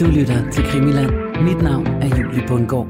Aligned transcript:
Du 0.00 0.04
lytter 0.04 0.50
til 0.50 0.64
Krimiland. 0.64 1.10
Mit 1.42 1.62
navn 1.62 1.86
er 1.86 2.16
Julie 2.18 2.44
Bundgaard. 2.48 2.86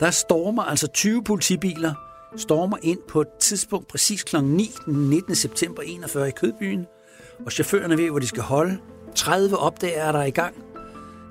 Der 0.00 0.10
stormer 0.10 0.62
altså 0.62 0.86
20 0.86 1.24
politibiler, 1.24 1.94
stormer 2.36 2.76
ind 2.82 2.98
på 3.08 3.20
et 3.20 3.28
tidspunkt 3.40 3.88
præcis 3.88 4.22
kl. 4.22 4.36
9 4.42 4.70
den 4.86 5.10
19. 5.10 5.34
september 5.34 5.82
41 5.82 6.28
i 6.28 6.30
Kødbyen, 6.30 6.86
og 7.46 7.52
chaufførerne 7.52 7.98
ved, 7.98 8.10
hvor 8.10 8.18
de 8.18 8.26
skal 8.26 8.42
holde. 8.42 8.78
30 9.14 9.56
opdager 9.56 10.02
er 10.02 10.12
der 10.12 10.22
i 10.22 10.30
gang. 10.30 10.54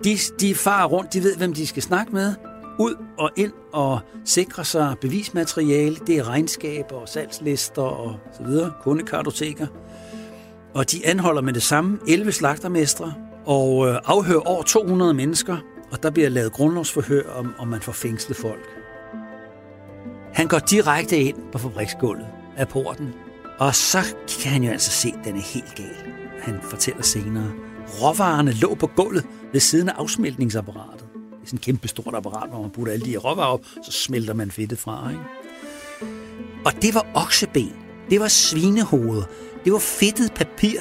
De, 0.03 0.17
de 0.39 0.55
farer 0.55 0.87
rundt, 0.87 1.13
de 1.13 1.23
ved, 1.23 1.37
hvem 1.37 1.53
de 1.53 1.67
skal 1.67 1.83
snakke 1.83 2.11
med. 2.13 2.33
Ud 2.79 2.95
og 3.17 3.31
ind 3.35 3.53
og 3.73 3.99
sikre 4.25 4.65
sig 4.65 4.95
bevismateriale. 5.01 5.95
Det 6.07 6.17
er 6.17 6.29
regnskaber 6.29 6.95
og 6.95 7.09
salgslister 7.09 7.81
og 7.81 8.15
så 8.37 8.43
videre, 8.43 8.73
kundekartoteker. 8.83 9.67
Og 10.75 10.91
de 10.91 11.05
anholder 11.07 11.41
med 11.41 11.53
det 11.53 11.63
samme 11.63 11.99
11 12.07 12.31
slagtermestre 12.31 13.13
og 13.45 13.87
øh, 13.87 13.99
afhører 14.05 14.39
over 14.39 14.63
200 14.63 15.13
mennesker. 15.13 15.57
Og 15.91 16.03
der 16.03 16.09
bliver 16.09 16.29
lavet 16.29 16.51
grundlovsforhør, 16.51 17.29
om, 17.29 17.53
om 17.57 17.67
man 17.67 17.81
får 17.81 17.91
fængslet 17.91 18.37
folk. 18.37 18.69
Han 20.33 20.47
går 20.47 20.59
direkte 20.59 21.17
ind 21.17 21.37
på 21.51 21.57
fabriksgulvet 21.57 22.27
af 22.57 22.67
porten, 22.67 23.13
og 23.59 23.75
så 23.75 24.15
kan 24.41 24.51
han 24.51 24.63
jo 24.63 24.71
altså 24.71 24.91
se, 24.91 25.13
at 25.19 25.25
den 25.25 25.35
er 25.35 25.41
helt 25.41 25.75
gal. 25.75 26.11
Han 26.41 26.59
fortæller 26.61 27.03
senere, 27.03 27.51
råvarerne 28.01 28.51
lå 28.51 28.75
på 28.75 28.87
gulvet 28.87 29.25
ved 29.51 29.59
siden 29.59 29.89
af 29.89 29.93
afsmeltningsapparatet. 29.97 31.05
Det 31.13 31.41
er 31.43 31.45
sådan 31.45 31.57
et 31.57 31.61
kæmpe 31.61 31.87
stort 31.87 32.15
apparat, 32.15 32.49
hvor 32.49 32.61
man 32.61 32.71
putter 32.71 32.93
alle 32.93 33.05
de 33.05 33.11
her 33.11 33.19
råvarer 33.19 33.47
op, 33.47 33.65
så 33.83 33.91
smelter 33.91 34.33
man 34.33 34.51
fedtet 34.51 34.79
fra. 34.79 35.09
Ikke? 35.09 35.21
Og 36.65 36.81
det 36.81 36.93
var 36.93 37.07
okseben. 37.13 37.73
Det 38.09 38.19
var 38.19 38.27
svinehoveder. 38.27 39.23
Det 39.65 39.73
var 39.73 39.79
fedtet 39.79 40.33
papir, 40.33 40.79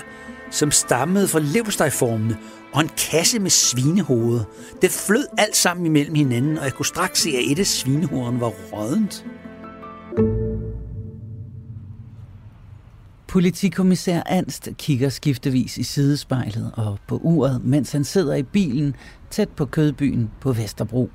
som 0.50 0.70
stammede 0.70 1.28
fra 1.28 1.40
leverstejformene, 1.40 2.36
og 2.72 2.80
en 2.80 2.90
kasse 3.10 3.38
med 3.38 3.50
svinehoveder. 3.50 4.44
Det 4.82 4.90
flød 4.90 5.26
alt 5.38 5.56
sammen 5.56 5.86
imellem 5.86 6.14
hinanden, 6.14 6.58
og 6.58 6.64
jeg 6.64 6.72
kunne 6.72 6.86
straks 6.86 7.22
se, 7.22 7.30
at 7.30 7.52
et 7.52 7.58
af 7.58 7.66
svinehovederne 7.66 8.40
var 8.40 8.52
rådent. 8.72 9.26
Politikommissær 13.28 14.22
Anst 14.26 14.68
kigger 14.78 15.08
skiftevis 15.08 15.78
i 15.78 15.82
sidespejlet 15.82 16.72
og 16.76 16.98
på 17.08 17.20
uret, 17.22 17.64
mens 17.64 17.92
han 17.92 18.04
sidder 18.04 18.34
i 18.34 18.42
bilen 18.42 18.96
tæt 19.30 19.48
på 19.48 19.66
kødbyen 19.66 20.30
på 20.40 20.52
Vesterbro. 20.52 21.10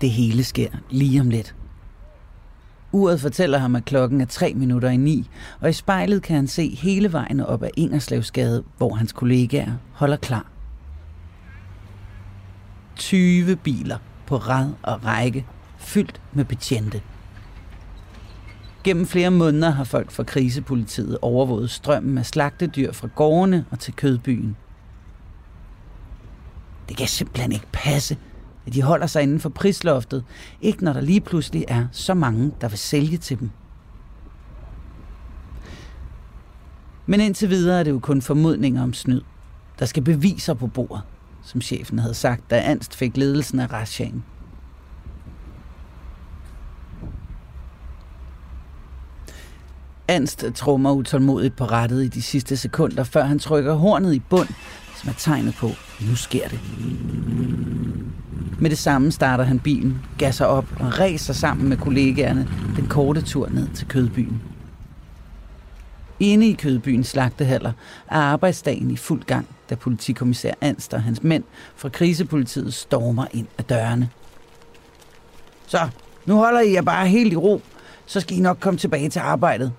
Det 0.00 0.10
hele 0.10 0.44
sker 0.44 0.68
lige 0.90 1.20
om 1.20 1.30
lidt. 1.30 1.54
Uret 2.92 3.20
fortæller 3.20 3.58
ham, 3.58 3.76
at 3.76 3.84
klokken 3.84 4.20
er 4.20 4.24
tre 4.24 4.54
minutter 4.54 4.88
i 4.88 4.96
ni, 4.96 5.30
og 5.60 5.70
i 5.70 5.72
spejlet 5.72 6.22
kan 6.22 6.36
han 6.36 6.46
se 6.46 6.74
hele 6.74 7.12
vejen 7.12 7.40
op 7.40 7.62
ad 7.62 7.70
Ingerslevsgade, 7.76 8.64
hvor 8.76 8.94
hans 8.94 9.12
kollegaer 9.12 9.72
holder 9.92 10.16
klar. 10.16 10.46
20 12.96 13.56
biler 13.56 13.98
på 14.26 14.36
rad 14.36 14.70
og 14.82 15.04
række, 15.04 15.46
fyldt 15.78 16.20
med 16.32 16.44
betjente. 16.44 17.02
Gennem 18.84 19.06
flere 19.06 19.30
måneder 19.30 19.70
har 19.70 19.84
folk 19.84 20.10
fra 20.10 20.22
krisepolitiet 20.22 21.18
overvåget 21.22 21.70
strømmen 21.70 22.18
af 22.18 22.26
slagtedyr 22.26 22.92
fra 22.92 23.08
gårdene 23.14 23.64
og 23.70 23.78
til 23.78 23.94
kødbyen. 23.94 24.56
Det 26.88 26.96
kan 26.96 27.06
simpelthen 27.06 27.52
ikke 27.52 27.66
passe, 27.72 28.16
at 28.66 28.74
de 28.74 28.82
holder 28.82 29.06
sig 29.06 29.22
inden 29.22 29.40
for 29.40 29.48
prisloftet, 29.48 30.24
ikke 30.60 30.84
når 30.84 30.92
der 30.92 31.00
lige 31.00 31.20
pludselig 31.20 31.64
er 31.68 31.86
så 31.92 32.14
mange, 32.14 32.52
der 32.60 32.68
vil 32.68 32.78
sælge 32.78 33.16
til 33.16 33.40
dem. 33.40 33.50
Men 37.06 37.20
indtil 37.20 37.50
videre 37.50 37.80
er 37.80 37.82
det 37.82 37.90
jo 37.90 37.98
kun 37.98 38.22
formodninger 38.22 38.82
om 38.82 38.92
snyd. 38.92 39.20
Der 39.78 39.86
skal 39.86 40.02
beviser 40.02 40.54
på 40.54 40.66
bordet, 40.66 41.02
som 41.42 41.60
chefen 41.60 41.98
havde 41.98 42.14
sagt, 42.14 42.50
da 42.50 42.60
Anst 42.60 42.94
fik 42.94 43.16
ledelsen 43.16 43.60
af 43.60 43.72
Rashagen. 43.72 44.24
Anst 50.08 50.44
trummer 50.54 50.92
utålmodigt 50.92 51.56
på 51.56 51.64
rettet 51.64 52.04
i 52.04 52.08
de 52.08 52.22
sidste 52.22 52.56
sekunder, 52.56 53.04
før 53.04 53.24
han 53.24 53.38
trykker 53.38 53.74
hornet 53.74 54.14
i 54.14 54.18
bund, 54.18 54.48
som 55.02 55.10
er 55.10 55.14
tegnet 55.18 55.54
på, 55.54 55.66
at 55.66 56.06
nu 56.08 56.16
sker 56.16 56.48
det. 56.48 56.60
Med 58.58 58.70
det 58.70 58.78
samme 58.78 59.12
starter 59.12 59.44
han 59.44 59.58
bilen, 59.58 59.98
gasser 60.18 60.44
op 60.44 60.66
og 60.80 60.98
ræser 60.98 61.32
sammen 61.32 61.68
med 61.68 61.76
kollegaerne 61.76 62.48
den 62.76 62.86
korte 62.86 63.22
tur 63.22 63.48
ned 63.48 63.68
til 63.74 63.88
Kødbyen. 63.88 64.42
Inde 66.20 66.48
i 66.48 66.52
Kødbyens 66.52 67.08
slagtehaller 67.08 67.72
er 68.10 68.16
arbejdsdagen 68.16 68.90
i 68.90 68.96
fuld 68.96 69.22
gang, 69.22 69.46
da 69.70 69.74
politikommissær 69.74 70.52
Anst 70.60 70.94
og 70.94 71.02
hans 71.02 71.22
mænd 71.22 71.44
fra 71.76 71.88
krisepolitiet 71.88 72.74
stormer 72.74 73.26
ind 73.32 73.46
ad 73.58 73.64
dørene. 73.64 74.08
Så, 75.66 75.88
nu 76.26 76.34
holder 76.34 76.60
I 76.60 76.72
jer 76.72 76.82
bare 76.82 77.08
helt 77.08 77.32
i 77.32 77.36
ro, 77.36 77.60
så 78.06 78.20
skal 78.20 78.36
I 78.36 78.40
nok 78.40 78.58
komme 78.60 78.78
tilbage 78.78 79.08
til 79.08 79.20
arbejdet. 79.20 79.72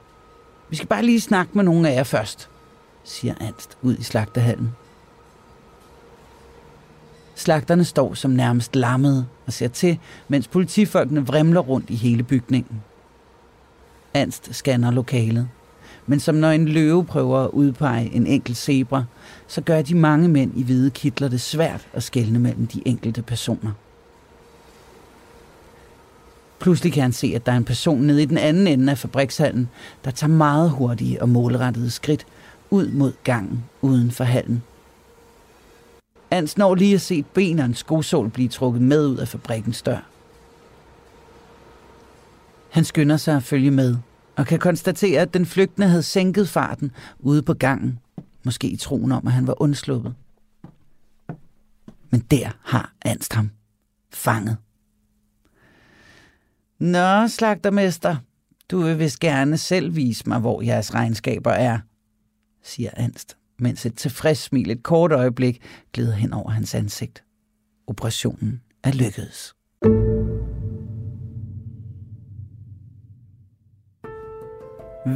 Vi 0.69 0.75
skal 0.75 0.87
bare 0.87 1.05
lige 1.05 1.21
snakke 1.21 1.51
med 1.53 1.63
nogle 1.63 1.89
af 1.89 1.95
jer 1.95 2.03
først, 2.03 2.49
siger 3.03 3.33
Anst 3.41 3.77
ud 3.81 3.95
i 3.97 4.03
slagtehallen. 4.03 4.71
Slagterne 7.35 7.83
står 7.83 8.13
som 8.13 8.31
nærmest 8.31 8.75
lammede 8.75 9.25
og 9.45 9.53
ser 9.53 9.67
til, 9.67 9.99
mens 10.27 10.47
politifolkene 10.47 11.25
vrimler 11.25 11.61
rundt 11.61 11.89
i 11.89 11.95
hele 11.95 12.23
bygningen. 12.23 12.81
Anst 14.13 14.55
scanner 14.55 14.91
lokalet. 14.91 15.47
Men 16.05 16.19
som 16.19 16.35
når 16.35 16.51
en 16.51 16.67
løve 16.67 17.05
prøver 17.05 17.39
at 17.39 17.49
udpege 17.49 18.13
en 18.13 18.27
enkelt 18.27 18.57
zebra, 18.57 19.03
så 19.47 19.61
gør 19.61 19.81
de 19.81 19.95
mange 19.95 20.27
mænd 20.27 20.57
i 20.57 20.63
hvide 20.63 20.89
kitler 20.89 21.27
det 21.27 21.41
svært 21.41 21.87
at 21.93 22.03
skelne 22.03 22.39
mellem 22.39 22.67
de 22.67 22.81
enkelte 22.85 23.21
personer. 23.21 23.71
Pludselig 26.59 26.93
kan 26.93 27.01
han 27.01 27.13
se, 27.13 27.31
at 27.35 27.45
der 27.45 27.51
er 27.51 27.57
en 27.57 27.63
person 27.63 28.01
nede 28.01 28.21
i 28.21 28.25
den 28.25 28.37
anden 28.37 28.67
ende 28.67 28.91
af 28.91 28.97
fabrikshallen, 28.97 29.69
der 30.05 30.11
tager 30.11 30.31
meget 30.31 30.69
hurtige 30.69 31.21
og 31.21 31.29
målrettede 31.29 31.91
skridt 31.91 32.25
ud 32.69 32.91
mod 32.91 33.13
gangen 33.23 33.63
uden 33.81 34.11
for 34.11 34.23
hallen. 34.23 34.63
Hans 36.33 36.57
når 36.57 36.75
lige 36.75 36.95
at 36.95 37.01
se 37.01 37.17
et 37.17 37.25
ben 37.25 37.59
og 37.59 37.65
en 37.65 37.73
skosål 37.73 38.29
blive 38.29 38.49
trukket 38.49 38.81
med 38.81 39.07
ud 39.07 39.17
af 39.17 39.27
fabrikkens 39.27 39.81
dør. 39.81 40.09
Han 42.69 42.83
skynder 42.83 43.17
sig 43.17 43.35
at 43.35 43.43
følge 43.43 43.71
med, 43.71 43.97
og 44.35 44.47
kan 44.47 44.59
konstatere, 44.59 45.21
at 45.21 45.33
den 45.33 45.45
flygtende 45.45 45.87
havde 45.87 46.03
sænket 46.03 46.49
farten 46.49 46.91
ude 47.19 47.41
på 47.41 47.53
gangen, 47.53 47.99
måske 48.43 48.67
i 48.67 48.75
troen 48.75 49.11
om, 49.11 49.27
at 49.27 49.33
han 49.33 49.47
var 49.47 49.61
undsluppet. 49.61 50.15
Men 52.09 52.19
der 52.19 52.49
har 52.61 52.93
Anst 53.05 53.33
ham 53.33 53.49
fanget. 54.13 54.57
Nå, 56.79 57.27
slagtermester, 57.27 58.15
du 58.71 58.81
vil 58.81 58.99
vist 58.99 59.19
gerne 59.19 59.57
selv 59.57 59.95
vise 59.95 60.29
mig, 60.29 60.39
hvor 60.39 60.61
jeres 60.61 60.93
regnskaber 60.93 61.51
er, 61.51 61.79
siger 62.63 62.89
Anst 62.93 63.37
mens 63.59 63.85
et 63.85 63.95
tilfreds 63.95 64.37
smil 64.37 64.71
et 64.71 64.83
kort 64.83 65.11
øjeblik 65.11 65.61
glider 65.93 66.13
hen 66.13 66.33
over 66.33 66.49
hans 66.49 66.75
ansigt. 66.75 67.23
Operationen 67.87 68.61
er 68.83 68.91
lykkedes. 68.91 69.53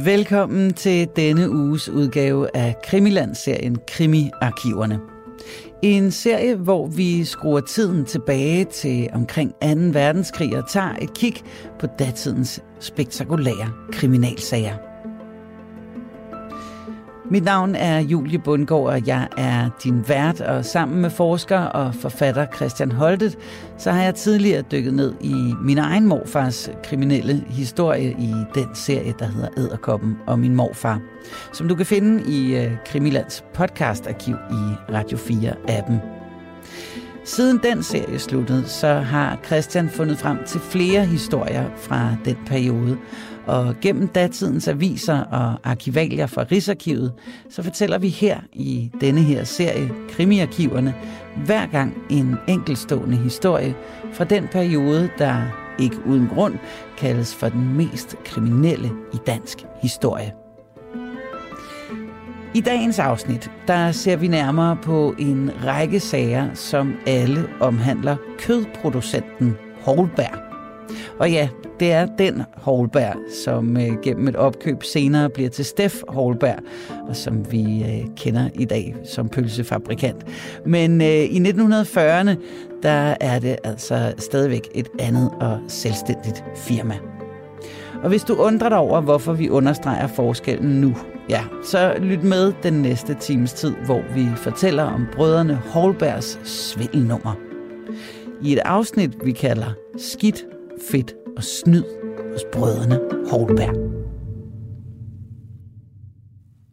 Velkommen 0.04 0.72
til 0.72 1.08
denne 1.16 1.50
uges 1.50 1.88
udgave 1.88 2.56
af 2.56 2.76
Krimiland-serien 2.84 3.76
Krimi-arkiverne. 3.88 5.00
En 5.82 6.10
serie, 6.10 6.54
hvor 6.54 6.86
vi 6.86 7.24
skruer 7.24 7.60
tiden 7.60 8.04
tilbage 8.04 8.64
til 8.64 9.08
omkring 9.12 9.52
2. 9.52 9.58
verdenskrig 9.92 10.56
og 10.56 10.68
tager 10.68 10.96
et 10.96 11.14
kig 11.14 11.34
på 11.78 11.86
datidens 11.86 12.62
spektakulære 12.80 13.72
kriminalsager. 13.92 14.87
Mit 17.30 17.44
navn 17.44 17.74
er 17.74 17.98
Julie 17.98 18.38
Bundgaard, 18.38 18.82
og 18.82 19.06
jeg 19.06 19.28
er 19.36 19.70
din 19.84 20.08
vært, 20.08 20.40
og 20.40 20.64
sammen 20.64 21.00
med 21.00 21.10
forsker 21.10 21.58
og 21.58 21.94
forfatter 21.94 22.46
Christian 22.56 22.92
Holtet, 22.92 23.38
så 23.78 23.90
har 23.90 24.02
jeg 24.02 24.14
tidligere 24.14 24.62
dykket 24.62 24.94
ned 24.94 25.14
i 25.20 25.54
min 25.62 25.78
egen 25.78 26.06
morfars 26.06 26.70
kriminelle 26.84 27.44
historie 27.48 28.10
i 28.10 28.34
den 28.54 28.74
serie, 28.74 29.14
der 29.18 29.26
hedder 29.26 29.48
Æderkoppen 29.56 30.16
og 30.26 30.38
min 30.38 30.54
morfar, 30.54 31.00
som 31.52 31.68
du 31.68 31.74
kan 31.74 31.86
finde 31.86 32.24
i 32.32 32.56
øh, 32.56 32.72
Krimilands 32.86 33.44
podcastarkiv 33.54 34.34
i 34.34 34.92
Radio 34.92 35.18
4-appen. 35.18 36.18
Siden 37.24 37.60
den 37.62 37.82
serie 37.82 38.18
sluttede, 38.18 38.68
så 38.68 38.94
har 38.94 39.38
Christian 39.46 39.88
fundet 39.88 40.18
frem 40.18 40.38
til 40.46 40.60
flere 40.60 41.04
historier 41.04 41.64
fra 41.76 42.16
den 42.24 42.36
periode, 42.46 42.98
og 43.48 43.74
gennem 43.80 44.08
datidens 44.08 44.68
aviser 44.68 45.20
og 45.20 45.54
arkivalier 45.64 46.26
fra 46.26 46.44
Rigsarkivet, 46.52 47.12
så 47.50 47.62
fortæller 47.62 47.98
vi 47.98 48.08
her 48.08 48.40
i 48.52 48.90
denne 49.00 49.20
her 49.20 49.44
serie, 49.44 49.90
Krimiarkiverne, 50.10 50.94
hver 51.46 51.66
gang 51.66 51.94
en 52.10 52.36
enkelstående 52.48 53.16
historie 53.16 53.74
fra 54.12 54.24
den 54.24 54.48
periode, 54.52 55.10
der 55.18 55.36
ikke 55.78 55.96
uden 56.06 56.28
grund 56.34 56.54
kaldes 56.98 57.34
for 57.34 57.48
den 57.48 57.76
mest 57.76 58.16
kriminelle 58.24 58.90
i 59.14 59.16
dansk 59.26 59.58
historie. 59.82 60.32
I 62.54 62.60
dagens 62.60 62.98
afsnit, 62.98 63.50
der 63.66 63.92
ser 63.92 64.16
vi 64.16 64.28
nærmere 64.28 64.76
på 64.82 65.14
en 65.18 65.50
række 65.64 66.00
sager, 66.00 66.54
som 66.54 66.94
alle 67.06 67.48
omhandler 67.60 68.16
kødproducenten 68.38 69.56
Holberg. 69.80 70.38
Og 71.18 71.30
ja, 71.30 71.48
det 71.80 71.92
er 71.92 72.06
den 72.06 72.42
Holberg, 72.56 73.16
som 73.44 73.76
øh, 73.76 74.00
gennem 74.02 74.28
et 74.28 74.36
opkøb 74.36 74.82
senere 74.82 75.30
bliver 75.30 75.50
til 75.50 75.64
Steff 75.64 76.02
Holberg, 76.08 76.58
og 77.08 77.16
som 77.16 77.52
vi 77.52 77.84
øh, 77.84 78.06
kender 78.16 78.48
i 78.54 78.64
dag 78.64 78.96
som 79.04 79.28
pølsefabrikant. 79.28 80.26
Men 80.66 81.00
øh, 81.00 81.06
i 81.08 81.38
1940'erne, 81.38 82.36
der 82.82 83.14
er 83.20 83.38
det 83.38 83.56
altså 83.64 84.12
stadigvæk 84.18 84.68
et 84.74 84.88
andet 84.98 85.30
og 85.40 85.58
selvstændigt 85.68 86.44
firma. 86.56 86.94
Og 88.02 88.08
hvis 88.08 88.24
du 88.24 88.34
undrer 88.34 88.68
dig 88.68 88.78
over, 88.78 89.00
hvorfor 89.00 89.32
vi 89.32 89.48
understreger 89.48 90.06
forskellen 90.06 90.80
nu, 90.80 90.96
ja, 91.30 91.44
så 91.64 91.94
lyt 92.00 92.22
med 92.22 92.52
den 92.62 92.72
næste 92.72 93.14
times 93.14 93.52
tid, 93.52 93.74
hvor 93.84 94.02
vi 94.14 94.26
fortæller 94.36 94.82
om 94.82 95.06
brødrene 95.12 95.54
Holbergs 95.54 96.40
svindelnummer. 96.44 97.34
I 98.42 98.52
et 98.52 98.58
afsnit, 98.58 99.10
vi 99.24 99.32
kalder 99.32 99.72
Skidt, 99.96 100.44
Fedt 100.90 101.14
og 101.38 101.44
Snyd 101.44 101.84
hos 102.32 102.42
brødrene 102.52 103.00
Holberg. 103.30 103.74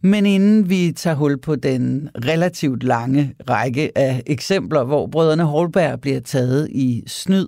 Men 0.03 0.25
inden 0.25 0.69
vi 0.69 0.91
tager 0.91 1.15
hul 1.15 1.37
på 1.37 1.55
den 1.55 2.09
relativt 2.25 2.83
lange 2.83 3.35
række 3.49 3.97
af 3.97 4.23
eksempler, 4.25 4.83
hvor 4.83 5.07
brødrene 5.07 5.43
Holberg 5.43 6.01
bliver 6.01 6.19
taget 6.19 6.69
i 6.71 7.03
snyd, 7.07 7.47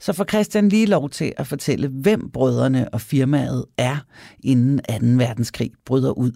så 0.00 0.12
får 0.12 0.24
Christian 0.24 0.68
lige 0.68 0.86
lov 0.86 1.10
til 1.10 1.32
at 1.36 1.46
fortælle, 1.46 1.88
hvem 1.88 2.30
brødrene 2.30 2.88
og 2.88 3.00
firmaet 3.00 3.64
er, 3.78 3.96
inden 4.44 4.78
2. 5.18 5.24
verdenskrig 5.24 5.70
bryder 5.86 6.10
ud. 6.10 6.32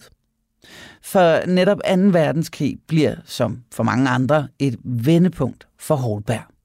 For 1.02 1.46
netop 1.46 1.78
2. 1.88 1.94
verdenskrig 1.94 2.78
bliver, 2.88 3.14
som 3.24 3.58
for 3.72 3.82
mange 3.82 4.08
andre, 4.08 4.48
et 4.58 4.76
vendepunkt 4.84 5.68
for 5.78 5.94
Holberg. 5.94 6.57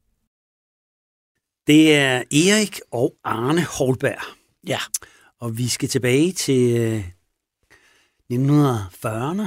Det 1.68 1.96
er 1.96 2.24
Erik 2.32 2.80
og 2.92 3.16
Arne 3.24 3.64
Holberg. 3.64 4.38
Ja. 4.68 4.80
Og 5.40 5.58
vi 5.58 5.68
skal 5.68 5.90
tilbage 5.90 6.32
til 6.32 7.04
1940'erne, 8.34 9.44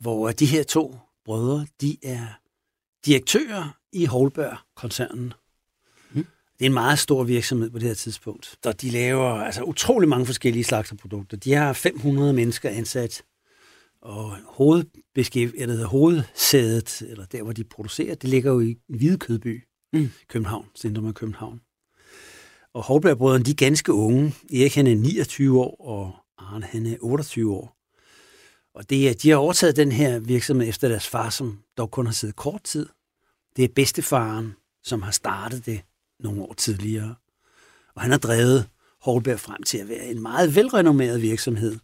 hvor 0.00 0.30
de 0.30 0.46
her 0.46 0.62
to 0.62 0.96
brødre, 1.24 1.66
de 1.80 1.96
er 2.02 2.26
direktører 3.06 3.76
i 3.92 4.04
Holberg-koncernen. 4.04 5.32
Mm. 6.10 6.26
Det 6.58 6.64
er 6.64 6.66
en 6.66 6.72
meget 6.72 6.98
stor 6.98 7.24
virksomhed 7.24 7.70
på 7.70 7.78
det 7.78 7.88
her 7.88 7.94
tidspunkt. 7.94 8.58
Og 8.66 8.82
de 8.82 8.90
laver 8.90 9.30
altså 9.30 9.62
utrolig 9.62 10.08
mange 10.08 10.26
forskellige 10.26 10.64
slags 10.64 10.94
produkter. 11.00 11.36
De 11.36 11.52
har 11.52 11.72
500 11.72 12.32
mennesker 12.32 12.70
ansat, 12.70 13.22
og 14.00 14.36
hovedbeskæft, 14.46 15.54
eller 15.56 15.86
hovedsædet, 15.86 17.02
eller 17.02 17.24
der, 17.24 17.42
hvor 17.42 17.52
de 17.52 17.64
producerer, 17.64 18.14
det 18.14 18.30
ligger 18.30 18.52
jo 18.52 18.60
i 18.60 18.76
Hvide 18.88 19.18
Kødby, 19.18 19.64
mm. 19.98 20.10
København, 20.28 20.66
centrum 20.76 21.06
af 21.06 21.14
København. 21.14 21.60
Og 22.74 22.82
Holberg-brødrene, 22.82 23.44
de 23.44 23.50
er 23.50 23.54
ganske 23.54 23.92
unge. 23.92 24.34
Erik 24.52 24.74
han 24.74 24.86
er 24.86 24.94
29 24.94 25.60
år, 25.60 25.76
og 25.80 26.16
Arne 26.38 26.66
han 26.66 26.86
er 26.86 26.96
28 27.00 27.54
år. 27.54 27.76
Og 28.74 28.90
det 28.90 29.08
er, 29.08 29.14
de 29.14 29.30
har 29.30 29.36
overtaget 29.36 29.76
den 29.76 29.92
her 29.92 30.18
virksomhed 30.18 30.68
efter 30.68 30.88
deres 30.88 31.06
far, 31.08 31.30
som 31.30 31.58
dog 31.78 31.90
kun 31.90 32.06
har 32.06 32.12
siddet 32.12 32.36
kort 32.36 32.62
tid. 32.62 32.86
Det 33.56 33.64
er 33.64 33.68
bedstefaren, 33.68 34.54
som 34.84 35.02
har 35.02 35.10
startet 35.10 35.66
det 35.66 35.80
nogle 36.20 36.42
år 36.42 36.54
tidligere. 36.54 37.14
Og 37.94 38.02
han 38.02 38.10
har 38.10 38.18
drevet 38.18 38.68
Holberg 39.02 39.40
frem 39.40 39.62
til 39.62 39.78
at 39.78 39.88
være 39.88 40.06
en 40.06 40.22
meget 40.22 40.54
velrenommeret 40.54 41.22
virksomhed. 41.22 41.78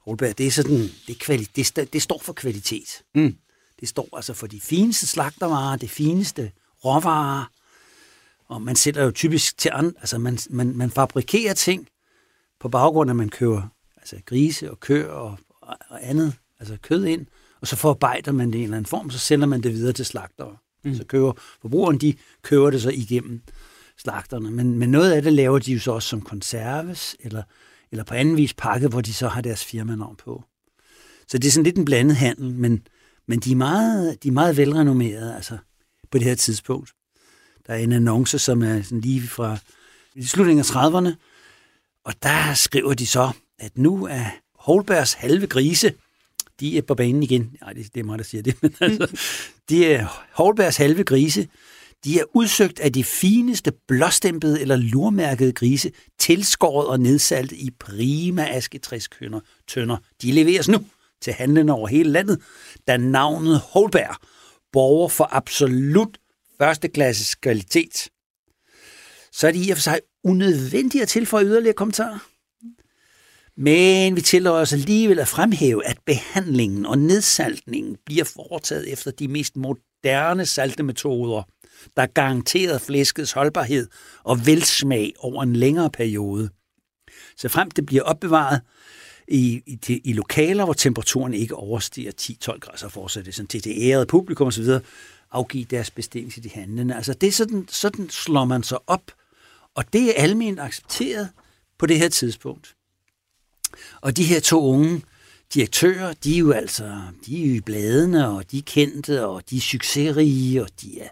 Holberg, 0.00 0.38
det 0.38 0.46
er 0.46 0.50
sådan, 0.50 0.78
det, 1.06 1.08
er 1.08 1.24
kvali- 1.24 1.50
det, 1.56 1.92
det 1.92 2.02
står 2.02 2.18
for 2.22 2.32
kvalitet. 2.32 3.02
Mm. 3.14 3.36
Det 3.80 3.88
står 3.88 4.08
altså 4.16 4.34
for 4.34 4.46
de 4.46 4.60
fineste 4.60 5.06
slagtervarer, 5.06 5.76
det 5.76 5.90
fineste 5.90 6.52
råvarer, 6.84 7.50
og 8.48 8.62
man 8.62 8.76
sætter 8.76 9.04
jo 9.04 9.10
typisk 9.10 9.58
til 9.58 9.70
andre, 9.74 9.92
altså 10.00 10.18
man, 10.18 10.38
man, 10.50 10.76
man 10.76 10.90
fabrikerer 10.90 11.54
ting 11.54 11.88
på 12.60 12.68
baggrund 12.68 13.10
af, 13.10 13.12
at 13.12 13.16
man 13.16 13.28
køber 13.28 13.62
altså 13.96 14.16
grise 14.26 14.70
og 14.70 14.80
køer 14.80 15.08
og, 15.08 15.38
og 15.60 15.98
andet, 16.08 16.34
altså 16.60 16.76
kød 16.82 17.04
ind, 17.04 17.26
og 17.60 17.66
så 17.66 17.76
forarbejder 17.76 18.32
man 18.32 18.48
det 18.48 18.54
i 18.54 18.58
en 18.58 18.64
eller 18.64 18.76
anden 18.76 18.88
form, 18.88 19.10
så 19.10 19.18
sender 19.18 19.46
man 19.46 19.62
det 19.62 19.72
videre 19.72 19.92
til 19.92 20.04
slagtere. 20.04 20.56
Mm. 20.84 20.94
Så 20.94 21.04
køber 21.04 21.32
forbrugeren, 21.60 21.98
de 21.98 22.14
køber 22.42 22.70
det 22.70 22.82
så 22.82 22.90
igennem 22.90 23.42
slagterne. 23.96 24.50
Men, 24.50 24.78
men 24.78 24.90
noget 24.90 25.12
af 25.12 25.22
det 25.22 25.32
laver 25.32 25.58
de 25.58 25.72
jo 25.72 25.80
så 25.80 25.92
også 25.92 26.08
som 26.08 26.20
konserves, 26.20 27.16
eller, 27.20 27.42
eller 27.90 28.04
på 28.04 28.14
anden 28.14 28.36
vis 28.36 28.54
pakket, 28.54 28.90
hvor 28.90 29.00
de 29.00 29.14
så 29.14 29.28
har 29.28 29.40
deres 29.40 29.64
firmanavn 29.64 30.16
på. 30.16 30.44
Så 31.28 31.38
det 31.38 31.48
er 31.48 31.52
sådan 31.52 31.64
lidt 31.64 31.78
en 31.78 31.84
blandet 31.84 32.16
handel, 32.16 32.54
men, 32.54 32.82
men 33.26 33.40
de, 33.40 33.52
er 33.52 33.56
meget, 33.56 34.22
de 34.22 34.28
er 34.28 34.32
meget 34.32 34.56
velrenommerede 34.56 35.36
altså, 35.36 35.58
på 36.10 36.18
det 36.18 36.26
her 36.26 36.34
tidspunkt. 36.34 36.90
Der 37.66 37.72
er 37.72 37.78
en 37.78 37.92
annonce, 37.92 38.38
som 38.38 38.62
er 38.62 38.82
sådan 38.82 39.00
lige 39.00 39.28
fra 39.28 39.56
slutningen 40.26 40.64
af 40.64 40.70
30'erne, 40.70 41.14
og 42.04 42.14
der 42.22 42.54
skriver 42.54 42.94
de 42.94 43.06
så, 43.06 43.30
at 43.58 43.78
nu 43.78 44.06
er 44.06 44.24
Holbergs 44.54 45.12
halve 45.12 45.46
grise, 45.46 45.92
de 46.60 46.78
er 46.78 46.82
på 46.82 46.94
banen 46.94 47.22
igen. 47.22 47.56
Nej, 47.60 47.72
det, 47.72 47.94
det 47.94 48.00
er 48.00 48.04
mig, 48.04 48.18
der 48.18 48.24
siger 48.24 48.42
det. 48.42 48.62
Men 48.62 48.74
altså, 48.80 49.16
de 49.68 49.86
er 49.86 50.26
Holbergs 50.32 50.76
halve 50.76 51.04
grise. 51.04 51.48
De 52.04 52.20
er 52.20 52.24
udsøgt 52.34 52.80
af 52.80 52.92
de 52.92 53.04
fineste 53.04 53.72
blåstempede 53.88 54.60
eller 54.60 54.76
lurmærkede 54.76 55.52
grise, 55.52 55.92
tilskåret 56.18 56.88
og 56.88 57.00
nedsaltet 57.00 57.56
i 57.56 57.70
prima 57.70 58.48
asketræskønner 58.48 59.40
tønder. 59.68 59.96
De 60.22 60.32
leveres 60.32 60.68
nu 60.68 60.86
til 61.20 61.32
handlen 61.32 61.68
over 61.68 61.88
hele 61.88 62.10
landet, 62.10 62.40
da 62.86 62.96
navnet 62.96 63.60
Holberg 63.60 64.16
borger 64.72 65.08
for 65.08 65.28
absolut 65.30 66.18
førsteklasses 66.58 67.34
kvalitet. 67.34 68.08
Så 69.32 69.46
er 69.46 69.52
det 69.52 69.66
i 69.66 69.70
og 69.70 69.76
for 69.76 69.82
sig 69.82 70.00
unødvendigt 70.24 71.02
at 71.02 71.08
tilføje 71.08 71.44
yderligere 71.44 71.74
kommentarer. 71.74 72.18
Men 73.56 74.16
vi 74.16 74.20
tillader 74.20 74.56
os 74.56 74.72
alligevel 74.72 75.18
at 75.18 75.28
fremhæve, 75.28 75.86
at 75.86 75.98
behandlingen 76.06 76.86
og 76.86 76.98
nedsaltningen 76.98 77.96
bliver 78.06 78.24
foretaget 78.24 78.92
efter 78.92 79.10
de 79.10 79.28
mest 79.28 79.56
moderne 79.56 80.46
saltemetoder, 80.46 81.42
der 81.96 82.06
garanterer 82.06 82.78
flæskets 82.78 83.32
holdbarhed 83.32 83.88
og 84.24 84.46
velsmag 84.46 85.12
over 85.18 85.42
en 85.42 85.56
længere 85.56 85.90
periode. 85.90 86.50
Så 87.36 87.48
frem 87.48 87.70
det 87.70 87.86
bliver 87.86 88.02
opbevaret 88.02 88.60
i, 89.30 89.62
i, 89.66 90.00
i 90.04 90.12
lokaler, 90.12 90.64
hvor 90.64 90.72
temperaturen 90.72 91.34
ikke 91.34 91.56
overstiger 91.56 92.12
10-12 92.20 92.58
grader, 92.58 92.78
så 92.78 92.88
fortsætter 92.88 93.24
det 93.24 93.34
sådan 93.34 93.46
til 93.46 93.64
det 93.64 93.74
ærede 93.90 94.06
publikum 94.06 94.46
osv., 94.46 94.64
afgive 95.32 95.64
deres 95.64 95.90
bestilling 95.90 96.32
til 96.32 96.44
de 96.44 96.50
handlende. 96.50 96.96
Altså 96.96 97.14
det 97.14 97.26
er 97.26 97.32
sådan, 97.32 97.66
sådan 97.70 98.10
slår 98.10 98.44
man 98.44 98.62
sig 98.62 98.78
op, 98.86 99.12
og 99.74 99.92
det 99.92 100.08
er 100.08 100.22
almindeligt 100.22 100.60
accepteret 100.60 101.28
på 101.78 101.86
det 101.86 101.98
her 101.98 102.08
tidspunkt. 102.08 102.76
Og 104.00 104.16
de 104.16 104.24
her 104.24 104.40
to 104.40 104.64
unge 104.64 105.02
direktører, 105.54 106.12
de 106.12 106.34
er 106.34 106.38
jo 106.38 106.52
altså, 106.52 107.00
de 107.26 107.42
er 107.42 107.48
jo 107.48 107.54
i 107.54 107.60
bladene, 107.60 108.28
og 108.28 108.50
de 108.50 108.58
er 108.58 108.62
kendte, 108.66 109.26
og 109.26 109.50
de 109.50 109.56
er 109.56 109.60
succesrige, 109.60 110.62
og 110.62 110.68
de 110.80 111.00
er 111.00 111.08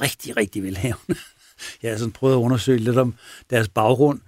rigtig, 0.00 0.36
rigtig 0.36 0.62
velhavende. 0.62 1.16
Jeg 1.82 1.90
har 1.90 1.98
sådan 1.98 2.12
prøvet 2.12 2.34
at 2.34 2.38
undersøge 2.38 2.78
lidt 2.78 2.98
om 2.98 3.14
deres 3.50 3.68
baggrund. 3.68 4.20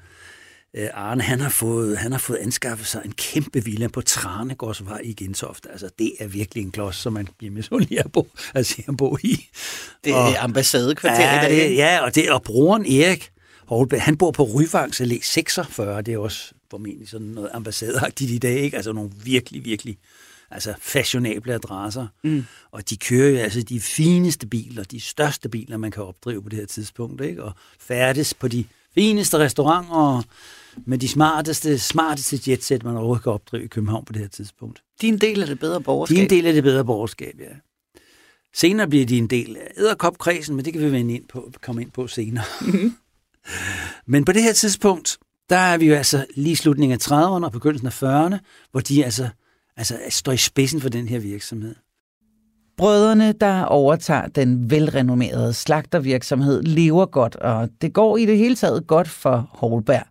Øh, 0.76 0.88
Arne, 0.94 1.22
han 1.22 1.40
har, 1.40 1.50
fået, 1.50 1.98
han 1.98 2.12
har 2.12 2.18
fået 2.18 2.36
anskaffet 2.36 2.86
sig 2.86 3.02
en 3.04 3.12
kæmpe 3.12 3.64
villa 3.64 3.88
på 3.88 4.00
Tranegårdsvej 4.00 5.00
i 5.04 5.12
Gentofte. 5.12 5.70
Altså, 5.70 5.90
det 5.98 6.12
er 6.20 6.26
virkelig 6.26 6.64
en 6.64 6.70
klods, 6.70 6.96
som 6.96 7.12
man 7.12 7.28
bliver 7.38 7.52
misundelig 7.52 7.98
at 7.98 8.12
bo, 8.12 8.28
at 8.54 8.66
se 8.66 8.82
ham 8.86 8.96
bo 8.96 9.16
i. 9.22 9.48
Det 10.04 10.12
er 10.12 10.42
ambassadekvarteret 10.42 11.42
ja, 11.42 11.46
i 11.46 11.58
dag. 11.58 11.70
Det, 11.70 11.76
ja, 11.76 12.00
og, 12.04 12.14
det, 12.14 12.30
og 12.30 12.42
broren 12.42 12.86
Erik 12.86 13.30
Holberg, 13.66 14.02
han 14.02 14.16
bor 14.16 14.30
på 14.30 14.44
Ryvangs 14.44 15.00
Allé 15.00 15.18
46. 15.22 16.02
Det 16.02 16.14
er 16.14 16.18
også 16.18 16.52
formentlig 16.70 17.08
sådan 17.08 17.26
noget 17.26 17.50
ambassadeagtigt 17.52 18.30
i 18.30 18.38
dag, 18.38 18.58
ikke? 18.58 18.76
Altså 18.76 18.92
nogle 18.92 19.10
virkelig, 19.24 19.64
virkelig 19.64 19.98
altså 20.50 20.74
fashionable 20.80 21.54
adresser. 21.54 22.06
Mm. 22.24 22.44
Og 22.70 22.90
de 22.90 22.96
kører 22.96 23.30
jo 23.30 23.36
altså 23.36 23.62
de 23.62 23.80
fineste 23.80 24.46
biler, 24.46 24.84
de 24.84 25.00
største 25.00 25.48
biler, 25.48 25.76
man 25.76 25.90
kan 25.90 26.02
opdrive 26.02 26.42
på 26.42 26.48
det 26.48 26.58
her 26.58 26.66
tidspunkt, 26.66 27.20
ikke? 27.20 27.44
Og 27.44 27.52
færdes 27.78 28.34
på 28.34 28.48
de 28.48 28.64
fineste 28.94 29.38
restauranter 29.38 30.22
med 30.86 30.98
de 30.98 31.08
smarteste, 31.08 31.78
smarteste 31.78 32.50
jetset, 32.50 32.84
man 32.84 32.96
overhovedet 32.96 33.22
kan 33.22 33.32
opdrive 33.32 33.64
i 33.64 33.66
København 33.66 34.04
på 34.04 34.12
det 34.12 34.22
her 34.22 34.28
tidspunkt. 34.28 34.82
De 35.00 35.08
er 35.08 35.12
en 35.12 35.18
del 35.18 35.40
af 35.40 35.46
det 35.46 35.58
bedre 35.58 35.80
borgerskab. 35.80 36.16
De 36.16 36.20
er 36.20 36.24
en 36.24 36.30
del 36.30 36.46
af 36.46 36.52
det 36.52 36.62
bedre 36.62 36.84
borgerskab, 36.84 37.34
ja. 37.40 37.54
Senere 38.54 38.88
bliver 38.88 39.06
de 39.06 39.18
en 39.18 39.26
del 39.26 39.56
af 39.56 39.72
æderkopkredsen, 39.76 40.56
men 40.56 40.64
det 40.64 40.72
kan 40.72 40.82
vi 40.82 40.92
vende 40.92 41.14
ind 41.14 41.24
på, 41.28 41.52
komme 41.62 41.82
ind 41.82 41.90
på 41.90 42.06
senere. 42.06 42.44
Mm-hmm. 42.60 42.96
men 44.12 44.24
på 44.24 44.32
det 44.32 44.42
her 44.42 44.52
tidspunkt, 44.52 45.18
der 45.50 45.56
er 45.56 45.78
vi 45.78 45.86
jo 45.86 45.94
altså 45.94 46.26
lige 46.36 46.52
i 46.52 46.54
slutningen 46.54 46.98
af 47.00 47.10
30'erne 47.10 47.44
og 47.44 47.52
begyndelsen 47.52 47.86
af 47.86 48.02
40'erne, 48.02 48.38
hvor 48.70 48.80
de 48.80 49.04
altså, 49.04 49.28
altså 49.76 49.98
står 50.08 50.32
i 50.32 50.36
spidsen 50.36 50.80
for 50.80 50.88
den 50.88 51.08
her 51.08 51.18
virksomhed. 51.18 51.74
Brødrene, 52.76 53.32
der 53.32 53.64
overtager 53.64 54.26
den 54.26 54.70
velrenommerede 54.70 55.52
slagtervirksomhed, 55.52 56.62
lever 56.62 57.06
godt, 57.06 57.36
og 57.36 57.68
det 57.80 57.92
går 57.92 58.16
i 58.16 58.26
det 58.26 58.38
hele 58.38 58.56
taget 58.56 58.86
godt 58.86 59.08
for 59.08 59.48
Holberg. 59.50 60.06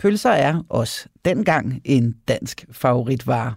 Pølser 0.00 0.30
er 0.30 0.62
også 0.68 1.08
dengang 1.24 1.80
en 1.84 2.14
dansk 2.28 2.64
favoritvare. 2.72 3.54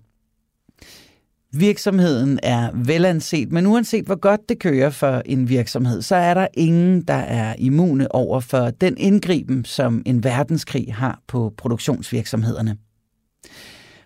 Virksomheden 1.54 2.40
er 2.44 2.72
velanset, 2.74 3.52
men 3.52 3.66
uanset 3.66 4.06
hvor 4.06 4.20
godt 4.20 4.50
det 4.50 4.60
kører 4.60 4.90
for 4.90 5.22
en 5.26 5.50
virksomhed, 5.50 6.02
så 6.02 6.16
er 6.16 6.34
der 6.34 6.48
ingen, 6.54 7.02
der 7.02 7.14
er 7.14 7.56
immune 7.58 8.16
over 8.16 8.40
for 8.40 8.70
den 8.70 8.98
indgriben, 8.98 9.66
som 9.66 10.02
en 10.06 10.24
verdenskrig 10.24 10.94
har 10.96 11.20
på 11.28 11.54
produktionsvirksomhederne. 11.58 12.78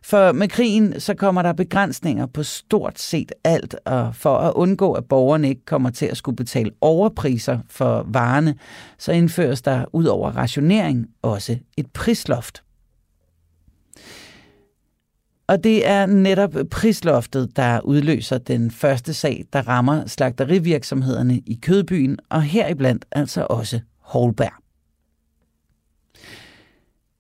For 0.08 0.32
med 0.32 0.48
krigen, 0.48 1.00
så 1.00 1.14
kommer 1.14 1.42
der 1.42 1.54
begrænsninger 1.54 2.26
på 2.26 2.44
stort 2.44 3.00
set 3.00 3.32
alt, 3.44 3.76
og 3.86 4.16
for 4.16 4.38
at 4.38 4.54
undgå, 4.54 4.94
at 4.94 5.06
borgerne 5.06 5.50
ikke 5.50 5.66
kommer 5.66 5.90
til 5.90 6.06
at 6.06 6.18
skulle 6.18 6.36
betale 6.36 6.72
overpriser 6.82 7.60
for 7.70 8.06
varerne, 8.08 8.56
så 8.98 9.12
indføres 9.12 9.62
der 9.62 9.86
ud 9.94 10.06
over 10.06 10.32
rationering 10.32 11.08
også 11.22 11.58
et 11.78 11.88
prisloft. 11.94 12.64
Og 15.48 15.64
det 15.64 15.88
er 15.88 16.06
netop 16.06 16.56
prisloftet, 16.72 17.56
der 17.56 17.80
udløser 17.80 18.38
den 18.38 18.72
første 18.72 19.14
sag, 19.14 19.46
der 19.54 19.68
rammer 19.68 20.06
slagterivirksomhederne 20.06 21.38
i 21.38 21.60
Kødbyen, 21.62 22.20
og 22.30 22.44
heriblandt 22.44 23.06
altså 23.12 23.48
også 23.50 23.80
Holberg. 24.00 24.66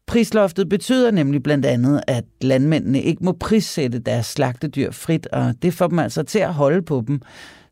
Prisloftet 0.07 0.69
betyder 0.69 1.11
nemlig 1.11 1.43
blandt 1.43 1.65
andet, 1.65 2.01
at 2.07 2.25
landmændene 2.41 3.01
ikke 3.01 3.25
må 3.25 3.31
prissætte 3.31 3.99
deres 3.99 4.25
slagtedyr 4.25 4.91
frit, 4.91 5.27
og 5.27 5.55
det 5.61 5.73
får 5.73 5.87
dem 5.87 5.99
altså 5.99 6.23
til 6.23 6.39
at 6.39 6.53
holde 6.53 6.81
på 6.81 7.03
dem, 7.07 7.21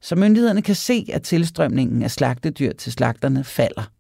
så 0.02 0.16
myndighederne 0.16 0.62
kan 0.62 0.76
se, 0.76 1.06
at 1.14 1.24
tilstrømningen 1.24 2.04
af 2.04 2.12
slagtedyr 2.12 2.74
til 2.74 2.92
slagterne 2.92 3.44
falder. 3.44 3.92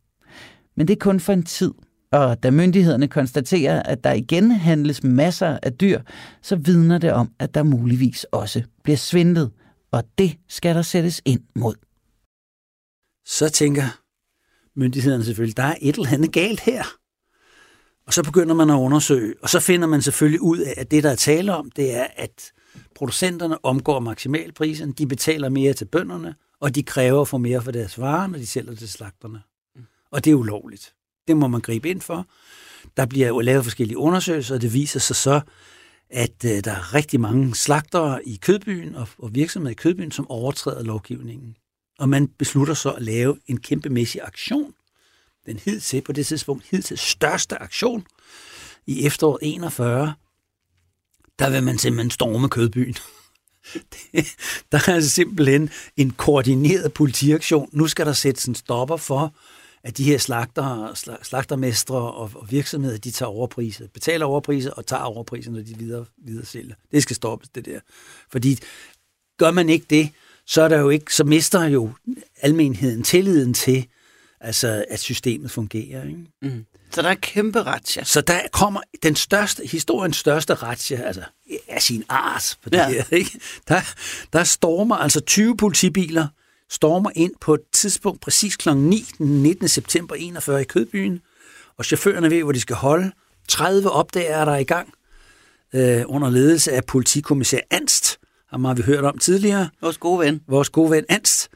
Men 0.77 0.87
det 0.87 0.93
er 0.93 0.99
kun 0.99 1.19
for 1.19 1.33
en 1.33 1.43
tid, 1.43 1.71
og 2.11 2.43
da 2.43 2.51
myndighederne 2.51 3.07
konstaterer, 3.07 3.83
at 3.83 4.03
der 4.03 4.13
igen 4.13 4.51
handles 4.51 5.03
masser 5.03 5.59
af 5.63 5.73
dyr, 5.73 6.01
så 6.41 6.55
vidner 6.55 6.97
det 6.97 7.11
om, 7.11 7.31
at 7.39 7.53
der 7.53 7.63
muligvis 7.63 8.23
også 8.23 8.63
bliver 8.83 8.97
svindlet, 8.97 9.51
og 9.91 10.03
det 10.17 10.37
skal 10.49 10.75
der 10.75 10.81
sættes 10.81 11.21
ind 11.25 11.41
mod. 11.55 11.75
Så 13.25 13.49
tænker 13.49 13.83
myndighederne 14.79 15.23
selvfølgelig, 15.23 15.57
der 15.57 15.63
er 15.63 15.75
et 15.81 15.95
eller 15.95 16.13
andet 16.13 16.33
galt 16.33 16.59
her. 16.59 16.83
Og 18.07 18.13
så 18.13 18.23
begynder 18.23 18.55
man 18.55 18.69
at 18.69 18.75
undersøge, 18.75 19.33
og 19.41 19.49
så 19.49 19.59
finder 19.59 19.87
man 19.87 20.01
selvfølgelig 20.01 20.41
ud 20.41 20.57
af, 20.57 20.73
at 20.77 20.91
det, 20.91 21.03
der 21.03 21.11
er 21.11 21.15
tale 21.15 21.55
om, 21.55 21.71
det 21.71 21.95
er, 21.95 22.07
at 22.15 22.51
producenterne 22.95 23.65
omgår 23.65 23.99
maksimalprisen, 23.99 24.91
de 24.91 25.07
betaler 25.07 25.49
mere 25.49 25.73
til 25.73 25.85
bønderne, 25.85 26.35
og 26.59 26.75
de 26.75 26.83
kræver 26.83 27.21
at 27.21 27.27
få 27.27 27.37
mere 27.37 27.61
for 27.61 27.71
deres 27.71 27.99
varer, 27.99 28.27
når 28.27 28.37
de 28.37 28.47
sælger 28.47 28.75
til 28.75 28.89
slagterne. 28.89 29.41
Og 30.11 30.25
det 30.25 30.31
er 30.31 30.35
ulovligt. 30.35 30.93
Det 31.27 31.37
må 31.37 31.47
man 31.47 31.61
gribe 31.61 31.89
ind 31.89 32.01
for. 32.01 32.27
Der 32.97 33.05
bliver 33.05 33.27
jo 33.27 33.39
lavet 33.39 33.63
forskellige 33.63 33.97
undersøgelser, 33.97 34.55
og 34.55 34.61
det 34.61 34.73
viser 34.73 34.99
sig 34.99 35.15
så, 35.15 35.41
at 36.09 36.45
øh, 36.45 36.63
der 36.63 36.71
er 36.71 36.93
rigtig 36.93 37.19
mange 37.19 37.55
slagtere 37.55 38.27
i 38.27 38.39
kødbyen 38.41 38.95
og, 38.95 39.07
og 39.17 39.35
virksomheder 39.35 39.71
i 39.71 39.75
kødbyen, 39.75 40.11
som 40.11 40.29
overtræder 40.29 40.83
lovgivningen. 40.83 41.55
Og 41.99 42.09
man 42.09 42.27
beslutter 42.27 42.73
så 42.73 42.91
at 42.91 43.01
lave 43.01 43.37
en 43.47 43.59
kæmpemæssig 43.59 44.21
aktion. 44.23 44.73
Den 45.45 45.59
hidtil 45.59 46.01
på 46.01 46.11
det 46.11 46.25
tidspunkt 46.25 46.65
hidtil 46.71 46.97
største 46.97 47.61
aktion 47.61 48.07
i 48.87 49.05
efteråret 49.05 49.39
41. 49.41 50.13
Der 51.39 51.49
vil 51.49 51.63
man 51.63 51.77
simpelthen 51.77 52.11
storme 52.11 52.49
kødbyen. 52.49 52.95
der 54.71 54.77
er 54.87 54.93
altså 54.93 55.09
simpelthen 55.09 55.69
en 55.97 56.11
koordineret 56.11 56.93
politiaktion. 56.93 57.69
Nu 57.71 57.87
skal 57.87 58.05
der 58.05 58.13
sættes 58.13 58.45
en 58.45 58.55
stopper 58.55 58.97
for, 58.97 59.33
at 59.83 59.97
de 59.97 60.03
her 60.03 60.17
slagter, 60.17 60.93
slagtermestre 61.23 61.95
og, 61.95 62.31
og 62.35 62.51
virksomheder, 62.51 62.97
de 62.97 63.11
tager 63.11 63.29
overpriser, 63.29 63.87
betaler 63.93 64.25
overpriser 64.25 64.71
og 64.71 64.85
tager 64.85 65.03
overpriser, 65.03 65.51
når 65.51 65.61
de 65.61 65.77
videre, 65.77 66.05
videre 66.17 66.45
sælger. 66.45 66.75
Det 66.91 67.03
skal 67.03 67.15
stoppes, 67.15 67.49
det 67.49 67.65
der. 67.65 67.79
Fordi 68.31 68.59
gør 69.37 69.51
man 69.51 69.69
ikke 69.69 69.85
det, 69.89 70.09
så, 70.47 70.61
er 70.61 70.67
der 70.67 70.79
jo 70.79 70.89
ikke, 70.89 71.13
så 71.13 71.23
mister 71.23 71.63
jo 71.63 71.91
almenheden 72.41 73.03
tilliden 73.03 73.53
til, 73.53 73.87
altså, 74.45 74.85
at 74.89 74.99
systemet 74.99 75.51
fungerer. 75.51 76.03
Ikke? 76.03 76.19
Mm. 76.41 76.65
Så 76.91 77.01
der 77.01 77.09
er 77.09 77.15
kæmpe 77.15 77.61
razzia. 77.61 78.03
Så 78.03 78.21
der 78.21 78.39
kommer 78.51 78.81
den 79.03 79.15
største, 79.15 79.67
historiens 79.67 80.17
største 80.17 80.53
razzia, 80.53 81.01
altså 81.01 81.21
af 81.67 81.81
sin 81.81 82.03
art 82.09 82.57
på 82.63 82.69
det 82.69 82.77
ja. 82.77 82.89
her. 82.89 83.03
Ikke? 83.11 83.39
Der, 83.67 83.81
der 84.33 84.43
stormer 84.43 84.95
altså 84.95 85.19
20 85.19 85.57
politibiler, 85.57 86.27
stormer 86.69 87.09
ind 87.15 87.31
på 87.41 87.53
et 87.53 87.61
tidspunkt 87.73 88.21
præcis 88.21 88.55
kl. 88.57 88.73
9 88.73 89.05
den 89.17 89.43
19. 89.43 89.67
september 89.67 90.15
41 90.15 90.61
i 90.61 90.63
Kødbyen, 90.63 91.21
og 91.77 91.85
chaufførerne 91.85 92.29
ved, 92.29 92.43
hvor 92.43 92.51
de 92.51 92.59
skal 92.59 92.75
holde. 92.75 93.11
30 93.47 93.91
opdager 93.91 94.35
er 94.35 94.45
der 94.45 94.55
i 94.55 94.63
gang 94.63 94.93
øh, 95.73 96.03
under 96.05 96.29
ledelse 96.29 96.71
af 96.71 96.85
politikommissær 96.85 97.59
Anst, 97.71 98.19
ham 98.49 98.65
har 98.65 98.73
vi 98.73 98.81
hørt 98.81 99.03
om 99.03 99.17
tidligere. 99.17 99.69
Vores 99.81 99.97
gode 99.97 100.19
ven. 100.19 100.41
Vores 100.47 100.69
gode 100.69 100.91
ven 100.91 101.05
Anst. 101.09 101.49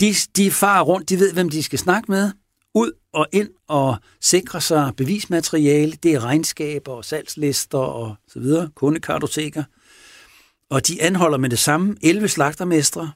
De, 0.00 0.14
de 0.36 0.50
farer 0.50 0.82
rundt, 0.82 1.08
de 1.08 1.18
ved, 1.18 1.32
hvem 1.32 1.50
de 1.50 1.62
skal 1.62 1.78
snakke 1.78 2.10
med, 2.10 2.30
ud 2.74 2.92
og 3.12 3.26
ind 3.32 3.50
og 3.68 3.96
sikre 4.20 4.60
sig 4.60 4.92
bevismateriale. 4.96 5.92
Det 6.02 6.14
er 6.14 6.24
regnskaber 6.24 6.92
og 6.92 7.04
salgslister 7.04 7.78
og 7.78 8.16
så 8.28 8.40
videre, 8.40 8.70
kundekartoteker. 8.74 9.64
Og 10.70 10.86
de 10.86 11.02
anholder 11.02 11.38
med 11.38 11.50
det 11.50 11.58
samme 11.58 11.96
11 12.02 12.28
slagtermestre, 12.28 13.12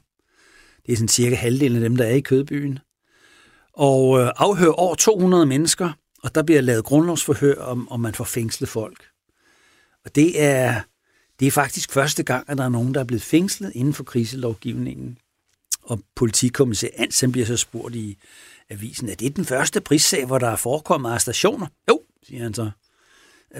det 0.85 0.91
er 0.91 0.95
sådan 0.95 1.07
cirka 1.07 1.35
halvdelen 1.35 1.75
af 1.75 1.89
dem, 1.89 1.95
der 1.95 2.05
er 2.05 2.15
i 2.15 2.19
Kødbyen. 2.21 2.79
Og 3.73 4.19
øh, 4.19 4.31
afhører 4.35 4.71
over 4.71 4.95
200 4.95 5.45
mennesker, 5.45 5.91
og 6.23 6.35
der 6.35 6.43
bliver 6.43 6.61
lavet 6.61 6.83
grundlovsforhør, 6.83 7.55
om, 7.55 7.91
om 7.91 7.99
man 7.99 8.13
får 8.13 8.23
fængslet 8.23 8.69
folk. 8.69 9.05
Og 10.05 10.15
det 10.15 10.41
er, 10.41 10.81
det 11.39 11.47
er 11.47 11.51
faktisk 11.51 11.91
første 11.91 12.23
gang, 12.23 12.49
at 12.49 12.57
der 12.57 12.63
er 12.63 12.69
nogen, 12.69 12.93
der 12.93 12.99
er 12.99 13.03
blevet 13.05 13.23
fængslet 13.23 13.71
inden 13.75 13.93
for 13.93 14.03
kriselovgivningen. 14.03 15.17
Og 15.83 15.99
politikommissær 16.15 16.87
Ansen 16.97 17.31
bliver 17.31 17.47
så 17.47 17.57
spurgt 17.57 17.95
i 17.95 18.17
avisen, 18.69 19.09
at 19.09 19.19
det 19.19 19.25
er 19.25 19.29
den 19.29 19.45
første 19.45 19.81
prissag, 19.81 20.25
hvor 20.25 20.37
der 20.37 20.49
er 20.49 20.55
forekommet 20.55 21.09
arrestationer. 21.09 21.67
Jo, 21.89 22.01
siger 22.23 22.43
han 22.43 22.53
så. 22.53 22.71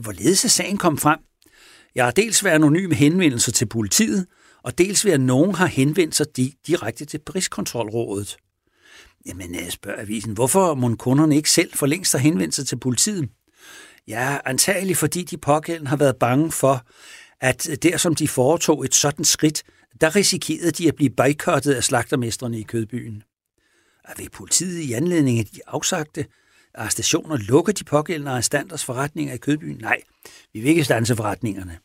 Hvorledes 0.02 0.46
er 0.46 0.50
sagen 0.50 0.78
kom 0.78 0.98
frem? 0.98 1.20
Jeg 1.96 2.04
har 2.04 2.12
dels 2.12 2.44
været 2.44 2.56
anonym 2.56 2.92
henvendelser 2.92 3.52
til 3.52 3.66
politiet, 3.66 4.28
og 4.64 4.78
dels 4.78 5.06
ved 5.06 5.12
at 5.12 5.22
nogen 5.22 5.56
har 5.56 5.68
henvendt 5.68 6.16
sig 6.16 6.26
direkte 6.68 7.06
til 7.06 7.20
priskontrolrådet. 7.20 8.38
Jamen, 9.26 9.56
jeg 9.56 9.72
spørger 9.72 10.02
avisen, 10.02 10.34
hvorfor 10.34 10.76
må 10.76 10.96
kunderne 10.96 11.36
ikke 11.36 11.52
selv 11.52 11.74
for 11.74 11.86
længst 11.86 12.14
have 12.14 12.22
henvendt 12.22 12.56
sig 12.56 12.68
til 12.68 12.80
politiet? 12.80 13.30
Ja, 14.08 14.38
antageligt 14.46 14.98
fordi 14.98 15.24
de 15.24 15.38
pågældende 15.38 15.90
har 15.90 15.98
været 15.98 16.16
bange 16.16 16.52
for, 16.52 16.86
at 17.42 17.70
øh, 17.70 17.78
der 17.84 17.98
som 17.98 18.16
de 18.16 18.28
foretog 18.28 18.86
et 18.86 18.96
sådan 18.96 19.26
skridt, 19.26 19.64
der 20.02 20.16
risikerede 20.16 20.72
de 20.72 20.88
at 20.88 20.96
blive 20.96 21.10
boykottet 21.10 21.74
af 21.74 21.84
slagtermestrene 21.84 22.60
i 22.60 22.64
Kødbyen. 22.64 23.24
Og 24.04 24.14
ved 24.18 24.30
politiet 24.30 24.80
i 24.80 24.94
anledning 24.94 25.40
af 25.40 25.46
de 25.46 25.60
afsagte 25.68 26.26
arrestationer 26.76 27.38
lukker 27.38 27.74
de 27.74 27.84
pågældende 27.84 28.32
arrestanters 28.32 28.86
forretninger 28.86 29.34
i 29.34 29.38
Kødbyen? 29.38 29.78
Nej, 29.82 30.02
vi 30.54 30.60
vil 30.60 30.70
ikke 30.70 30.84
stanse 30.84 31.16
forretningerne. 31.16 31.78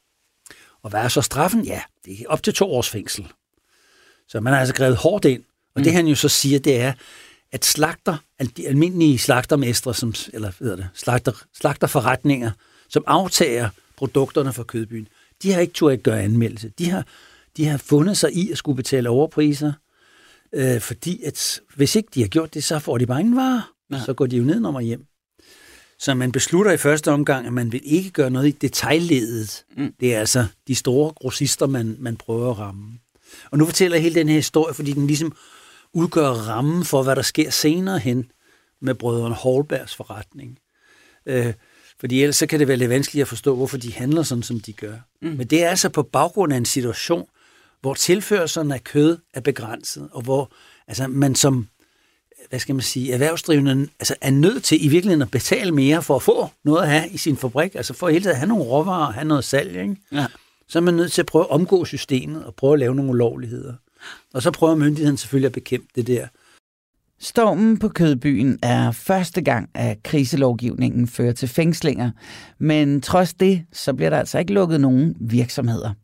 Og 0.82 0.90
hvad 0.90 1.00
er 1.00 1.08
så 1.08 1.22
straffen? 1.22 1.64
Ja, 1.64 1.82
det 2.04 2.20
er 2.20 2.24
op 2.28 2.42
til 2.42 2.54
to 2.54 2.74
års 2.74 2.88
fængsel. 2.88 3.32
Så 4.28 4.40
man 4.40 4.52
har 4.52 4.60
altså 4.60 4.74
grebet 4.74 4.96
hårdt 4.96 5.24
ind. 5.24 5.44
Og 5.74 5.80
mm. 5.80 5.84
det 5.84 5.92
han 5.92 6.06
jo 6.06 6.14
så 6.14 6.28
siger, 6.28 6.58
det 6.58 6.80
er, 6.80 6.92
at 7.52 7.64
slagter, 7.64 8.16
de 8.56 8.68
almindelige 8.68 9.18
slagtermestre, 9.18 9.94
som, 9.94 10.14
eller 10.32 10.52
hvad 10.58 10.76
det, 10.76 10.88
slagter, 10.94 11.32
slagterforretninger, 11.54 12.50
som 12.88 13.04
aftager 13.06 13.68
produkterne 13.96 14.52
fra 14.52 14.62
kødbyen, 14.62 15.08
de 15.42 15.52
har 15.52 15.60
ikke 15.60 15.72
turde 15.72 15.92
at 15.92 16.02
gøre 16.02 16.22
anmeldelse. 16.22 16.72
De 16.78 16.90
har, 16.90 17.04
de 17.58 17.66
har 17.66 17.78
fundet 17.78 18.16
sig 18.16 18.32
i 18.32 18.50
at 18.50 18.58
skulle 18.58 18.76
betale 18.76 19.08
overpriser, 19.08 19.72
øh, 20.52 20.80
fordi 20.80 21.22
at 21.22 21.60
hvis 21.76 21.96
ikke 21.96 22.08
de 22.14 22.20
har 22.20 22.28
gjort 22.28 22.54
det, 22.54 22.64
så 22.64 22.78
får 22.78 22.98
de 22.98 23.06
bare 23.06 23.20
ingen 23.20 23.36
varer. 23.36 23.72
Ja. 23.92 24.00
Så 24.06 24.14
går 24.14 24.26
de 24.26 24.36
jo 24.36 24.44
ned 24.44 24.60
når 24.60 24.80
hjem. 24.80 25.04
Så 25.98 26.14
man 26.14 26.32
beslutter 26.32 26.72
i 26.72 26.76
første 26.76 27.10
omgang, 27.10 27.46
at 27.46 27.52
man 27.52 27.72
vil 27.72 27.80
ikke 27.84 28.10
gøre 28.10 28.30
noget 28.30 28.48
i 28.48 28.50
detaljledet. 28.50 29.64
Mm. 29.76 29.94
Det 30.00 30.14
er 30.14 30.20
altså 30.20 30.46
de 30.68 30.74
store 30.74 31.12
grossister, 31.12 31.66
man, 31.66 31.96
man 31.98 32.16
prøver 32.16 32.50
at 32.50 32.58
ramme. 32.58 32.98
Og 33.50 33.58
nu 33.58 33.64
fortæller 33.64 33.96
jeg 33.96 34.02
hele 34.02 34.14
den 34.14 34.28
her 34.28 34.36
historie, 34.36 34.74
fordi 34.74 34.92
den 34.92 35.06
ligesom 35.06 35.32
udgør 35.92 36.28
rammen 36.28 36.84
for, 36.84 37.02
hvad 37.02 37.16
der 37.16 37.22
sker 37.22 37.50
senere 37.50 37.98
hen 37.98 38.30
med 38.80 38.94
brødrene 38.94 39.34
Holbergs 39.34 39.94
forretning. 39.94 40.58
Øh, 41.26 41.52
fordi 42.00 42.22
ellers 42.22 42.36
så 42.36 42.46
kan 42.46 42.60
det 42.60 42.68
være 42.68 42.76
lidt 42.76 42.90
vanskeligt 42.90 43.22
at 43.22 43.28
forstå, 43.28 43.56
hvorfor 43.56 43.76
de 43.76 43.92
handler 43.92 44.22
sådan, 44.22 44.42
som 44.42 44.60
de 44.60 44.72
gør. 44.72 44.96
Mm. 45.22 45.28
Men 45.28 45.46
det 45.46 45.64
er 45.64 45.68
altså 45.68 45.88
på 45.88 46.02
baggrund 46.02 46.52
af 46.52 46.56
en 46.56 46.64
situation, 46.64 47.26
hvor 47.80 47.94
tilførselen 47.94 48.72
af 48.72 48.84
kød 48.84 49.18
er 49.34 49.40
begrænset, 49.40 50.08
og 50.12 50.22
hvor 50.22 50.52
altså, 50.86 51.06
man 51.06 51.34
som 51.34 51.68
hvad 52.48 52.58
skal 52.58 52.74
man 52.74 52.82
sige, 52.82 53.12
erhvervsdrivende 53.12 53.88
altså 54.00 54.14
er 54.20 54.30
nødt 54.30 54.64
til 54.64 54.84
i 54.84 54.88
virkeligheden 54.88 55.22
at 55.22 55.30
betale 55.30 55.72
mere 55.72 56.02
for 56.02 56.16
at 56.16 56.22
få 56.22 56.48
noget 56.64 56.82
at 56.82 56.88
have 56.88 57.08
i 57.08 57.16
sin 57.16 57.36
fabrik, 57.36 57.74
altså 57.74 57.94
for 57.94 58.08
hele 58.08 58.20
tiden 58.20 58.30
at 58.30 58.38
have 58.38 58.48
nogle 58.48 58.64
råvarer 58.64 59.06
og 59.06 59.14
have 59.14 59.24
noget 59.24 59.44
salg, 59.44 59.76
ikke? 59.76 59.96
Ja. 60.12 60.26
så 60.68 60.78
er 60.78 60.82
man 60.82 60.94
nødt 60.94 61.12
til 61.12 61.22
at 61.22 61.26
prøve 61.26 61.44
at 61.44 61.50
omgå 61.50 61.84
systemet 61.84 62.44
og 62.44 62.54
prøve 62.54 62.72
at 62.72 62.78
lave 62.78 62.94
nogle 62.94 63.10
ulovligheder. 63.10 63.74
Og 64.34 64.42
så 64.42 64.50
prøver 64.50 64.74
myndigheden 64.74 65.16
selvfølgelig 65.16 65.46
at 65.46 65.52
bekæmpe 65.52 65.88
det 65.94 66.06
der. 66.06 66.26
Stormen 67.20 67.78
på 67.78 67.88
Kødbyen 67.88 68.58
er 68.62 68.92
første 68.92 69.42
gang, 69.42 69.70
at 69.74 70.02
kriselovgivningen 70.02 71.08
fører 71.08 71.32
til 71.32 71.48
fængslinger, 71.48 72.10
men 72.58 73.00
trods 73.00 73.34
det, 73.34 73.64
så 73.72 73.94
bliver 73.94 74.10
der 74.10 74.18
altså 74.18 74.38
ikke 74.38 74.52
lukket 74.52 74.80
nogen 74.80 75.16
virksomheder. 75.20 75.94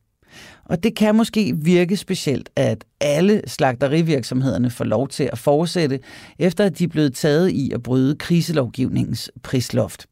Og 0.64 0.83
det 0.83 0.97
kan 0.97 1.14
måske 1.14 1.56
virke 1.56 1.97
specielt, 1.97 2.50
at 2.56 2.85
alle 3.00 3.42
slagterivirksomhederne 3.47 4.71
får 4.71 4.85
lov 4.85 5.09
til 5.09 5.28
at 5.33 5.38
fortsætte, 5.38 6.00
efter 6.38 6.64
at 6.64 6.78
de 6.78 6.85
er 6.85 6.88
blevet 6.88 7.14
taget 7.14 7.50
i 7.50 7.71
at 7.75 7.83
bryde 7.83 8.16
kriselovgivningens 8.16 9.30
prisloft. 9.42 10.06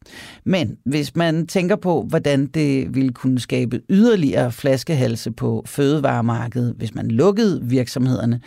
Men 0.44 0.76
hvis 0.84 1.16
man 1.16 1.46
tænker 1.46 1.76
på, 1.76 2.02
hvordan 2.08 2.46
det 2.46 2.94
ville 2.94 3.12
kunne 3.12 3.38
skabe 3.38 3.80
yderligere 3.90 4.52
flaskehalse 4.52 5.30
på 5.30 5.62
fødevaremarkedet, 5.66 6.74
hvis 6.76 6.94
man 6.94 7.08
lukkede 7.08 7.60
virksomhederne, 7.62 8.40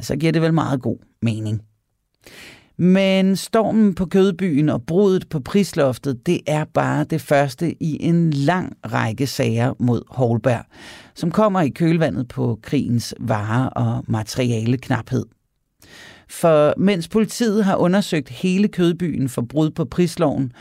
så 0.00 0.16
giver 0.16 0.32
det 0.32 0.42
vel 0.42 0.54
meget 0.54 0.82
god 0.82 0.98
mening. 1.22 1.62
Men 2.82 3.36
stormen 3.36 3.94
på 3.94 4.06
Kødbyen 4.06 4.68
og 4.68 4.82
brudet 4.82 5.28
på 5.28 5.40
prisloftet, 5.40 6.26
det 6.26 6.40
er 6.46 6.64
bare 6.64 7.04
det 7.04 7.20
første 7.20 7.82
i 7.82 7.96
en 8.00 8.30
lang 8.30 8.76
række 8.92 9.26
sager 9.26 9.74
mod 9.78 10.02
Holberg, 10.08 10.64
som 11.14 11.30
kommer 11.30 11.60
i 11.60 11.68
kølvandet 11.68 12.28
på 12.28 12.58
krigens 12.62 13.14
varer 13.18 13.66
og 13.66 14.04
materiale 14.08 14.78
knaphed. 14.78 15.24
For 16.28 16.74
mens 16.78 17.08
politiet 17.08 17.64
har 17.64 17.76
undersøgt 17.76 18.28
hele 18.28 18.68
Kødbyen 18.68 19.28
for 19.28 19.42
brud 19.42 19.70
på 19.70 19.84
prisloven, 19.84 20.52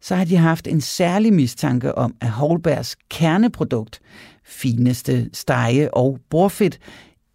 så 0.00 0.14
har 0.14 0.24
de 0.24 0.36
haft 0.36 0.66
en 0.66 0.80
særlig 0.80 1.32
mistanke 1.32 1.94
om, 1.94 2.14
at 2.20 2.30
Holbergs 2.30 2.96
kerneprodukt, 3.10 4.00
fineste 4.44 5.30
stege 5.32 5.94
og 5.94 6.18
bordfedt, 6.30 6.78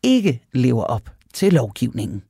ikke 0.03 0.41
lever 0.53 0.83
op 0.83 1.09
til 1.33 1.53
lovgivningen. 1.53 2.23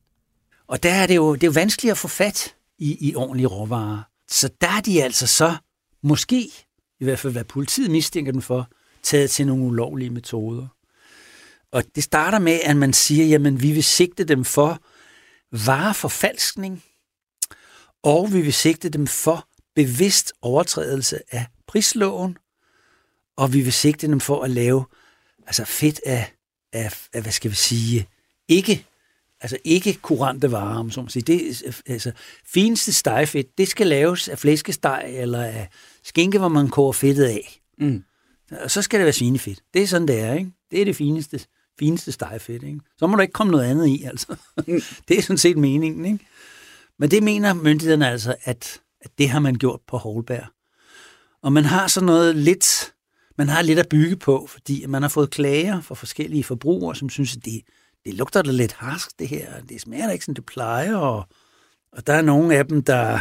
Og 0.67 0.83
der 0.83 0.93
er 0.93 1.07
det 1.07 1.15
jo, 1.15 1.33
det 1.33 1.43
er 1.43 1.47
jo 1.47 1.51
vanskeligt 1.51 1.91
at 1.91 1.97
få 1.97 2.07
fat 2.07 2.55
i, 2.77 3.09
i 3.09 3.15
ordentlige 3.15 3.47
råvarer. 3.47 4.01
Så 4.27 4.49
der 4.61 4.67
er 4.67 4.81
de 4.81 5.03
altså 5.03 5.27
så, 5.27 5.55
måske, 6.03 6.51
i 6.99 7.03
hvert 7.03 7.19
fald 7.19 7.33
hvad 7.33 7.43
politiet 7.43 7.91
mistænker 7.91 8.31
dem 8.31 8.41
for, 8.41 8.69
taget 9.03 9.31
til 9.31 9.47
nogle 9.47 9.63
ulovlige 9.63 10.09
metoder. 10.09 10.67
Og 11.71 11.83
det 11.95 12.03
starter 12.03 12.39
med, 12.39 12.59
at 12.63 12.77
man 12.77 12.93
siger, 12.93 13.25
jamen 13.25 13.61
vi 13.61 13.71
vil 13.71 13.83
sigte 13.83 14.23
dem 14.23 14.45
for 14.45 14.81
vareforfalskning, 15.65 16.83
og 18.03 18.33
vi 18.33 18.41
vil 18.41 18.53
sigte 18.53 18.89
dem 18.89 19.07
for 19.07 19.47
bevidst 19.75 20.33
overtrædelse 20.41 21.19
af 21.31 21.45
prisloven, 21.67 22.37
og 23.37 23.53
vi 23.53 23.61
vil 23.61 23.73
sigte 23.73 24.07
dem 24.07 24.19
for 24.19 24.43
at 24.43 24.51
lave 24.51 24.85
altså 25.47 25.65
fedt 25.65 26.01
af, 26.05 26.33
af, 26.73 27.07
af 27.13 27.21
hvad 27.21 27.31
skal 27.31 27.51
vi 27.51 27.55
sige, 27.55 28.07
ikke 28.47 28.85
altså 29.41 29.57
ikke 29.63 29.93
kurante 30.01 30.51
varer, 30.51 30.79
om 30.79 30.91
så 30.91 31.01
man 31.01 31.09
sige. 31.09 31.23
Det, 31.23 31.63
altså, 31.87 32.11
fineste 32.45 32.93
stegefedt, 32.93 33.57
det 33.57 33.67
skal 33.67 33.87
laves 33.87 34.27
af 34.27 34.39
flæskesteg 34.39 35.03
eller 35.07 35.43
af 35.43 35.69
skinke, 36.03 36.39
hvor 36.39 36.47
man 36.47 36.69
koger 36.69 36.91
fedtet 36.91 37.25
af. 37.25 37.61
Mm. 37.79 38.03
Og 38.63 38.71
så 38.71 38.81
skal 38.81 38.99
det 38.99 39.05
være 39.05 39.13
svinefedt. 39.13 39.59
Det 39.73 39.81
er 39.81 39.87
sådan, 39.87 40.07
det 40.07 40.19
er, 40.19 40.33
ikke? 40.33 40.51
Det 40.71 40.81
er 40.81 40.85
det 40.85 40.95
fineste, 40.95 41.39
fineste 41.79 42.11
stegefedt, 42.11 42.63
ikke? 42.63 42.79
Så 42.97 43.07
må 43.07 43.15
der 43.15 43.21
ikke 43.21 43.33
komme 43.33 43.51
noget 43.51 43.65
andet 43.65 43.87
i, 43.87 44.03
altså. 44.03 44.35
Mm. 44.67 44.81
det 45.07 45.17
er 45.17 45.21
sådan 45.21 45.37
set 45.37 45.57
meningen, 45.57 46.05
ikke? 46.05 46.25
Men 46.99 47.11
det 47.11 47.23
mener 47.23 47.53
myndighederne 47.53 48.09
altså, 48.09 48.35
at, 48.43 48.81
at 49.01 49.11
det 49.17 49.29
har 49.29 49.39
man 49.39 49.55
gjort 49.55 49.79
på 49.87 49.97
Holberg. 49.97 50.45
Og 51.41 51.53
man 51.53 51.65
har 51.65 51.87
sådan 51.87 52.05
noget 52.05 52.35
lidt, 52.35 52.93
man 53.37 53.49
har 53.49 53.61
lidt 53.61 53.79
at 53.79 53.89
bygge 53.89 54.15
på, 54.15 54.47
fordi 54.47 54.85
man 54.85 55.01
har 55.01 55.09
fået 55.09 55.29
klager 55.29 55.81
fra 55.81 55.95
forskellige 55.95 56.43
forbrugere, 56.43 56.95
som 56.95 57.09
synes, 57.09 57.35
at 57.35 57.45
det, 57.45 57.61
det 58.05 58.13
lugter 58.13 58.41
da 58.41 58.51
lidt 58.51 58.73
harsk, 58.73 59.09
det 59.19 59.27
her. 59.27 59.61
Det 59.69 59.81
smager 59.81 60.05
da 60.05 60.13
ikke, 60.13 60.25
som 60.25 60.35
det 60.35 60.45
plejer. 60.45 60.95
Og, 60.95 61.27
og 61.91 62.07
der 62.07 62.13
er 62.13 62.21
nogle 62.21 62.55
af 62.55 62.67
dem, 62.67 62.83
der, 62.83 63.19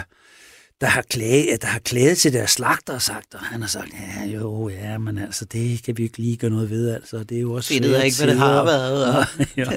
der 0.81 0.87
har, 0.87 1.03
klage, 1.03 1.57
der 1.57 1.67
har 1.67 1.79
klaget 1.79 2.19
til 2.19 2.33
deres 2.33 2.51
slagter 2.51 2.95
og 2.95 3.03
sagt, 3.03 3.35
og 3.35 3.41
han 3.41 3.61
har 3.61 3.69
sagt, 3.69 3.93
ja, 3.93 4.25
jo, 4.25 4.69
ja, 4.69 4.99
men 4.99 5.19
altså, 5.19 5.45
det 5.45 5.83
kan 5.83 5.97
vi 5.97 6.03
ikke 6.03 6.19
lige 6.19 6.37
gøre 6.37 6.51
noget 6.51 6.71
ved, 6.71 6.91
altså, 6.95 7.23
det 7.23 7.37
er 7.37 7.41
jo 7.41 7.53
også 7.53 7.75
Det 7.75 7.99
er 7.99 8.03
ikke, 8.03 8.17
hvad 8.17 8.27
det 8.27 8.39
har 8.39 8.65
været. 8.65 9.17
Og, 9.17 9.25
ja. 9.57 9.71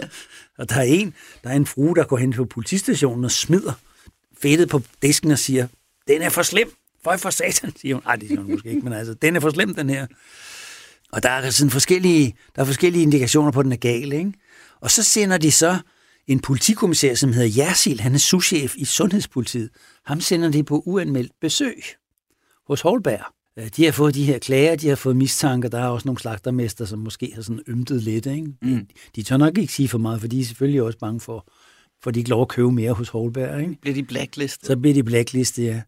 og 0.58 0.70
der 0.70 0.76
er 0.76 0.84
en, 0.84 1.14
der 1.44 1.50
er 1.50 1.56
en 1.56 1.66
frue, 1.66 1.96
der 1.96 2.04
går 2.04 2.18
hen 2.18 2.34
på 2.34 2.46
politistationen 2.46 3.26
og 3.26 3.32
smider 3.32 3.74
fedtet 4.42 4.70
på 4.70 4.82
disken 5.02 5.32
og 5.32 5.40
siger, 5.40 5.68
den 6.08 6.22
er 6.22 6.30
for 6.30 6.42
slem, 6.42 6.72
for 7.04 7.18
for 7.18 7.30
satan, 7.30 7.74
siger 7.82 7.96
hun. 7.96 8.04
Ej, 8.06 8.16
det 8.16 8.28
siger 8.28 8.42
hun 8.42 8.52
måske 8.52 8.70
ikke, 8.70 8.82
men 8.82 8.94
altså, 8.94 9.14
den 9.14 9.36
er 9.36 9.40
for 9.40 9.50
slem, 9.50 9.76
den 9.76 9.90
her. 9.90 10.08
Og 11.12 11.24
der 11.24 11.30
er 11.30 11.50
sådan 11.50 11.72
forskellige, 11.72 12.36
der 12.56 12.62
er 12.62 12.66
forskellige 12.66 13.04
indikationer 13.04 13.52
på, 13.52 13.60
at 13.60 13.64
den 13.64 13.72
er 13.72 13.78
gal, 13.78 14.14
ikke? 14.14 14.34
Og 14.82 14.92
så 14.92 15.04
sender 15.04 15.38
de 15.38 15.52
så 15.52 15.78
en 16.28 16.39
politikommissær, 16.39 17.15
som 17.15 17.34
hedder 17.34 17.63
Jersil, 17.63 18.00
han 18.00 18.13
er 18.13 18.18
souschef 18.18 18.76
i 18.76 18.86
Sundhedspolitiet. 18.86 19.70
Ham 20.06 20.22
sender 20.22 20.52
de 20.52 20.63
på 20.63 20.84
uanmeldt 20.86 21.32
besøg 21.42 21.84
hos 22.68 22.82
Holberg. 22.82 23.26
De 23.76 23.86
har 23.86 23.92
fået 23.92 24.15
de 24.15 24.24
her 24.24 24.39
klager, 24.39 24.76
de 24.76 24.88
har 24.88 24.96
fået 24.96 25.15
mistanker. 25.15 25.70
Der 25.70 25.80
er 25.80 25.88
også 25.88 26.08
nogle 26.08 26.20
slagtermester, 26.20 26.86
som 26.86 27.00
måske 27.00 27.32
har 27.36 27.42
sådan 27.42 27.62
ymtet 27.70 28.04
lidt. 28.04 28.26
Ikke? 28.26 28.48
Mm. 28.62 28.88
De 29.15 29.24
tør 29.24 29.38
nok 29.38 29.58
ikke 29.58 29.74
sige 29.74 29.88
for 29.88 29.98
meget, 29.98 30.22
for 30.22 30.28
de 30.28 30.39
er 30.39 30.46
selvfølgelig 30.46 30.82
også 30.82 30.98
bange 30.98 31.20
for, 31.20 31.48
for 32.04 32.12
de 32.12 32.20
ikke 32.20 32.30
lov 32.30 32.42
at 32.42 32.48
købe 32.48 32.72
mere 32.72 32.94
hos 32.94 33.10
Holberg. 33.10 33.62
Ikke? 33.62 33.78
Bliver 33.82 33.96
de 33.96 34.04
blacklistet? 34.04 34.68
Så 34.68 34.78
bliver 34.78 34.94
de 34.94 35.04
blacklistet, 35.04 35.63
ja. 35.63 35.82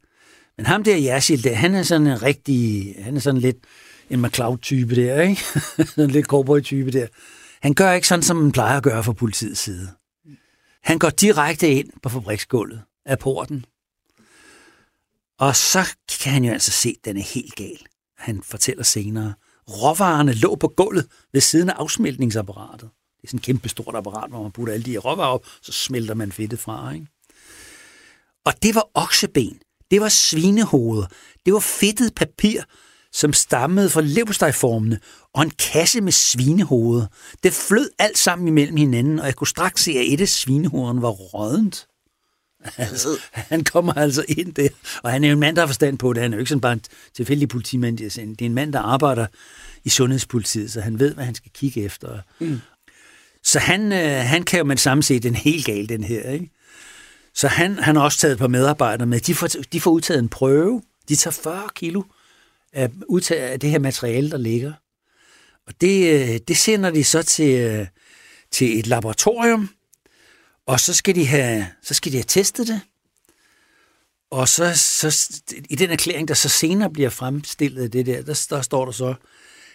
Men 0.58 0.66
ham 0.66 0.84
der 0.84 0.98
Jersil, 0.98 1.44
der, 1.44 1.54
han 1.54 1.76
er 1.76 1.84
sådan 1.84 2.08
en 2.08 2.24
rigtig, 2.24 2.96
han 3.00 3.16
er 3.16 3.20
sådan 3.20 3.42
lidt 3.42 3.58
en 4.10 4.22
McCloud-type 4.22 4.96
der, 4.96 5.22
ikke? 5.22 5.42
sådan 5.90 6.04
en 6.04 6.12
lidt 6.12 6.26
cowboy-type 6.26 6.92
der. 6.92 7.08
Han 7.62 7.74
gør 7.74 7.92
ikke 7.92 8.08
sådan, 8.08 8.24
som 8.24 8.38
man 8.38 8.52
plejer 8.52 8.78
at 8.78 8.84
gøre 8.84 9.04
fra 9.04 9.14
politiets 9.14 9.60
side. 9.60 9.90
Han 10.84 11.00
går 11.00 11.10
direkte 11.10 11.70
ind 11.70 11.90
på 12.04 12.10
fabriksgulvet 12.10 12.82
af 13.06 13.20
porten. 13.20 13.66
Og 15.40 15.56
så 15.56 15.96
kan 16.22 16.32
han 16.32 16.44
jo 16.44 16.52
altså 16.52 16.72
se, 16.72 16.90
at 16.90 17.06
den 17.06 17.18
er 17.18 17.34
helt 17.34 17.56
gal. 17.56 17.80
Han 18.18 18.44
fortæller 18.44 18.84
senere, 18.84 19.34
råvarerne 19.70 20.34
lå 20.34 20.56
på 20.56 20.68
gulvet 20.68 21.08
ved 21.34 21.42
siden 21.42 21.70
af 21.70 21.74
afsmeltningsapparatet. 21.74 22.90
Det 23.18 23.24
er 23.24 23.28
sådan 23.28 23.38
et 23.38 23.44
kæmpe 23.44 23.70
stort 23.70 23.96
apparat, 23.96 24.30
hvor 24.30 24.42
man 24.44 24.52
putter 24.52 24.74
alle 24.74 24.86
de 24.86 24.92
her 24.92 25.00
råvarer 25.00 25.30
op, 25.30 25.46
så 25.62 25.72
smelter 25.72 26.14
man 26.14 26.32
fedtet 26.32 26.60
fra. 26.60 26.92
Ikke? 26.94 27.08
Og 28.46 28.54
det 28.64 28.76
var 28.76 28.90
okseben, 28.94 29.60
det 29.92 30.02
var 30.02 30.10
svinehoveder, 30.10 31.08
det 31.46 31.54
var 31.54 31.60
fedtet 31.60 32.16
papir, 32.16 32.62
som 33.12 33.34
stammede 33.34 33.90
fra 33.90 34.02
leverpostejformene, 34.02 35.00
og 35.34 35.44
en 35.44 35.50
kasse 35.50 36.02
med 36.02 36.12
svinehoveder. 36.12 37.06
Det 37.44 37.54
flød 37.54 37.90
alt 38.00 38.18
sammen 38.18 38.48
imellem 38.48 38.78
hinanden, 38.78 39.20
og 39.20 39.26
jeg 39.26 39.36
kunne 39.36 39.48
straks 39.48 39.84
se, 39.84 39.92
at 39.92 40.14
et 40.14 40.22
af 40.22 40.30
svinehovederne 40.30 41.02
var 41.02 41.10
rådent. 41.10 41.88
Altså, 42.78 43.08
han 43.32 43.64
kommer 43.64 43.94
altså 43.94 44.26
ind 44.28 44.54
der, 44.54 44.70
og 45.04 45.12
han 45.12 45.24
er 45.24 45.28
jo 45.28 45.34
en 45.34 45.40
mand, 45.40 45.56
der 45.56 45.62
har 45.62 45.68
forstand 45.68 45.98
på 45.98 46.14
det. 46.14 46.22
Han 46.22 46.34
er 46.34 46.38
jo 46.38 46.40
ikke 46.40 46.50
sådan 46.50 46.62
bare 46.62 46.74
en 46.74 46.82
tilfældig 47.14 47.50
politimand. 47.50 47.98
Det 47.98 48.42
er 48.42 48.46
en 48.46 48.54
mand, 48.54 48.74
der 48.74 48.80
arbejder 48.80 49.28
i 49.84 49.90
sundhedspolitiet, 49.90 50.72
så 50.72 50.82
han 50.82 51.00
ved, 51.00 51.14
hvad 51.14 51.26
han 51.26 51.36
skal 51.36 51.52
kigge 51.54 51.84
efter. 51.84 52.20
Mm. 52.40 52.60
Så 53.44 53.60
han, 53.60 53.92
øh, 53.92 54.26
han 54.26 54.44
kan 54.44 54.58
jo 54.58 54.64
med 54.64 54.76
det 54.76 54.82
samme 54.82 55.04
se, 55.04 55.20
den 55.20 55.36
helt 55.36 55.66
galt, 55.66 55.90
den 55.90 56.04
her. 56.04 56.30
Ikke? 56.30 56.50
Så 57.34 57.48
han, 57.48 57.80
han 57.80 57.96
har 57.96 58.04
også 58.04 58.18
taget 58.18 58.34
et 58.34 58.40
par 58.40 58.48
medarbejdere 58.48 59.08
med. 59.08 59.20
De 59.20 59.36
får, 59.36 59.48
de 59.48 59.82
får 59.82 59.92
udtaget 59.92 60.20
en 60.20 60.30
prøve. 60.30 60.82
De 61.10 61.16
tager 61.16 61.40
40 61.44 61.70
kilo 61.76 62.04
af, 62.74 62.90
af 63.32 63.60
det 63.60 63.70
her 63.70 63.80
materiale, 63.80 64.32
der 64.32 64.38
ligger. 64.38 64.74
Og 65.72 65.82
det, 65.82 66.14
øh, 66.14 66.40
det 66.48 66.58
sender 66.58 66.90
de 66.90 67.04
så 67.04 67.24
til, 67.24 67.60
øh, 67.60 67.88
til 68.52 68.80
et 68.80 68.88
laboratorium, 68.88 69.70
og 70.68 70.80
så 70.80 70.94
skal 70.94 71.16
de 71.16 71.28
have, 71.28 71.68
så 71.82 71.94
skal 71.94 72.12
de 72.12 72.18
have 72.18 72.26
testet 72.28 72.68
det. 72.68 72.82
Og 74.32 74.48
så, 74.48 74.74
så 74.76 75.30
i 75.70 75.76
den 75.76 75.90
erklæring, 75.90 76.28
der 76.28 76.34
så 76.34 76.50
senere 76.50 76.90
bliver 76.90 77.10
fremstillet 77.10 77.94
det 77.94 78.06
der, 78.06 78.22
der, 78.22 78.46
der 78.50 78.62
står 78.62 78.86
der 78.86 78.92
så, 78.92 79.14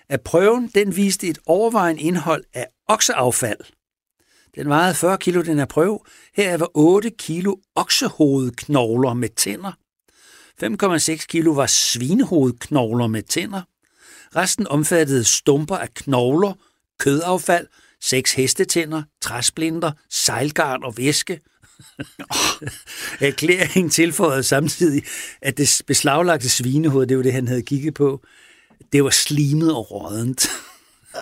at 0.09 0.21
prøven 0.21 0.71
den 0.75 0.97
viste 0.97 1.29
et 1.29 1.39
overvejende 1.47 2.03
indhold 2.03 2.45
af 2.55 2.67
okseaffald. 2.89 3.61
Den 4.55 4.69
vejede 4.69 4.95
40 4.95 5.19
kilo, 5.19 5.43
den 5.43 5.59
her 5.59 5.67
prøve. 5.67 6.01
Her 6.35 6.57
var 6.57 6.71
8 6.75 7.11
kilo 7.11 7.57
oksehovedknogler 7.75 9.15
med 9.15 9.29
tænder. 9.29 9.73
5,6 11.17 11.27
kilo 11.27 11.51
var 11.51 11.67
svinehovedknogler 11.67 13.07
med 13.07 13.23
tænder. 13.23 13.63
Resten 14.37 14.69
omfattede 14.69 15.25
stumper 15.25 15.77
af 15.77 15.95
knogler, 15.95 16.53
kødaffald, 16.99 17.67
seks 18.01 18.33
hestetænder, 18.33 19.03
træsplinter, 19.21 19.93
sejlgarn 20.11 20.83
og 20.85 20.97
væske. 20.97 21.41
Erklæringen 23.21 23.91
tilføjede 23.91 24.43
samtidig, 24.43 25.03
at 25.43 25.57
det 25.57 25.83
beslaglagte 25.87 26.49
svinehoved, 26.49 27.07
det 27.07 27.17
var 27.17 27.23
det, 27.23 27.33
han 27.33 27.49
havde 27.49 27.63
kigget 27.63 27.95
på, 27.95 28.23
det 28.93 29.05
var 29.05 29.11
slimet 29.11 29.75
og 29.75 29.91
rådent. 29.91 30.49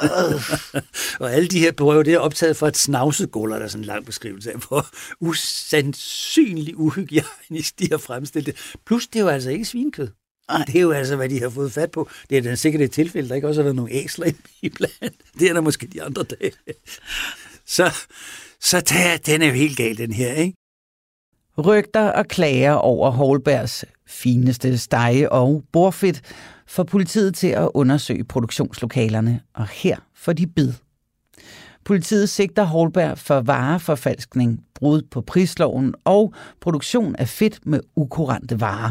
og 1.20 1.32
alle 1.32 1.48
de 1.48 1.58
her 1.58 1.72
prøver, 1.72 2.02
det 2.02 2.14
er 2.14 2.18
optaget 2.18 2.56
fra 2.56 2.68
et 2.68 2.76
snavsegulv, 2.76 3.52
der 3.52 3.58
er 3.58 3.68
sådan 3.68 3.82
en 3.82 3.86
lang 3.86 4.06
beskrivelse 4.06 4.52
af, 4.52 4.56
hvor 4.68 4.86
usandsynligt 5.20 6.76
uhygienisk 6.76 7.78
de 7.78 7.88
har 7.90 7.98
fremstillet 7.98 8.46
det. 8.46 8.74
Plus, 8.86 9.06
det 9.06 9.18
er 9.18 9.22
jo 9.22 9.28
altså 9.28 9.50
ikke 9.50 9.64
svinkød. 9.64 10.08
Ej. 10.48 10.64
Det 10.66 10.76
er 10.76 10.80
jo 10.80 10.90
altså, 10.90 11.16
hvad 11.16 11.28
de 11.28 11.40
har 11.40 11.48
fået 11.48 11.72
fat 11.72 11.90
på. 11.90 12.08
Det 12.30 12.38
er 12.38 12.42
den 12.42 12.56
sikkert 12.56 12.82
et 12.82 12.92
tilfælde, 12.92 13.28
der 13.28 13.34
ikke 13.34 13.48
også 13.48 13.60
har 13.60 13.64
været 13.64 13.76
nogle 13.76 13.92
æsler 13.92 14.26
i 14.62 14.68
blandt. 14.68 15.16
Det 15.38 15.48
er 15.48 15.52
der 15.52 15.60
måske 15.60 15.86
de 15.86 16.02
andre 16.02 16.22
dage. 16.22 16.52
Så, 17.66 17.94
så 18.60 18.80
tager, 18.80 19.16
den 19.16 19.42
er 19.42 19.46
jo 19.46 19.52
helt 19.52 19.76
gal, 19.76 19.98
den 19.98 20.12
her, 20.12 20.32
ikke? 20.32 20.56
Rygter 21.58 22.10
og 22.10 22.26
klager 22.26 22.72
over 22.72 23.10
Holbergs 23.10 23.84
fineste 24.06 24.78
stege- 24.78 25.32
og 25.32 25.64
bordfedt, 25.72 26.20
får 26.66 26.82
politiet 26.82 27.34
til 27.34 27.46
at 27.48 27.68
undersøge 27.74 28.24
produktionslokalerne, 28.24 29.40
og 29.54 29.68
her 29.68 29.96
får 30.14 30.32
de 30.32 30.46
bid. 30.46 30.72
Politiet 31.84 32.28
sigter 32.28 32.62
Holberg 32.62 33.18
for 33.18 33.40
vareforfalskning, 33.40 34.64
brud 34.74 35.02
på 35.10 35.20
prisloven 35.20 35.94
og 36.04 36.34
produktion 36.60 37.16
af 37.16 37.28
fedt 37.28 37.66
med 37.66 37.80
ukurante 37.96 38.60
varer. 38.60 38.90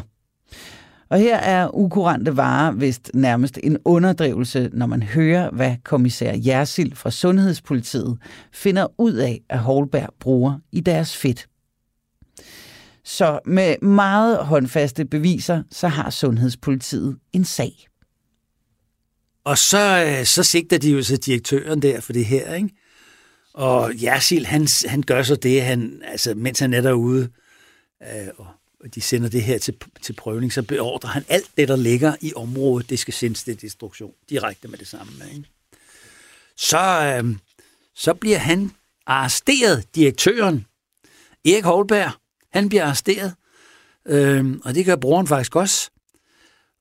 Og 1.13 1.19
her 1.19 1.38
er 1.38 1.76
ukurante 1.76 2.38
varer 2.38 2.71
vist 2.71 3.12
nærmest 3.13 3.60
en 3.63 3.78
underdrivelse, 3.86 4.69
når 4.73 4.86
man 4.86 5.04
hører, 5.04 5.52
hvad 5.52 5.76
kommissær 5.84 6.34
Jersild 6.36 6.95
fra 6.95 7.12
Sundhedspolitiet 7.12 8.17
finder 8.54 8.88
ud 8.97 9.13
af, 9.13 9.41
at 9.49 9.60
Holberg 9.60 10.10
bruger 10.19 10.60
i 10.71 10.80
deres 10.80 11.17
fedt. 11.17 11.47
Så 13.04 13.39
med 13.45 13.76
meget 13.82 14.38
håndfaste 14.38 15.06
beviser, 15.06 15.63
så 15.71 15.88
har 15.88 16.10
Sundhedspolitiet 16.10 17.17
en 17.34 17.45
sag. 17.45 17.88
Og 19.43 19.58
så, 19.58 20.06
øh, 20.08 20.26
så 20.26 20.43
sigter 20.43 20.78
de 20.78 20.91
jo 20.91 21.04
så 21.04 21.17
direktøren 21.17 21.82
der 21.82 22.02
for 22.02 22.13
det 22.13 22.26
her, 22.26 22.54
ikke? 22.54 22.69
Og 23.54 24.04
Jersild, 24.04 24.45
han, 24.45 24.67
han 24.88 25.02
gør 25.02 25.23
så 25.23 25.36
det, 25.36 25.62
han, 25.62 26.02
altså, 26.06 26.34
mens 26.36 26.60
han 26.60 26.73
er 26.73 26.82
derude, 26.82 27.30
øh, 28.02 28.28
og 28.38 28.47
de 28.96 29.02
sender 29.02 29.30
det 29.30 29.43
her 29.43 29.58
til, 29.58 29.76
til 30.02 30.13
prøvning, 30.13 30.54
så 30.54 30.62
beordrer 30.62 31.10
han 31.10 31.26
alt 31.28 31.50
det, 31.58 31.67
der 31.67 31.76
ligger 31.76 32.15
i 32.22 32.34
området, 32.36 32.89
det 32.89 33.00
skal 33.00 33.13
sendes 33.13 33.43
til 33.43 33.62
destruktion 33.62 34.13
direkte 34.30 34.67
med 34.67 34.78
det 34.78 34.88
samme. 34.88 35.12
Ikke? 35.34 35.50
Så, 36.58 37.19
øh, 37.24 37.36
så 37.96 38.13
bliver 38.13 38.38
han 38.38 38.72
arresteret, 39.08 39.96
direktøren, 39.96 40.65
Erik 41.46 41.63
Holberg, 41.63 42.12
han 42.54 42.69
bliver 42.69 42.86
arresteret, 42.86 43.34
øh, 44.08 44.56
og 44.63 44.76
det 44.76 44.86
gør 44.86 44.96
broren 44.96 45.28
faktisk 45.28 45.56
også. 45.56 45.89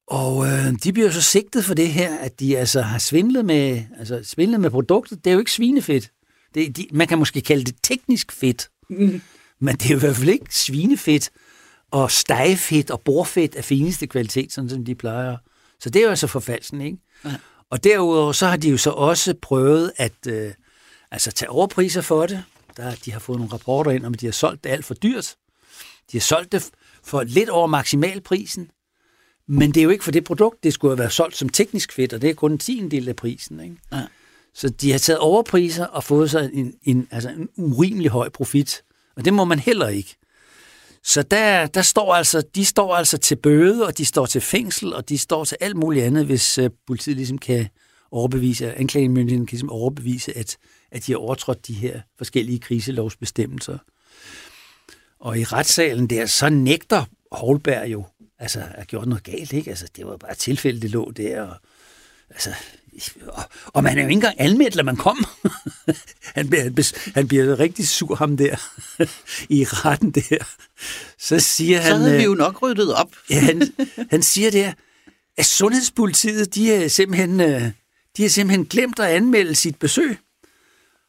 Og 0.07 0.47
øh, 0.47 0.73
de 0.85 0.93
bliver 0.93 1.11
så 1.11 1.23
sigtet 1.23 1.65
for 1.65 1.75
det 1.75 1.89
her, 1.89 2.19
at 2.19 2.41
de 2.41 2.59
altså 2.59 2.81
har 2.81 2.99
svindlet 2.99 3.45
med, 3.45 3.83
altså 3.99 4.21
svindlet 4.25 4.61
med 4.61 4.71
produktet. 4.71 5.25
Det 5.25 5.31
er 5.31 5.35
jo 5.35 5.39
ikke 5.39 5.53
svinefedt. 5.53 6.13
Det, 6.55 6.77
de, 6.77 6.87
man 6.93 7.09
kan 7.09 7.19
måske 7.19 7.41
kalde 7.41 7.65
det 7.65 7.75
teknisk 7.83 8.33
fedt, 8.33 8.69
mm. 8.91 9.23
men 9.61 9.77
det 9.77 9.87
er 9.87 9.91
jo 9.91 9.97
i 9.97 10.01
hvert 10.01 10.17
fald 10.17 10.29
ikke 10.29 10.55
svinefedt 10.55 11.31
og 11.93 12.11
stegefedt 12.11 12.91
og 12.91 13.01
bordfedt 13.01 13.55
af 13.55 13.65
fineste 13.65 14.07
kvalitet, 14.07 14.53
sådan 14.53 14.71
som 14.71 14.85
de 14.85 14.95
plejer. 14.95 15.37
Så 15.81 15.91
det 15.91 16.01
er 16.01 16.05
jo 16.05 16.11
altså 16.11 16.27
forfalsen, 16.27 16.81
ikke? 16.81 16.99
Ja. 17.25 17.35
Og 17.71 17.85
derudover 17.85 18.33
så 18.33 18.47
har 18.47 18.57
de 18.57 18.71
jo 18.71 18.77
så 18.77 18.91
også 18.91 19.35
prøvet 19.43 19.93
at 19.97 20.27
øh, 20.29 20.53
altså 21.11 21.33
tage 21.33 21.51
overpriser 21.51 22.01
for 22.01 22.27
det. 22.27 22.45
Der, 22.77 22.95
de 23.05 23.13
har 23.13 23.19
fået 23.19 23.39
nogle 23.39 23.53
rapporter 23.53 23.91
ind 23.91 24.07
om, 24.07 24.13
at 24.13 24.21
de 24.21 24.27
har 24.27 24.33
solgt 24.33 24.65
det 24.65 24.71
alt 24.71 24.85
for 24.85 24.95
dyrt. 24.95 25.37
De 26.13 26.17
har 26.17 26.21
solgt 26.21 26.53
det 26.53 26.71
for 27.05 27.23
lidt 27.23 27.49
over 27.49 27.67
maksimalprisen. 27.67 28.71
Men 29.49 29.75
det 29.75 29.81
er 29.81 29.85
jo 29.85 29.91
ikke 29.91 30.05
for 30.05 30.11
det 30.11 30.25
produkt, 30.25 30.65
det 30.65 30.73
skulle 30.73 30.91
have 30.91 30.99
været 30.99 31.13
solgt 31.13 31.37
som 31.37 31.49
teknisk 31.49 31.93
fedt, 31.93 32.13
og 32.13 32.23
det 32.23 32.31
er 32.31 32.35
kun 32.35 32.53
en 32.53 32.59
tiendel 32.59 33.09
af 33.09 33.17
prisen. 33.17 33.61
Ikke? 33.61 33.77
Ja. 33.93 34.03
Så 34.55 34.69
de 34.69 34.93
har 34.93 34.99
taget 34.99 35.19
overpriser 35.19 35.87
og 35.87 36.05
fået 36.05 36.31
sig 36.31 36.51
en, 36.53 36.75
en, 36.83 37.09
altså 37.11 37.29
en 37.29 37.49
urimelig 37.57 38.11
høj 38.11 38.29
profit. 38.29 38.83
Og 39.17 39.25
det 39.25 39.35
må 39.35 39.45
man 39.45 39.59
heller 39.59 39.89
ikke. 39.89 40.17
Så 41.05 41.23
der, 41.23 41.67
der 41.67 41.83
står 41.83 42.15
altså, 42.15 42.43
de 42.55 42.65
står 42.65 42.95
altså 42.95 43.19
til 43.19 43.37
bøde, 43.37 43.87
og 43.87 43.99
de 43.99 44.05
står 44.05 44.27
til 44.27 44.41
fængsel, 44.41 44.95
og 44.95 45.09
de 45.09 45.19
står 45.19 45.45
til 45.45 45.57
alt 45.61 45.77
muligt 45.77 46.05
andet, 46.05 46.27
hvis 46.27 46.59
øh, 46.59 46.71
politiet 46.87 47.17
ligesom 47.17 47.39
kan 47.39 47.69
overbevise, 48.11 48.75
anklagemyndigheden 48.75 49.47
kan 49.47 49.55
ligesom 49.55 49.71
overbevise, 49.71 50.37
at, 50.39 50.57
at 50.91 51.07
de 51.07 51.13
har 51.13 51.19
overtrådt 51.19 51.67
de 51.67 51.73
her 51.73 52.01
forskellige 52.19 52.59
kriselovsbestemmelser. 52.59 53.79
Og 55.21 55.39
i 55.39 55.45
retssalen 55.45 56.07
der, 56.07 56.27
så 56.27 56.49
nægter 56.49 57.05
Holberg 57.33 57.87
jo, 57.87 58.05
altså 58.39 58.63
at 58.75 58.87
gjort 58.87 59.09
noget 59.09 59.25
galt, 59.25 59.53
ikke? 59.53 59.71
Altså, 59.71 59.89
det 59.97 60.07
var 60.07 60.17
bare 60.17 60.33
et 60.33 60.39
tilfælde, 60.39 60.81
det 60.81 60.91
lå 60.91 61.11
der, 61.11 61.43
og 61.43 61.57
altså, 62.31 62.51
og, 63.67 63.83
man 63.83 63.99
er 63.99 64.03
jo 64.03 64.09
ikke 64.09 64.13
engang 64.13 64.35
anmeldt, 64.39 64.77
når 64.77 64.83
man 64.83 64.97
kom. 64.97 65.25
han, 66.37 66.49
bliver, 66.51 67.13
han 67.15 67.29
bliver 67.29 67.59
rigtig 67.59 67.89
sur, 67.89 68.15
ham 68.15 68.37
der, 68.37 68.57
i 69.59 69.65
retten 69.65 70.11
der. 70.11 70.45
Så 71.19 71.41
siger 71.41 71.81
han... 71.81 71.93
Så 71.93 71.97
havde 71.97 72.17
vi 72.17 72.25
jo 72.25 72.33
øh, 72.33 72.39
nok 72.39 72.63
ryddet 72.63 72.95
op. 72.95 73.09
ja, 73.31 73.41
han, 73.41 73.73
han 74.11 74.23
siger 74.23 74.51
der, 74.51 74.73
at 75.37 75.47
sundhedspolitiet, 75.47 76.55
de 76.55 76.69
har 76.69 76.89
simpelthen, 76.89 77.41
øh, 77.41 77.63
de 78.17 78.23
har 78.23 78.29
simpelthen 78.29 78.67
glemt 78.67 78.99
at 78.99 79.07
anmelde 79.07 79.55
sit 79.55 79.77
besøg. 79.77 80.19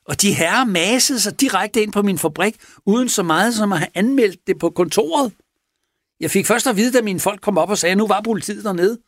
Og 0.05 0.21
de 0.21 0.33
herrer 0.33 0.65
masede 0.65 1.19
sig 1.19 1.41
direkte 1.41 1.81
ind 1.81 1.91
på 1.91 2.01
min 2.01 2.19
fabrik, 2.19 2.55
uden 2.85 3.09
så 3.09 3.23
meget 3.23 3.55
som 3.55 3.73
at 3.73 3.79
have 3.79 3.89
anmeldt 3.93 4.47
det 4.47 4.59
på 4.59 4.69
kontoret. 4.69 5.31
Jeg 6.19 6.31
fik 6.31 6.45
først 6.45 6.67
at 6.67 6.75
vide, 6.75 6.93
da 6.93 7.01
mine 7.01 7.19
folk 7.19 7.41
kom 7.41 7.57
op 7.57 7.69
og 7.69 7.77
sagde, 7.77 7.91
at 7.91 7.97
nu 7.97 8.07
var 8.07 8.21
politiet 8.21 8.63
dernede. 8.63 8.99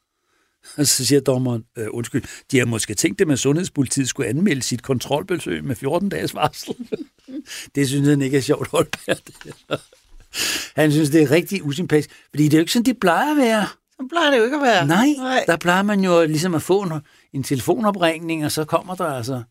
Og 0.78 0.88
så 0.88 1.06
siger 1.06 1.22
dommeren, 1.22 1.64
øh, 1.78 1.88
undskyld, 1.92 2.24
de 2.52 2.58
har 2.58 2.66
måske 2.66 2.94
tænkt 2.94 3.20
det 3.20 3.28
med, 3.28 3.34
at 3.34 3.40
Sundhedspolitiet 3.40 4.10
skulle 4.10 4.30
anmelde 4.30 4.62
sit 4.62 4.84
kontrolbesøg 4.84 5.64
med 5.64 5.76
14 5.76 6.10
dages 6.10 6.36
varsel. 6.36 6.76
det 7.76 7.88
synes 7.88 8.08
han 8.08 8.22
ikke 8.22 8.38
er 8.38 8.42
sjovt, 8.42 8.68
Holberg. 8.68 9.80
Han 10.76 10.92
synes, 10.92 11.10
det 11.10 11.24
er 11.24 11.32
rigtig 11.32 11.64
usympatisk, 11.66 12.10
fordi 12.30 12.44
det 12.44 12.54
er 12.54 12.58
jo 12.58 12.62
ikke 12.62 12.72
sådan, 12.72 12.86
det 12.86 13.00
plejer 13.00 13.32
at 13.32 13.38
være. 13.38 13.68
Så 13.92 14.08
plejer 14.10 14.32
det 14.32 14.38
jo 14.38 14.44
ikke 14.44 14.56
at 14.56 14.62
være. 14.62 14.88
Nej, 14.88 15.08
Nej. 15.18 15.44
der 15.48 15.58
plejer 15.58 15.84
man 15.84 16.00
jo 16.00 16.26
ligesom 16.26 16.56
at 16.56 16.62
få 16.62 16.82
en, 16.82 16.92
en 17.34 17.44
telefonopringning, 17.44 18.46
og 18.46 18.52
så 18.52 18.66
kommer 18.66 18.96
der 18.96 19.06
altså 19.06 19.44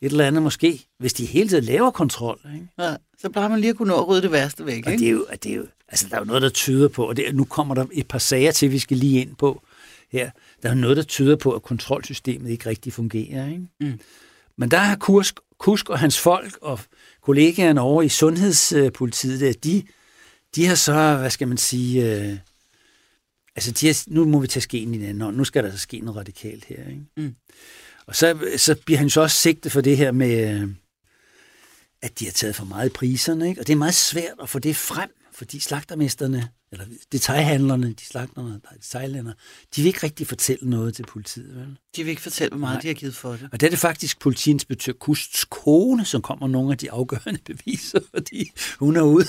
et 0.00 0.10
eller 0.10 0.26
andet 0.26 0.42
måske, 0.42 0.86
hvis 0.98 1.12
de 1.12 1.26
hele 1.26 1.48
tiden 1.48 1.64
laver 1.64 1.90
kontrol. 1.90 2.38
Ikke? 2.54 2.66
Ja, 2.78 2.96
så 3.18 3.28
plejer 3.28 3.48
man 3.48 3.60
lige 3.60 3.70
at 3.70 3.76
kunne 3.76 3.88
nå 3.88 4.00
at 4.00 4.08
rydde 4.08 4.22
det 4.22 4.32
værste 4.32 4.66
væk. 4.66 4.86
Og 4.86 4.92
ikke? 4.92 5.04
det 5.04 5.08
er 5.08 5.12
jo, 5.12 5.26
det 5.42 5.52
er 5.52 5.56
jo 5.56 5.66
altså, 5.88 6.06
der 6.10 6.16
er 6.16 6.20
jo 6.20 6.24
noget, 6.24 6.42
der 6.42 6.48
tyder 6.48 6.88
på, 6.88 7.08
og 7.08 7.16
det, 7.16 7.34
nu 7.34 7.44
kommer 7.44 7.74
der 7.74 7.84
et 7.92 8.08
par 8.08 8.18
sager 8.18 8.52
til, 8.52 8.72
vi 8.72 8.78
skal 8.78 8.96
lige 8.96 9.20
ind 9.20 9.36
på 9.36 9.62
her. 10.18 10.30
Der 10.62 10.70
er 10.70 10.74
noget, 10.74 10.96
der 10.96 11.02
tyder 11.02 11.36
på, 11.36 11.52
at 11.52 11.62
kontrolsystemet 11.62 12.50
ikke 12.50 12.66
rigtig 12.66 12.92
fungerer. 12.92 13.46
Ikke? 13.46 13.66
Mm. 13.80 14.00
Men 14.58 14.70
der 14.70 14.78
har 14.78 14.96
Kursk, 14.96 15.40
Kusk 15.58 15.90
og 15.90 15.98
hans 15.98 16.18
folk 16.18 16.58
og 16.62 16.80
kollegaerne 17.22 17.80
over 17.80 18.02
i 18.02 18.08
Sundhedspolitiet, 18.08 19.40
der, 19.40 19.52
de, 19.52 19.82
de 20.56 20.66
har 20.66 20.74
så, 20.74 21.16
hvad 21.16 21.30
skal 21.30 21.48
man 21.48 21.56
sige, 21.56 22.14
øh, 22.14 22.36
altså 23.56 23.72
de 23.72 23.86
har, 23.86 24.04
nu 24.06 24.24
må 24.24 24.40
vi 24.40 24.46
tage 24.46 24.62
skeen 24.62 24.94
i 24.94 24.98
den 24.98 25.06
anden 25.06 25.20
hånd. 25.20 25.36
Nu 25.36 25.44
skal 25.44 25.64
der 25.64 25.70
så 25.70 25.78
ske 25.78 26.00
noget 26.00 26.16
radikalt 26.16 26.64
her. 26.64 26.88
Ikke? 26.88 27.02
Mm. 27.16 27.34
Og 28.06 28.16
så, 28.16 28.38
så 28.56 28.76
bliver 28.84 28.98
han 28.98 29.10
så 29.10 29.20
også 29.20 29.36
sigtet 29.36 29.72
for 29.72 29.80
det 29.80 29.96
her 29.96 30.12
med, 30.12 30.54
øh, 30.54 30.68
at 32.02 32.18
de 32.18 32.24
har 32.24 32.32
taget 32.32 32.56
for 32.56 32.64
meget 32.64 32.86
i 32.86 32.92
priserne. 32.92 33.48
Ikke? 33.48 33.60
Og 33.60 33.66
det 33.66 33.72
er 33.72 33.76
meget 33.76 33.94
svært 33.94 34.38
at 34.42 34.48
få 34.48 34.58
det 34.58 34.76
frem, 34.76 35.10
fordi 35.36 35.60
slagtermesterne, 35.60 36.48
eller 36.72 36.84
detaljhandlerne, 37.12 37.92
de 37.92 38.04
slagterne, 38.04 38.50
der 38.50 38.68
er 38.70 38.76
detaljhandlere, 38.76 39.34
de 39.76 39.82
vil 39.82 39.86
ikke 39.86 40.02
rigtig 40.02 40.26
fortælle 40.26 40.70
noget 40.70 40.94
til 40.94 41.02
politiet. 41.02 41.56
Vel? 41.56 41.76
De 41.96 42.04
vil 42.04 42.10
ikke 42.10 42.22
fortælle, 42.22 42.50
hvor 42.50 42.58
meget 42.58 42.74
Nej. 42.74 42.80
de 42.80 42.86
har 42.86 42.94
givet 42.94 43.16
for 43.16 43.32
det. 43.32 43.48
Og 43.52 43.60
det 43.60 43.66
er 43.66 43.70
det 43.70 43.78
faktisk 43.78 44.18
politiinspektør 44.18 44.92
Kusts 44.92 45.44
kone, 45.44 46.04
som 46.04 46.22
kommer 46.22 46.48
nogle 46.48 46.72
af 46.72 46.78
de 46.78 46.90
afgørende 46.90 47.40
beviser, 47.54 48.00
fordi 48.14 48.50
hun 48.78 48.96
er 48.96 49.02
ude, 49.02 49.26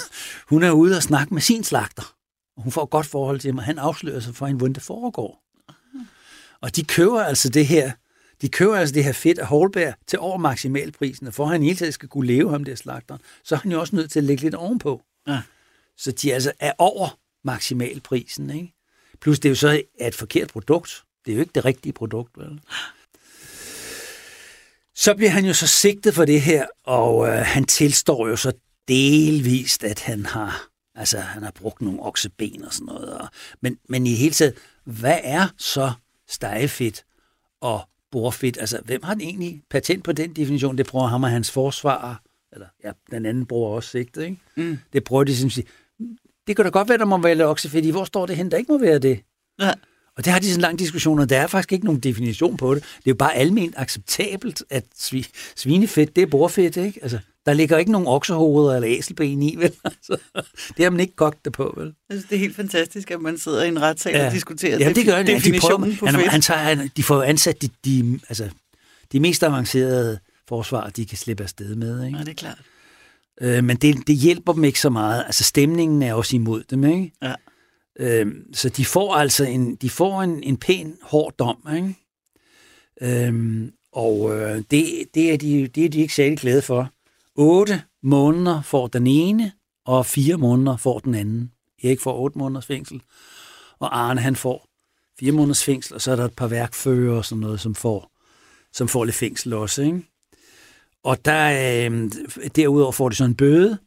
hun 0.50 0.64
er 0.64 0.72
ude 0.72 0.98
og 0.98 1.04
snakke 1.04 1.34
med 1.34 1.42
sin 1.42 1.64
slagter. 1.64 2.16
Og 2.58 2.64
hun 2.64 2.72
får 2.72 2.84
et 2.84 2.90
godt 2.90 3.06
forhold 3.06 3.40
til 3.40 3.52
ham, 3.52 3.58
og 3.58 3.64
han 3.64 3.78
afslører 3.78 4.20
sig 4.20 4.36
for 4.36 4.48
en, 4.48 4.56
hvordan 4.56 4.74
det 4.74 4.84
foregår. 4.84 5.44
Og 6.62 6.76
de 6.76 6.84
køber 6.84 7.24
altså 7.24 7.50
det 7.50 7.68
her 7.68 7.92
de 8.42 8.50
køber 8.50 8.76
altså 8.76 8.96
det 8.96 9.04
her 9.04 9.12
fedt 9.12 9.40
af 9.40 9.48
Holberg 9.48 9.94
til 10.08 10.20
over 10.20 10.38
maksimalprisen, 10.38 11.28
og 11.28 11.34
for 11.34 11.44
at 11.44 11.52
han 11.52 11.64
hele 11.64 11.76
tiden 11.76 11.92
skal 11.92 12.10
kunne 12.10 12.28
leve 12.28 12.50
ham 12.50 12.64
der 12.64 12.76
slagter, 12.76 13.18
så 13.44 13.56
er 13.56 13.60
han 13.60 13.72
jo 13.72 13.80
også 13.80 13.96
nødt 13.96 14.12
til 14.12 14.20
at 14.20 14.24
lægge 14.24 14.44
lidt 14.44 14.56
ovenpå. 14.56 15.02
Ja. 15.28 15.42
Så 15.98 16.12
de 16.12 16.34
altså 16.34 16.52
er 16.60 16.72
over 16.78 17.20
maksimalprisen. 17.44 18.50
Ikke? 18.50 18.74
Plus 19.22 19.40
det 19.40 19.50
er 19.50 19.52
jo 19.52 19.56
så 19.56 19.82
et 20.00 20.16
forkert 20.16 20.48
produkt. 20.48 21.04
Det 21.26 21.32
er 21.32 21.36
jo 21.36 21.42
ikke 21.42 21.54
det 21.56 21.66
rigtige 21.66 21.94
produkt. 21.94 22.38
Vel? 22.38 22.60
Så 24.96 25.16
bliver 25.16 25.30
han 25.30 25.46
jo 25.46 25.54
så 25.54 25.68
sigtet 25.68 26.14
for 26.14 26.26
det 26.26 26.42
her, 26.42 26.66
og 26.84 27.28
øh, 27.28 27.34
han 27.34 27.66
tilstår 27.66 28.28
jo 28.28 28.36
så 28.36 28.54
delvist, 28.88 29.84
at 29.84 30.00
han 30.00 30.26
har, 30.26 30.68
altså, 30.96 31.20
han 31.20 31.44
har 31.44 31.52
brugt 31.52 31.82
nogle 31.82 32.02
okseben 32.02 32.66
og 32.66 32.74
sådan 32.74 32.86
noget. 32.86 33.18
Og, 33.18 33.28
men, 33.62 33.78
men 33.90 34.08
i 34.08 34.14
hele 34.14 34.34
taget, 34.34 34.54
hvad 34.84 35.20
er 35.24 35.48
så 35.58 35.92
stegefedt 36.28 37.06
og 37.62 37.90
bordfedt? 38.12 38.58
Altså, 38.60 38.82
hvem 38.86 39.04
har 39.04 39.14
den 39.14 39.22
egentlig 39.22 39.62
patent 39.70 40.04
på 40.04 40.12
den 40.12 40.34
definition? 40.34 40.78
Det 40.78 40.86
prøver 40.86 41.08
ham 41.08 41.24
og 41.24 41.30
hans 41.30 41.52
forsvar, 41.52 42.22
eller 42.54 42.68
ja, 42.84 42.92
den 43.12 43.26
anden 43.26 43.46
bruger 43.46 43.70
også 43.70 43.90
sigtet, 43.90 44.24
ikke? 44.24 44.38
Mm. 44.56 44.78
Det 44.94 45.04
prøver 45.04 45.24
de 45.24 45.52
sige, 45.52 45.68
det 46.48 46.56
kan 46.56 46.66
da 46.66 46.70
godt 46.70 46.90
være, 46.90 46.98
der 46.98 47.06
må 47.06 47.18
være 47.18 47.46
oksefedt 47.46 47.86
i. 47.86 47.90
Hvor 47.90 48.06
står 48.06 48.26
det 48.26 48.36
hen, 48.36 48.52
der 48.52 48.58
ikke 48.58 48.72
må 48.72 48.78
være 48.78 49.00
det? 49.00 49.20
Ja. 49.62 49.72
Og 50.18 50.26
det 50.26 50.34
har 50.34 50.40
de 50.40 50.46
sådan 50.46 50.58
en 50.58 50.62
lang 50.62 50.80
diskussion, 50.80 51.20
og 51.20 51.30
der 51.30 51.40
er 51.40 51.48
faktisk 51.48 51.74
ikke 51.74 51.86
nogen 51.86 52.00
definition 52.00 52.58
på 52.58 52.76
det. 52.76 52.84
Det 52.84 53.08
er 53.08 53.12
jo 53.12 53.16
bare 53.16 53.36
almindeligt 53.36 53.80
acceptabelt, 53.80 54.64
at 54.70 54.84
svinefedt, 55.56 56.16
det 56.16 56.22
er 56.22 56.26
bordfedt, 56.26 56.78
ikke? 56.78 57.00
Altså, 57.02 57.20
der 57.46 57.54
ligger 57.54 57.78
ikke 57.78 57.92
nogen 57.92 58.08
oksehoveder 58.08 58.76
eller 58.76 58.90
æselben 58.90 59.42
i, 59.42 59.56
vel? 59.56 59.72
Altså, 59.86 60.18
det 60.78 60.84
har 60.84 60.90
man 60.90 61.00
ikke 61.00 61.16
kogt 61.16 61.46
det 61.46 61.54
på, 61.54 61.74
vel? 61.78 61.94
Altså, 62.10 62.28
det 62.30 62.36
er 62.36 62.40
helt 62.40 62.56
fantastisk, 62.56 63.12
at 63.12 63.22
man 63.22 63.38
sidder 63.38 63.64
i 63.64 63.68
en 63.68 63.82
retssal 63.82 64.16
ja. 64.16 64.28
og 64.28 64.34
diskuterer 64.34 64.80
ja, 64.80 64.92
det 64.92 65.06
gør 65.06 65.24
de. 65.24 65.40
De, 65.40 65.60
prøver, 65.60 65.96
på 66.00 66.06
han, 66.06 66.16
han 66.16 66.42
tager, 66.42 66.88
de 66.98 67.04
får 67.04 67.24
ansat 67.24 67.62
de, 67.62 67.70
de, 67.86 68.20
altså, 68.30 68.50
de 69.12 69.20
mest 69.20 69.44
avancerede 69.44 70.20
forsvar, 70.48 70.90
de 70.90 71.06
kan 71.06 71.18
slippe 71.18 71.44
afsted 71.44 71.76
med, 71.76 72.06
ikke? 72.06 72.18
Ja, 72.18 72.24
det 72.24 72.30
er 72.30 72.36
klart. 72.36 72.58
Øh, 73.42 73.64
men 73.64 73.78
det, 73.78 74.08
det 74.08 74.16
hjælper 74.16 74.54
dem 74.54 74.64
ikke 74.64 74.80
så 74.80 74.90
meget. 74.90 75.24
Altså 75.26 75.44
stemningen 75.44 76.02
er 76.02 76.14
også 76.14 76.36
imod 76.36 76.64
dem, 76.64 76.84
ikke? 76.84 77.12
Ja. 77.24 77.34
Øhm, 78.00 78.54
så 78.54 78.70
de 78.70 78.86
får 78.86 79.16
altså 79.16 79.44
en, 79.44 79.76
de 79.76 79.90
får 79.90 80.22
en, 80.22 80.44
en 80.44 80.58
pæn, 80.58 80.98
hård 81.02 81.34
dom. 81.40 81.68
Ikke? 81.76 81.96
Øhm, 83.02 83.72
og 83.92 84.38
øh, 84.38 84.64
det, 84.72 85.06
det, 85.14 85.34
er 85.34 85.38
de, 85.38 85.68
det 85.68 85.86
er 85.86 85.90
de 85.90 86.00
ikke 86.00 86.14
særlig 86.14 86.38
glade 86.38 86.62
for. 86.62 86.92
Otte 87.36 87.82
måneder 88.04 88.62
får 88.62 88.88
den 88.88 89.08
ene, 89.08 89.52
og 89.86 90.06
fire 90.06 90.38
måneder 90.38 90.78
får 90.78 91.00
den 91.00 91.16
anden. 91.16 91.52
Erik 91.84 92.00
får 92.00 92.20
otte 92.20 92.38
måneders 92.38 92.66
fængsel, 92.66 93.02
og 93.80 94.00
Arne 94.00 94.22
han 94.22 94.36
får 94.36 94.68
fire 95.20 95.32
måneders 95.32 95.64
fængsel, 95.64 95.96
og 95.96 96.02
så 96.02 96.12
er 96.12 96.16
der 96.16 96.26
et 96.26 96.36
par 96.36 96.48
værkfører 96.48 97.18
og 97.18 97.26
sådan 97.26 97.40
noget, 97.40 97.60
som 97.60 97.76
får, 97.76 98.12
som 98.74 98.88
får 98.88 99.06
lidt 99.06 99.16
fængsel 99.16 99.54
også. 99.54 99.82
Ikke? 99.82 100.02
Og 101.04 101.26
der, 101.26 101.86
øh, 101.86 102.12
derudover 102.56 102.92
får 102.92 103.10
de 103.10 103.16
sådan 103.16 103.32
en 103.32 103.36
bøde 103.36 103.78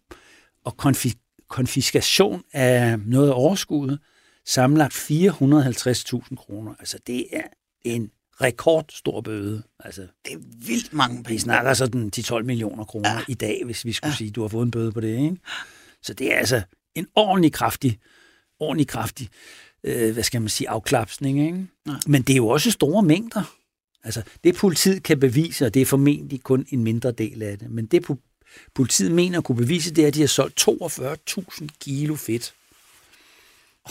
og 0.65 0.75
konfi- 0.87 1.45
konfiskation 1.49 2.43
af 2.53 2.99
noget 2.99 3.29
af 3.29 3.33
overskuddet, 3.35 3.99
samlet 4.47 4.93
450.000 4.93 6.37
kroner. 6.37 6.75
Altså 6.79 6.99
det 7.07 7.27
er 7.33 7.43
en 7.83 8.11
rekordstor 8.41 9.21
bøde. 9.21 9.63
Altså, 9.81 10.01
det 10.01 10.33
er 10.33 10.39
vildt 10.67 10.93
mange 10.93 11.17
penge. 11.17 11.29
Vi 11.29 11.39
snakker 11.39 11.75
sådan 11.75 12.11
10-12 12.17 12.43
millioner 12.43 12.85
kroner 12.85 13.13
ja. 13.13 13.21
i 13.29 13.35
dag, 13.35 13.63
hvis 13.65 13.85
vi 13.85 13.93
skulle 13.93 14.11
ja. 14.11 14.17
sige, 14.17 14.31
du 14.31 14.41
har 14.41 14.49
fået 14.49 14.65
en 14.65 14.71
bøde 14.71 14.93
på 14.93 15.01
det. 15.01 15.19
Ikke? 15.19 15.37
Så 16.03 16.15
det 16.15 16.35
er 16.35 16.39
altså 16.39 16.63
en 16.95 17.07
ordentlig 17.15 17.53
kraftig, 17.53 17.99
ordentlig 18.61 18.89
kraftig, 18.89 19.29
øh, 19.85 20.13
hvad 20.13 20.23
skal 20.23 20.41
man 20.43 20.49
sige, 20.49 20.69
afklapsning. 20.69 21.47
Ikke? 21.47 21.67
Ja. 21.87 21.93
Men 22.07 22.23
det 22.23 22.33
er 22.33 22.37
jo 22.37 22.49
også 22.49 22.71
store 22.71 23.03
mængder. 23.03 23.57
Altså, 24.05 24.23
det 24.45 24.55
politiet 24.55 25.03
kan 25.03 25.21
bevise, 25.21 25.67
og 25.67 25.75
det 25.75 25.83
er 25.83 25.87
formentlig 25.87 26.43
kun 26.43 26.67
en 26.69 26.85
mindre 26.85 27.11
del 27.11 27.43
af 27.43 27.59
det, 27.59 27.71
men 27.71 27.87
det 27.87 28.07
politiet 28.75 29.13
mener 29.13 29.39
at 29.39 29.45
kunne 29.45 29.57
bevise, 29.57 29.95
det 29.95 30.05
er, 30.05 30.09
at 30.09 30.15
de 30.15 30.21
har 30.21 30.27
solgt 30.27 30.69
42.000 30.69 31.67
kilo 31.81 32.15
fedt. 32.15 32.55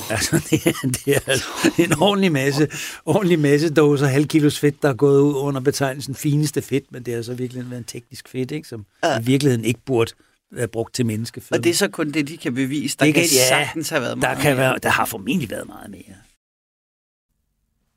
Altså, 0.09 0.35
det 0.49 0.67
er, 0.67 0.87
det 0.87 1.15
er 1.15 1.19
altså 1.27 1.45
en 1.77 1.93
ordentlig 2.01 2.31
masse, 2.31 2.67
ordentlig 3.05 3.39
masse 3.39 3.73
dåser 3.73 4.07
halv 4.07 4.27
kilos 4.27 4.59
fedt, 4.59 4.81
der 4.81 4.89
er 4.89 4.93
gået 4.93 5.21
ud 5.21 5.35
under 5.35 5.61
betegnelsen 5.61 6.15
fineste 6.15 6.61
fedt, 6.61 6.91
men 6.91 7.03
det 7.03 7.13
er 7.13 7.21
så 7.21 7.33
virkelig 7.33 7.69
været 7.69 7.77
en 7.77 7.83
teknisk 7.83 8.29
fedt, 8.29 8.51
ikke, 8.51 8.67
som 8.67 8.85
ja. 9.03 9.19
i 9.19 9.23
virkeligheden 9.23 9.65
ikke 9.65 9.79
burde 9.85 10.11
være 10.51 10.67
brugt 10.67 10.93
til 10.93 11.05
menneskeføde. 11.05 11.57
Og 11.59 11.63
det 11.63 11.69
er 11.69 11.73
så 11.73 11.87
kun 11.87 12.11
det, 12.11 12.27
de 12.27 12.37
kan 12.37 12.53
bevise. 12.53 12.97
Der 12.99 13.05
det 13.05 13.13
kan, 13.13 13.23
kan 13.23 13.31
ja, 13.33 13.47
sagtens 13.47 13.89
have 13.89 14.01
været 14.01 14.17
meget 14.17 14.37
der, 14.37 14.43
kan 14.43 14.57
være, 14.57 14.77
der 14.83 14.89
har 14.89 15.05
formentlig 15.05 15.49
været 15.49 15.67
meget 15.67 15.89
mere. 15.89 16.15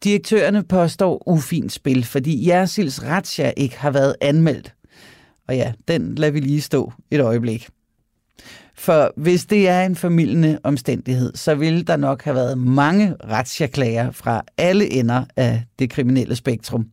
Direktørerne 0.05 0.65
påstår 0.65 1.29
ufint 1.29 1.73
spil, 1.73 2.05
fordi 2.05 2.49
Jersils 2.49 3.05
Ratsja 3.05 3.53
ikke 3.57 3.79
har 3.79 3.91
været 3.91 4.15
anmeldt. 4.21 4.75
Og 5.49 5.57
ja, 5.57 5.73
den 5.89 6.15
lader 6.15 6.33
vi 6.33 6.41
lige 6.41 6.61
stå 6.61 6.93
et 7.11 7.21
øjeblik. 7.21 7.69
For 8.75 9.13
hvis 9.17 9.45
det 9.45 9.69
er 9.69 9.85
en 9.85 9.97
formidlende 9.97 10.59
omstændighed, 10.63 11.33
så 11.35 11.55
ville 11.55 11.83
der 11.83 11.97
nok 11.97 12.23
have 12.23 12.35
været 12.35 12.59
mange 12.59 13.17
retsjaklager 13.25 14.11
fra 14.11 14.43
alle 14.59 14.93
ender 14.93 15.25
af 15.37 15.65
det 15.79 15.91
kriminelle 15.91 16.37
spektrum. 16.37 16.87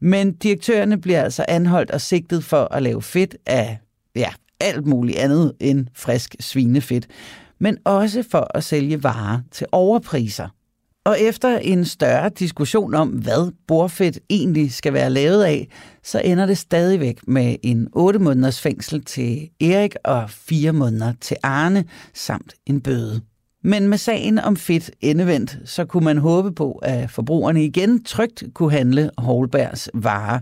Men 0.00 0.32
direktørerne 0.32 1.00
bliver 1.00 1.22
altså 1.22 1.44
anholdt 1.48 1.90
og 1.90 2.00
sigtet 2.00 2.44
for 2.44 2.74
at 2.74 2.82
lave 2.82 3.02
fedt 3.02 3.36
af 3.46 3.78
ja, 4.16 4.28
alt 4.60 4.86
muligt 4.86 5.18
andet 5.18 5.52
end 5.60 5.86
frisk 5.94 6.36
svinefedt, 6.40 7.06
men 7.58 7.78
også 7.84 8.24
for 8.30 8.50
at 8.54 8.64
sælge 8.64 9.02
varer 9.02 9.40
til 9.50 9.66
overpriser. 9.72 10.48
Og 11.08 11.20
efter 11.20 11.58
en 11.58 11.84
større 11.84 12.28
diskussion 12.28 12.94
om, 12.94 13.08
hvad 13.08 13.52
bordfedt 13.66 14.18
egentlig 14.30 14.72
skal 14.72 14.92
være 14.92 15.10
lavet 15.10 15.44
af, 15.44 15.68
så 16.02 16.20
ender 16.24 16.46
det 16.46 16.58
stadigvæk 16.58 17.28
med 17.28 17.56
en 17.62 17.88
8 17.92 18.18
måneders 18.18 18.60
fængsel 18.60 19.04
til 19.04 19.48
Erik 19.60 19.94
og 20.04 20.30
4 20.30 20.72
måneder 20.72 21.12
til 21.20 21.36
Arne, 21.42 21.84
samt 22.14 22.54
en 22.66 22.80
bøde. 22.80 23.20
Men 23.64 23.88
med 23.88 23.98
sagen 23.98 24.38
om 24.38 24.56
fedt 24.56 24.90
endevendt, 25.00 25.58
så 25.64 25.84
kunne 25.84 26.04
man 26.04 26.18
håbe 26.18 26.52
på, 26.52 26.72
at 26.72 27.10
forbrugerne 27.10 27.64
igen 27.64 28.04
trygt 28.04 28.44
kunne 28.54 28.72
handle 28.72 29.10
Holbergs 29.18 29.90
varer. 29.94 30.40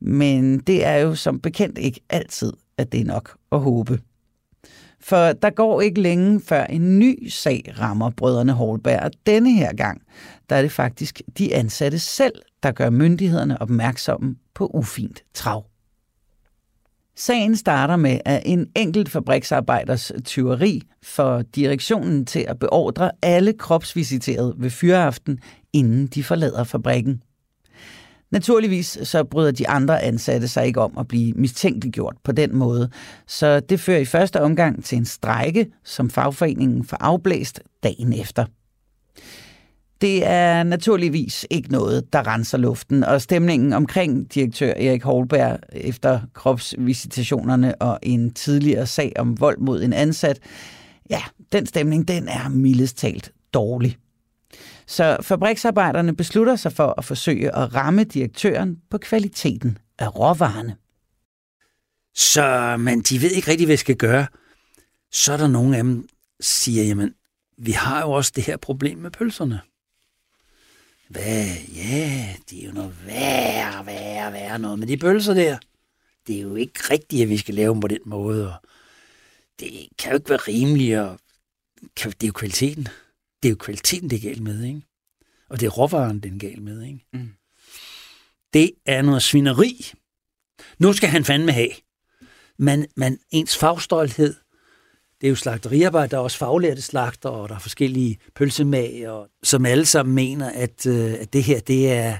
Men 0.00 0.58
det 0.58 0.84
er 0.84 0.96
jo 0.96 1.14
som 1.14 1.40
bekendt 1.40 1.78
ikke 1.78 2.00
altid, 2.10 2.52
at 2.78 2.92
det 2.92 3.00
er 3.00 3.04
nok 3.04 3.36
at 3.52 3.60
håbe. 3.60 4.00
For 5.08 5.32
der 5.32 5.50
går 5.50 5.80
ikke 5.80 6.00
længe 6.00 6.40
før 6.40 6.64
en 6.64 6.98
ny 6.98 7.28
sag 7.28 7.74
rammer 7.78 8.10
brødrene 8.10 8.52
Holberg, 8.52 9.00
og 9.02 9.10
denne 9.26 9.52
her 9.52 9.72
gang, 9.72 10.02
der 10.50 10.56
er 10.56 10.62
det 10.62 10.72
faktisk 10.72 11.22
de 11.38 11.54
ansatte 11.54 11.98
selv, 11.98 12.34
der 12.62 12.72
gør 12.72 12.90
myndighederne 12.90 13.62
opmærksomme 13.62 14.36
på 14.54 14.66
ufint 14.74 15.22
trav. 15.34 15.66
Sagen 17.16 17.56
starter 17.56 17.96
med, 17.96 18.20
at 18.24 18.42
en 18.44 18.66
enkelt 18.76 19.08
fabriksarbejders 19.08 20.12
tyveri 20.24 20.82
får 21.02 21.42
direktionen 21.42 22.26
til 22.26 22.44
at 22.48 22.58
beordre 22.58 23.10
alle 23.22 23.52
kropsvisiterede 23.52 24.54
ved 24.58 24.70
fyraften, 24.70 25.38
inden 25.72 26.06
de 26.06 26.24
forlader 26.24 26.64
fabrikken. 26.64 27.22
Naturligvis 28.36 28.98
så 29.02 29.24
bryder 29.24 29.50
de 29.50 29.68
andre 29.68 30.02
ansatte 30.02 30.48
sig 30.48 30.66
ikke 30.66 30.80
om 30.80 30.98
at 30.98 31.08
blive 31.08 31.32
mistænkeliggjort 31.32 32.14
på 32.24 32.32
den 32.32 32.56
måde, 32.56 32.90
så 33.26 33.60
det 33.60 33.80
fører 33.80 33.98
i 33.98 34.04
første 34.04 34.40
omgang 34.40 34.84
til 34.84 34.98
en 34.98 35.04
strejke, 35.04 35.66
som 35.84 36.10
fagforeningen 36.10 36.84
får 36.84 36.96
afblæst 37.00 37.60
dagen 37.82 38.12
efter. 38.12 38.44
Det 40.00 40.26
er 40.26 40.62
naturligvis 40.62 41.46
ikke 41.50 41.72
noget, 41.72 42.12
der 42.12 42.26
renser 42.26 42.58
luften, 42.58 43.04
og 43.04 43.22
stemningen 43.22 43.72
omkring 43.72 44.34
direktør 44.34 44.72
Erik 44.72 45.02
Holberg 45.02 45.58
efter 45.72 46.20
kropsvisitationerne 46.34 47.74
og 47.82 47.98
en 48.02 48.32
tidligere 48.32 48.86
sag 48.86 49.12
om 49.18 49.40
vold 49.40 49.58
mod 49.58 49.82
en 49.82 49.92
ansat, 49.92 50.38
ja, 51.10 51.20
den 51.52 51.66
stemning 51.66 52.08
den 52.08 52.28
er 52.28 52.48
mildest 52.48 52.96
talt 52.96 53.32
dårlig. 53.54 53.96
Så 54.86 55.16
fabriksarbejderne 55.22 56.16
beslutter 56.16 56.56
sig 56.56 56.72
for 56.72 56.94
at 56.98 57.04
forsøge 57.04 57.56
at 57.56 57.74
ramme 57.74 58.04
direktøren 58.04 58.82
på 58.90 58.98
kvaliteten 58.98 59.78
af 59.98 60.16
råvarerne. 60.16 60.76
Så 62.14 62.76
men 62.78 63.00
de 63.00 63.22
ved 63.22 63.30
ikke 63.30 63.50
rigtig, 63.50 63.66
hvad 63.66 63.76
de 63.76 63.80
skal 63.80 63.96
gøre. 63.96 64.26
Så 65.12 65.32
er 65.32 65.36
der 65.36 65.48
nogle 65.48 65.76
af 65.76 65.82
dem, 65.82 66.08
siger, 66.40 66.84
jamen, 66.84 67.14
vi 67.58 67.72
har 67.72 68.02
jo 68.02 68.10
også 68.10 68.32
det 68.36 68.44
her 68.44 68.56
problem 68.56 68.98
med 68.98 69.10
pølserne. 69.10 69.60
Hvad? 71.08 71.46
Ja, 71.74 72.34
det 72.50 72.62
er 72.62 72.66
jo 72.66 72.72
noget 72.72 73.06
værre, 73.06 73.86
værre, 73.86 74.32
værre 74.32 74.58
noget. 74.58 74.78
Men 74.78 74.88
de 74.88 74.96
pølser 74.96 75.34
der, 75.34 75.58
det 76.26 76.36
er 76.36 76.40
jo 76.40 76.54
ikke 76.54 76.80
rigtigt, 76.90 77.22
at 77.22 77.28
vi 77.28 77.36
skal 77.36 77.54
lave 77.54 77.72
dem 77.72 77.80
på 77.80 77.88
den 77.88 77.98
måde. 78.06 78.48
Og 78.48 78.54
det 79.60 79.88
kan 79.98 80.10
jo 80.10 80.16
ikke 80.16 80.30
være 80.30 80.38
rimeligt, 80.38 80.98
og 80.98 81.18
det 81.96 82.22
er 82.22 82.26
jo 82.26 82.32
kvaliteten 82.32 82.88
det 83.46 83.50
er 83.50 83.54
jo 83.54 83.64
kvaliteten, 83.64 84.10
det 84.10 84.16
er 84.16 84.28
galt 84.28 84.42
med, 84.42 84.64
ikke? 84.64 84.82
Og 85.50 85.60
det 85.60 85.66
er 85.66 85.70
råvaren, 85.70 86.20
det 86.20 86.32
er 86.32 86.38
galt 86.38 86.62
med, 86.62 86.82
ikke? 86.82 87.06
Mm. 87.12 87.28
Det 88.52 88.70
er 88.86 89.02
noget 89.02 89.22
svineri. 89.22 89.92
Nu 90.78 90.92
skal 90.92 91.08
han 91.08 91.24
fandme 91.24 91.52
have. 91.52 91.70
Men, 92.58 92.86
men 92.96 93.18
ens 93.30 93.56
fagstolthed, 93.58 94.34
det 95.20 95.26
er 95.26 95.28
jo 95.28 95.36
slagteriarbejde, 95.36 96.10
der 96.10 96.16
er 96.16 96.20
også 96.20 96.38
faglærte 96.38 96.82
slagter, 96.82 97.28
og 97.28 97.48
der 97.48 97.54
er 97.54 97.58
forskellige 97.58 98.18
pølsemager, 98.34 99.26
som 99.42 99.66
alle 99.66 99.86
sammen 99.86 100.14
mener, 100.14 100.50
at, 100.50 100.86
øh, 100.86 101.12
at 101.12 101.32
det 101.32 101.44
her, 101.44 101.60
det 101.60 101.92
er, 101.92 102.18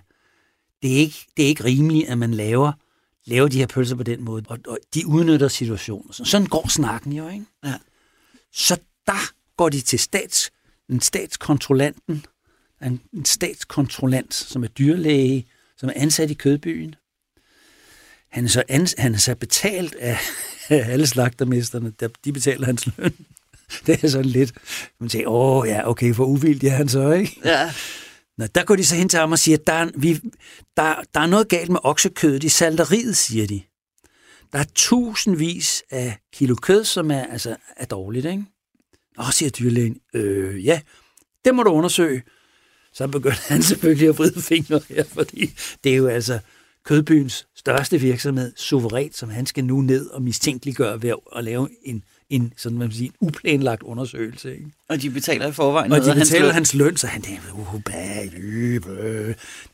det, 0.82 0.92
er 0.92 0.98
ikke, 0.98 1.26
det 1.36 1.44
er 1.44 1.48
ikke 1.48 1.64
rimeligt, 1.64 2.08
at 2.08 2.18
man 2.18 2.34
laver, 2.34 2.72
laver 3.24 3.48
de 3.48 3.58
her 3.58 3.66
pølser 3.66 3.96
på 3.96 4.02
den 4.02 4.24
måde. 4.24 4.44
Og, 4.48 4.58
og 4.68 4.78
de 4.94 5.06
udnytter 5.06 5.48
situationen. 5.48 6.12
Sådan 6.12 6.46
går 6.46 6.68
snakken 6.68 7.12
jo, 7.12 7.28
ikke? 7.28 7.46
Ja. 7.64 7.74
Så 8.52 8.80
der 9.06 9.32
går 9.56 9.68
de 9.68 9.80
til 9.80 9.98
stats 9.98 10.50
en 10.90 11.00
statskontrollanten, 11.00 12.26
en, 12.82 13.00
en 13.12 13.24
statskontrollant, 13.24 14.34
som 14.34 14.64
er 14.64 14.68
dyrlæge, 14.68 15.46
som 15.76 15.88
er 15.88 15.92
ansat 15.96 16.30
i 16.30 16.34
Kødbyen. 16.34 16.94
Han 18.30 18.44
er 18.44 18.48
så, 18.48 18.62
ans, 18.68 18.94
han 18.98 19.14
er 19.14 19.18
så 19.18 19.34
betalt 19.34 19.94
af, 19.94 20.18
af 20.68 20.92
alle 20.92 21.06
slagtermesterne, 21.06 21.92
der, 22.00 22.08
de 22.24 22.32
betaler 22.32 22.66
hans 22.66 22.88
løn. 22.98 23.14
Det 23.86 24.04
er 24.04 24.08
sådan 24.08 24.26
lidt, 24.26 24.52
man 25.00 25.08
siger, 25.08 25.28
åh 25.28 25.68
ja, 25.68 25.88
okay, 25.90 26.14
for 26.14 26.24
uvildig 26.24 26.68
er 26.68 26.74
han 26.74 26.88
så, 26.88 27.12
ikke? 27.12 27.40
Ja. 27.44 27.72
Nå, 28.38 28.46
der 28.46 28.64
går 28.64 28.76
de 28.76 28.84
så 28.84 28.96
hen 28.96 29.08
til 29.08 29.18
ham 29.18 29.32
og 29.32 29.38
siger, 29.38 29.58
der 29.58 29.72
er, 29.72 29.90
vi, 29.94 30.14
der, 30.76 30.94
der 31.14 31.20
er 31.20 31.26
noget 31.26 31.48
galt 31.48 31.70
med 31.70 31.80
oksekødet 31.82 32.44
i 32.44 32.48
salteriet, 32.48 33.16
siger 33.16 33.46
de. 33.46 33.62
Der 34.52 34.58
er 34.58 34.64
tusindvis 34.74 35.82
af 35.90 36.18
kilo 36.32 36.54
kød, 36.54 36.84
som 36.84 37.10
er, 37.10 37.26
altså, 37.26 37.56
er 37.76 37.84
dårligt, 37.84 38.26
ikke? 38.26 38.44
Åh, 39.18 39.30
siger 39.30 39.50
dyrlægen, 39.50 39.96
øh, 40.14 40.66
ja, 40.66 40.80
det 41.44 41.54
må 41.54 41.62
du 41.62 41.70
undersøge. 41.70 42.22
Så 42.92 43.06
begynder 43.06 43.48
han 43.48 43.62
selvfølgelig 43.62 44.08
at 44.08 44.18
vride 44.18 44.42
fingre 44.42 44.80
her, 44.88 45.04
fordi 45.04 45.50
det 45.84 45.92
er 45.92 45.96
jo 45.96 46.06
altså 46.06 46.38
Kødbyens 46.84 47.46
største 47.56 48.00
virksomhed, 48.00 48.52
suverænt, 48.56 49.16
som 49.16 49.28
han 49.28 49.46
skal 49.46 49.64
nu 49.64 49.80
ned 49.80 50.06
og 50.06 50.22
mistænkeliggøre 50.22 51.02
ved 51.02 51.14
at 51.36 51.44
lave 51.44 51.68
en, 51.82 52.02
en, 52.30 52.52
sådan 52.56 52.78
man 52.78 52.92
sige, 52.92 53.06
en 53.06 53.12
uplanlagt 53.20 53.82
undersøgelse. 53.82 54.52
Ikke? 54.52 54.66
Og 54.88 55.02
de 55.02 55.10
betaler 55.10 55.46
i 55.48 55.52
forvejen 55.52 55.92
Og 55.92 56.04
de 56.04 56.14
betaler 56.14 56.22
hans 56.22 56.32
løn, 56.40 56.54
hans 56.54 56.74
løn 56.74 56.96
så 56.96 57.06
han 57.06 57.22
tænker, 57.22 57.52
uh, 57.52 57.82
bæ, 57.82 57.92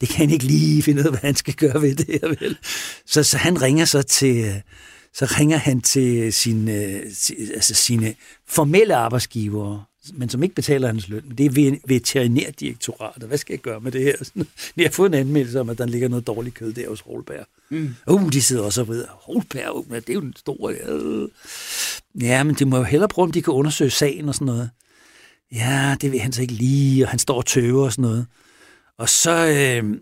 det 0.01 0.09
kan 0.09 0.17
han 0.17 0.31
ikke 0.31 0.45
lige 0.45 0.83
finde 0.83 1.01
ud 1.01 1.05
af, 1.07 1.13
hvad 1.13 1.21
han 1.21 1.37
skal 1.37 1.55
gøre 1.55 1.83
ved 1.83 1.95
det 1.95 2.07
her. 2.07 2.29
Vel? 2.29 2.59
Så, 3.07 3.23
så 3.23 3.37
han 3.37 3.63
ringer 3.63 3.85
så 3.85 4.03
til, 4.03 4.63
så 5.15 5.25
ringer 5.25 5.57
han 5.57 5.81
til 5.81 6.33
sine, 6.33 6.73
altså 7.55 7.75
sine 7.75 8.15
formelle 8.47 8.95
arbejdsgivere, 8.95 9.85
men 10.15 10.29
som 10.29 10.43
ikke 10.43 10.55
betaler 10.55 10.89
hans 10.89 11.09
løn. 11.09 11.33
Det 11.39 11.47
er 11.47 11.77
veterinærdirektoratet. 11.87 13.29
Hvad 13.29 13.39
skal 13.39 13.53
jeg 13.53 13.61
gøre 13.61 13.81
med 13.81 13.93
det 13.93 14.03
her? 14.03 14.15
Jeg 14.77 14.85
har 14.85 14.91
fået 14.91 15.09
en 15.09 15.15
anmeldelse 15.15 15.61
om, 15.61 15.71
at 15.71 15.79
der 15.79 15.87
ligger 15.87 16.09
noget 16.09 16.27
dårligt 16.27 16.55
kød 16.55 16.73
der 16.73 16.89
hos 16.89 17.01
Holberg. 17.01 17.47
Mm. 17.71 17.95
Uh, 18.07 18.33
de 18.33 18.43
sidder 18.43 18.63
også 18.63 18.81
og 18.81 18.89
vrider. 18.89 19.07
Holberg, 19.09 19.77
uh, 19.77 19.97
det 19.97 20.11
er 20.11 20.15
jo 20.15 20.21
den 20.21 20.35
store... 20.37 20.95
Uh. 20.95 21.29
Ja, 22.23 22.43
men 22.43 22.55
de 22.55 22.65
må 22.65 22.77
jo 22.77 22.83
hellere 22.83 23.09
prøve, 23.09 23.25
om 23.25 23.33
de 23.33 23.43
kan 23.43 23.53
undersøge 23.53 23.91
sagen 23.91 24.29
og 24.29 24.35
sådan 24.35 24.47
noget. 24.47 24.71
Ja, 25.53 25.97
det 26.01 26.13
vil 26.13 26.21
han 26.21 26.33
så 26.33 26.43
ikke 26.43 26.55
lige, 26.55 27.05
og 27.05 27.11
han 27.11 27.19
står 27.19 27.37
og 27.37 27.47
tøver 27.47 27.85
og 27.85 27.93
sådan 27.93 28.03
noget. 28.03 28.27
Og 28.99 29.09
så, 29.09 29.47
øh, 29.47 29.97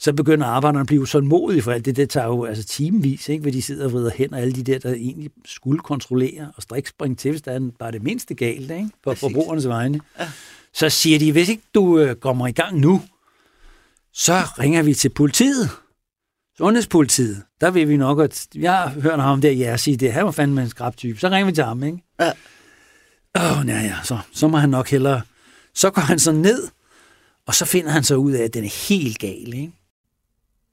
så 0.00 0.12
begynder 0.12 0.46
arbejderne 0.46 0.80
at 0.80 0.86
blive 0.86 1.08
så 1.08 1.20
modige 1.20 1.62
for 1.62 1.72
alt 1.72 1.84
det. 1.84 1.96
Det 1.96 2.10
tager 2.10 2.26
jo 2.26 2.44
altså 2.44 2.64
timevis, 2.64 3.28
ikke, 3.28 3.42
hvor 3.42 3.50
de 3.50 3.62
sidder 3.62 3.84
og 3.84 3.92
vrider 3.92 4.10
hen, 4.10 4.34
og 4.34 4.40
alle 4.40 4.52
de 4.52 4.62
der, 4.62 4.78
der 4.78 4.94
egentlig 4.94 5.30
skulle 5.44 5.80
kontrollere 5.80 6.52
og 6.56 6.62
striks 6.62 6.90
springe 6.90 7.16
til, 7.16 7.30
hvis 7.30 7.42
der 7.42 7.52
er 7.52 7.70
bare 7.78 7.92
det 7.92 8.02
mindste 8.02 8.34
galt 8.34 8.70
ikke, 8.70 8.88
på 9.04 9.10
Præcis. 9.10 9.20
forbrugernes 9.20 9.68
vegne. 9.68 10.00
Ja. 10.20 10.28
Så 10.74 10.88
siger 10.88 11.18
de, 11.18 11.32
hvis 11.32 11.48
ikke 11.48 11.62
du 11.74 11.98
øh, 11.98 12.14
kommer 12.16 12.46
i 12.46 12.52
gang 12.52 12.78
nu, 12.78 13.02
så 14.12 14.34
ringer 14.58 14.82
vi 14.82 14.94
til 14.94 15.08
politiet. 15.08 15.70
Sundhedspolitiet. 16.56 17.42
Der 17.60 17.70
vil 17.70 17.88
vi 17.88 17.96
nok, 17.96 18.20
at 18.20 18.46
jeg 18.54 18.72
har 18.72 18.88
hørt 18.88 19.20
ham 19.20 19.40
der, 19.40 19.50
ja, 19.50 19.76
sige 19.76 19.96
det. 19.96 20.12
Han 20.12 20.24
var 20.24 20.30
fandme 20.30 20.62
en 20.62 20.68
skrabtype. 20.68 21.20
Så 21.20 21.28
ringer 21.28 21.46
vi 21.46 21.52
til 21.52 21.64
ham, 21.64 21.82
ikke? 21.82 21.98
Ja. 22.20 22.32
Åh, 23.38 23.58
oh, 23.58 23.68
ja, 23.68 23.80
ja, 23.80 23.96
så, 24.04 24.18
så 24.32 24.48
må 24.48 24.56
han 24.56 24.68
nok 24.68 24.90
hellere... 24.90 25.22
Så 25.74 25.90
går 25.90 26.02
han 26.02 26.18
så 26.18 26.32
ned, 26.32 26.68
og 27.46 27.54
så 27.54 27.64
finder 27.64 27.90
han 27.90 28.04
så 28.04 28.14
ud 28.14 28.32
af, 28.32 28.42
at 28.42 28.54
den 28.54 28.64
er 28.64 28.88
helt 28.88 29.18
gal, 29.18 29.54
ikke? 29.54 29.72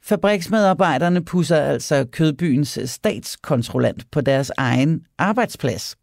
Fabriksmedarbejderne 0.07 1.25
pusser 1.25 1.57
altså 1.57 2.05
Kødbyens 2.11 2.79
statskontrollant 2.85 4.11
på 4.11 4.21
deres 4.21 4.51
egen 4.57 5.05
arbejdsplads. 5.17 5.95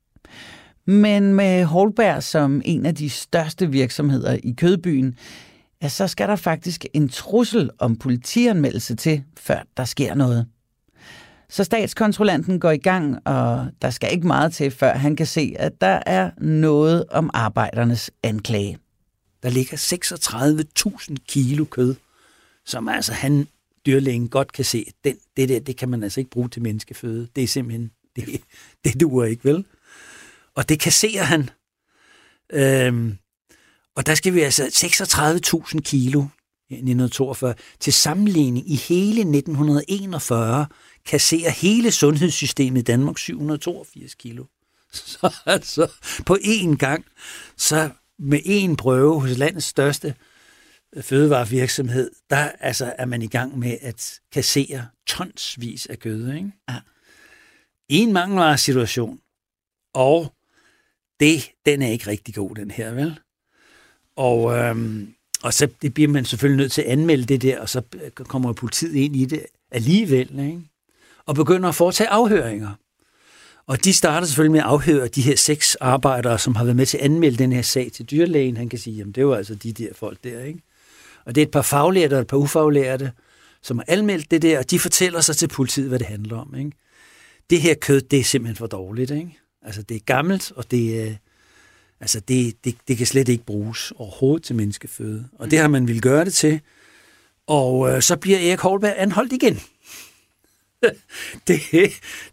Men 0.87 1.35
med 1.35 1.65
Holberg 1.65 2.23
som 2.23 2.63
en 2.65 2.87
af 2.87 2.95
de 2.95 3.11
største 3.11 3.71
virksomheder 3.71 4.39
i 4.43 4.55
Kødbyen, 4.59 5.15
ja, 5.83 5.89
så 5.89 6.09
skal 6.09 6.29
der 6.29 6.37
faktisk 6.37 6.87
en 6.93 7.09
trussel 7.09 7.71
om 7.79 7.97
politianmeldelse 7.97 8.97
til, 8.97 9.23
før 9.39 9.59
der 9.77 9.85
sker 9.85 10.15
noget. 10.15 10.47
Så 11.49 11.65
statskontrollanten 11.65 12.61
går 12.61 12.71
i 12.71 12.77
gang, 12.77 13.19
og 13.25 13.67
der 13.83 13.91
skal 13.91 14.13
ikke 14.13 14.27
meget 14.27 14.53
til, 14.53 14.71
før 14.71 14.95
han 14.95 15.17
kan 15.17 15.27
se, 15.27 15.55
at 15.59 15.81
der 15.81 16.01
er 16.07 16.31
noget 16.39 17.05
om 17.11 17.31
arbejdernes 17.35 18.11
anklage. 18.23 18.79
Der 19.43 19.51
ligger 19.51 19.77
36.000 19.77 21.15
kilo 21.29 21.65
kød, 21.65 21.95
som 22.67 22.89
altså 22.89 23.13
han, 23.13 23.47
dyrlægen, 23.87 24.29
godt 24.29 24.53
kan 24.53 24.65
se, 24.65 24.87
den, 25.05 25.17
det 25.37 25.49
der, 25.49 25.61
det 25.61 25.77
kan 25.77 25.89
man 25.89 26.03
altså 26.03 26.21
ikke 26.21 26.31
bruge 26.31 26.49
til 26.49 26.63
menneskeføde. 26.63 27.29
Det 27.37 27.45
er 27.45 27.49
simpelthen, 27.49 27.91
det, 28.17 28.41
det 28.85 29.01
duer 29.01 29.25
ikke, 29.25 29.45
vel? 29.45 29.65
Og 30.55 30.69
det 30.69 30.81
kasserer 30.81 31.23
han. 31.23 31.51
Øhm, 32.53 33.19
og 33.97 34.07
der 34.07 34.15
skal 34.15 34.35
vi 34.35 34.41
altså 34.41 34.65
36.000 34.65 35.81
kilo 35.81 36.21
i 36.71 36.75
1942. 36.75 37.55
Til 37.81 37.93
sammenligning 37.93 38.71
i 38.71 38.77
hele 38.77 39.21
1941 39.21 40.67
kasserer 41.07 41.51
hele 41.51 41.91
sundhedssystemet 41.91 42.81
i 42.81 42.85
Danmark 42.85 43.19
782 43.19 44.15
kilo. 44.15 44.45
Så 44.93 45.35
altså 45.47 45.93
på 46.27 46.39
én 46.43 46.77
gang, 46.77 47.05
så 47.57 47.91
med 48.19 48.39
én 48.39 48.75
prøve 48.77 49.21
hos 49.21 49.39
landets 49.39 49.67
største 49.67 50.15
fødevarevirksomhed, 51.01 52.11
der 52.31 52.49
altså 52.61 52.95
er 52.99 53.07
man 53.07 53.23
i 53.23 53.27
gang 53.27 53.59
med 53.59 53.79
at 53.81 54.21
kassere 54.33 54.87
tonsvis 55.07 55.87
af 55.87 55.99
kød. 55.99 56.33
Ikke? 56.33 56.53
Ja. 56.69 56.75
En 57.89 58.13
mangelvaresituation, 58.13 59.19
og 59.95 60.35
det, 61.21 61.51
den 61.67 61.83
er 61.83 61.89
ikke 61.89 62.07
rigtig 62.07 62.35
god, 62.35 62.55
den 62.55 62.71
her, 62.71 62.93
vel? 62.93 63.21
Og, 64.17 64.59
øhm, 64.59 65.15
og 65.43 65.55
så 65.55 65.69
det 65.83 65.95
bliver 65.95 66.09
man 66.09 66.25
selvfølgelig 66.25 66.63
nødt 66.63 66.73
til 66.73 66.83
at 66.83 66.89
anmelde 66.89 67.25
det 67.25 67.43
der, 67.43 67.61
og 67.61 67.69
så 67.69 67.83
kommer 68.17 68.53
politiet 68.53 68.95
ind 68.95 69.17
i 69.17 69.25
det 69.25 69.47
alligevel, 69.71 70.39
ikke? 70.39 70.61
og 71.27 71.35
begynder 71.35 71.69
at 71.69 71.75
foretage 71.75 72.09
afhøringer. 72.09 72.71
Og 73.67 73.85
de 73.85 73.93
starter 73.93 74.27
selvfølgelig 74.27 74.53
med 74.53 74.61
at 74.61 74.67
afhøre 74.67 75.09
de 75.09 75.23
her 75.23 75.37
seks 75.37 75.75
arbejdere, 75.75 76.39
som 76.39 76.55
har 76.55 76.65
været 76.65 76.77
med 76.77 76.87
til 76.87 76.99
at 76.99 77.05
anmelde 77.05 77.37
den 77.37 77.53
her 77.53 77.63
sag 77.63 77.93
til 77.93 78.11
dyrlægen. 78.11 78.57
Han 78.57 78.69
kan 78.69 78.79
sige, 78.79 78.97
jamen 78.97 79.13
det 79.13 79.27
var 79.27 79.37
altså 79.37 79.55
de 79.55 79.73
der 79.73 79.95
folk 79.95 80.25
der, 80.25 80.41
ikke? 80.41 80.63
Og 81.27 81.35
det 81.35 81.41
er 81.41 81.47
et 81.47 81.51
par 81.51 81.63
faglærte 81.63 82.15
og 82.15 82.21
et 82.21 82.27
par 82.27 82.37
ufaglærte, 82.37 83.13
som 83.63 83.79
har 83.79 83.85
anmeldt 83.89 84.31
det 84.31 84.43
der, 84.43 84.59
og 84.59 84.71
de 84.71 84.79
fortæller 84.79 85.21
sig 85.21 85.37
til 85.37 85.49
politiet, 85.49 85.89
hvad 85.89 85.99
det 85.99 86.07
handler 86.07 86.37
om, 86.37 86.55
ikke? 86.59 86.73
Det 87.51 87.61
her 87.61 87.75
kød, 87.75 88.01
det 88.01 88.19
er 88.19 88.25
simpelthen 88.25 88.57
for 88.57 88.67
dårligt, 88.67 89.11
ikke? 89.11 89.39
Altså, 89.63 89.83
det 89.83 89.95
er 89.95 90.01
gammelt, 90.01 90.53
og 90.57 90.71
det, 90.71 91.03
er, 91.03 91.15
altså, 92.01 92.21
det, 92.21 92.65
det, 92.65 92.77
det 92.89 92.97
kan 92.97 93.07
slet 93.07 93.29
ikke 93.29 93.45
bruges 93.45 93.93
overhovedet 93.97 94.45
til 94.45 94.57
menneskeføde. 94.57 95.29
Og 95.39 95.51
det 95.51 95.59
har 95.59 95.69
man 95.69 95.89
vil 95.89 96.03
gøre 96.03 96.25
det 96.25 96.35
til. 96.35 96.61
Og 97.47 97.91
øh, 97.91 98.03
så 98.03 98.17
bliver 98.17 98.39
Erik 98.39 98.61
Holberg 98.61 98.95
anholdt 98.97 99.33
igen. 99.33 99.61
det, 101.49 101.61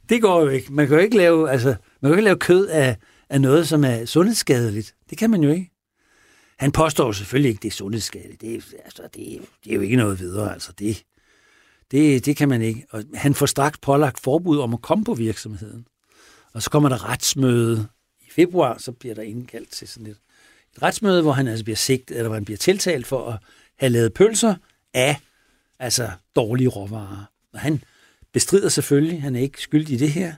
det 0.10 0.21
går 0.21 0.41
jo 0.41 0.47
ikke. 0.47 0.73
Man 0.73 0.88
kan 0.88 0.95
jo 0.95 1.04
ikke 1.04 1.17
lave, 1.17 1.51
altså, 1.51 1.67
man 1.67 1.77
kan 2.01 2.10
jo 2.10 2.13
ikke 2.13 2.23
lave 2.23 2.38
kød 2.38 2.67
af, 2.67 2.97
af 3.30 3.41
noget, 3.41 3.67
som 3.67 3.84
er 3.84 4.06
sundhedsskadeligt. 4.06 4.95
Det 5.10 5.17
kan 5.17 5.30
man 5.30 5.43
jo 5.43 5.51
ikke. 5.51 5.70
Han 6.62 6.71
påstår 6.71 7.12
selvfølgelig 7.12 7.50
ikke, 7.50 7.62
det 7.62 7.67
er 7.67 7.71
sundhedsskadeligt. 7.71 8.41
Det 8.41 8.56
er, 8.56 8.62
altså, 8.86 9.02
det, 9.04 9.41
det 9.63 9.71
er 9.71 9.76
jo 9.76 9.82
ikke 9.82 9.95
noget 9.95 10.19
videre. 10.19 10.54
Altså, 10.54 10.71
det, 10.80 11.04
det, 11.91 12.26
det 12.26 12.36
kan 12.36 12.50
man 12.50 12.62
ikke. 12.62 12.86
Og 12.89 13.04
han 13.13 13.34
får 13.34 13.45
straks 13.45 13.78
pålagt 13.78 14.19
forbud 14.19 14.60
om 14.60 14.74
at 14.74 14.82
komme 14.82 15.04
på 15.04 15.13
virksomheden. 15.13 15.88
Og 16.54 16.63
så 16.63 16.69
kommer 16.69 16.89
der 16.89 17.10
retsmøde 17.10 17.88
i 18.21 18.32
februar, 18.32 18.78
så 18.78 18.91
bliver 18.91 19.15
der 19.15 19.21
indkaldt 19.21 19.71
til 19.71 19.88
sådan 19.88 20.08
et, 20.08 20.17
et 20.76 20.84
retsmøde, 20.84 21.21
hvor 21.21 21.32
han 21.32 21.47
altså 21.47 21.63
bliver 21.63 21.76
sigtet, 21.76 22.17
eller 22.17 22.28
hvor 22.28 22.36
han 22.36 22.45
bliver 22.45 22.58
tiltalt 22.58 23.08
for 23.08 23.30
at 23.30 23.39
have 23.76 23.89
lavet 23.89 24.13
pølser 24.13 24.56
af 24.93 25.19
altså 25.80 26.10
dårlige 26.36 26.67
råvarer. 26.67 27.26
Og 27.54 27.60
han 27.60 27.84
bestrider 28.32 28.69
selvfølgelig, 28.69 29.21
han 29.21 29.36
er 29.36 29.39
ikke 29.39 29.62
skyldig 29.62 29.93
i 29.93 29.97
det 29.97 30.12
her, 30.12 30.34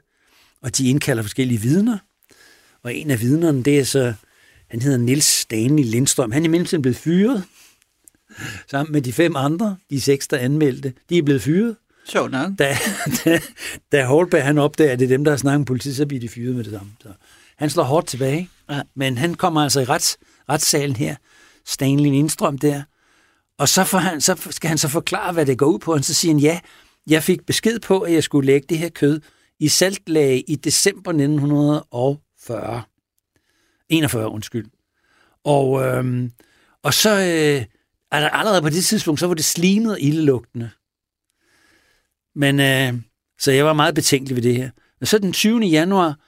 og 0.61 0.77
de 0.77 0.89
indkalder 0.89 1.23
forskellige 1.23 1.61
vidner. 1.61 1.97
Og 2.83 2.95
en 2.95 3.11
af 3.11 3.21
vidnerne, 3.21 3.63
det 3.63 3.79
er 3.79 3.83
så, 3.83 4.13
han 4.73 4.81
hedder 4.81 4.97
Nils 4.97 5.25
Stanley 5.25 5.83
Lindstrøm. 5.83 6.31
Han 6.31 6.41
er 6.41 6.45
i 6.45 6.49
mellemtiden 6.49 6.81
blevet 6.81 6.97
fyret, 6.97 7.43
sammen 8.71 8.93
med 8.93 9.01
de 9.01 9.13
fem 9.13 9.35
andre, 9.35 9.77
de 9.89 10.01
seks, 10.01 10.27
der 10.27 10.37
anmeldte. 10.37 10.93
De 11.09 11.17
er 11.17 11.21
blevet 11.21 11.41
fyret. 11.41 11.75
Sjovt 12.07 12.31
nok. 12.31 12.51
Da, 12.59 12.77
da, 13.25 13.39
da 13.91 14.05
Holberg 14.05 14.43
han 14.43 14.57
opdager, 14.57 14.91
at 14.91 14.99
det 14.99 15.05
er 15.05 15.09
dem, 15.09 15.23
der 15.23 15.31
har 15.31 15.37
snakket 15.37 15.59
med 15.59 15.65
politiet, 15.65 15.95
så 15.95 16.05
bliver 16.05 16.19
de 16.21 16.29
fyret 16.29 16.55
med 16.55 16.63
det 16.63 16.73
samme. 16.73 16.91
Så 17.01 17.07
han 17.57 17.69
slår 17.69 17.83
hårdt 17.83 18.07
tilbage, 18.07 18.49
ja. 18.69 18.81
men 18.95 19.17
han 19.17 19.33
kommer 19.33 19.61
altså 19.61 19.79
i 19.79 19.83
rets, 19.83 20.17
retssalen 20.49 20.95
her, 20.95 21.15
Stanley 21.65 22.09
Lindstrøm 22.09 22.57
der, 22.57 22.83
og 23.57 23.69
så, 23.69 23.83
får 23.83 23.97
han, 23.97 24.21
så 24.21 24.47
skal 24.49 24.67
han 24.67 24.77
så 24.77 24.87
forklare, 24.87 25.33
hvad 25.33 25.45
det 25.45 25.57
går 25.57 25.65
ud 25.65 25.79
på, 25.79 25.93
og 25.93 26.03
så 26.03 26.13
siger 26.13 26.33
han, 26.33 26.39
ja, 26.39 26.59
jeg 27.07 27.23
fik 27.23 27.45
besked 27.45 27.79
på, 27.79 27.99
at 27.99 28.13
jeg 28.13 28.23
skulle 28.23 28.45
lægge 28.45 28.67
det 28.69 28.77
her 28.77 28.89
kød 28.89 29.19
i 29.59 29.67
saltlag 29.67 30.43
i 30.47 30.55
december 30.55 31.11
1940. 31.11 32.83
41, 33.89 34.29
undskyld. 34.29 34.65
Og, 35.43 35.83
øhm, 35.83 36.31
og 36.83 36.93
så 36.93 37.09
øh, 37.09 37.65
allerede 38.11 38.61
på 38.61 38.69
det 38.69 38.85
tidspunkt, 38.85 39.19
så 39.19 39.27
var 39.27 39.33
det 39.33 39.45
slimet 39.45 39.91
og 39.91 40.01
ildelugtende. 40.01 40.69
Men 42.35 42.59
øh, 42.59 43.01
så 43.39 43.51
jeg 43.51 43.65
var 43.65 43.73
meget 43.73 43.95
betænkelig 43.95 44.35
ved 44.35 44.43
det 44.43 44.55
her. 44.55 44.69
Og 45.01 45.07
så 45.07 45.17
den 45.17 45.33
20. 45.33 45.59
januar, 45.59 46.19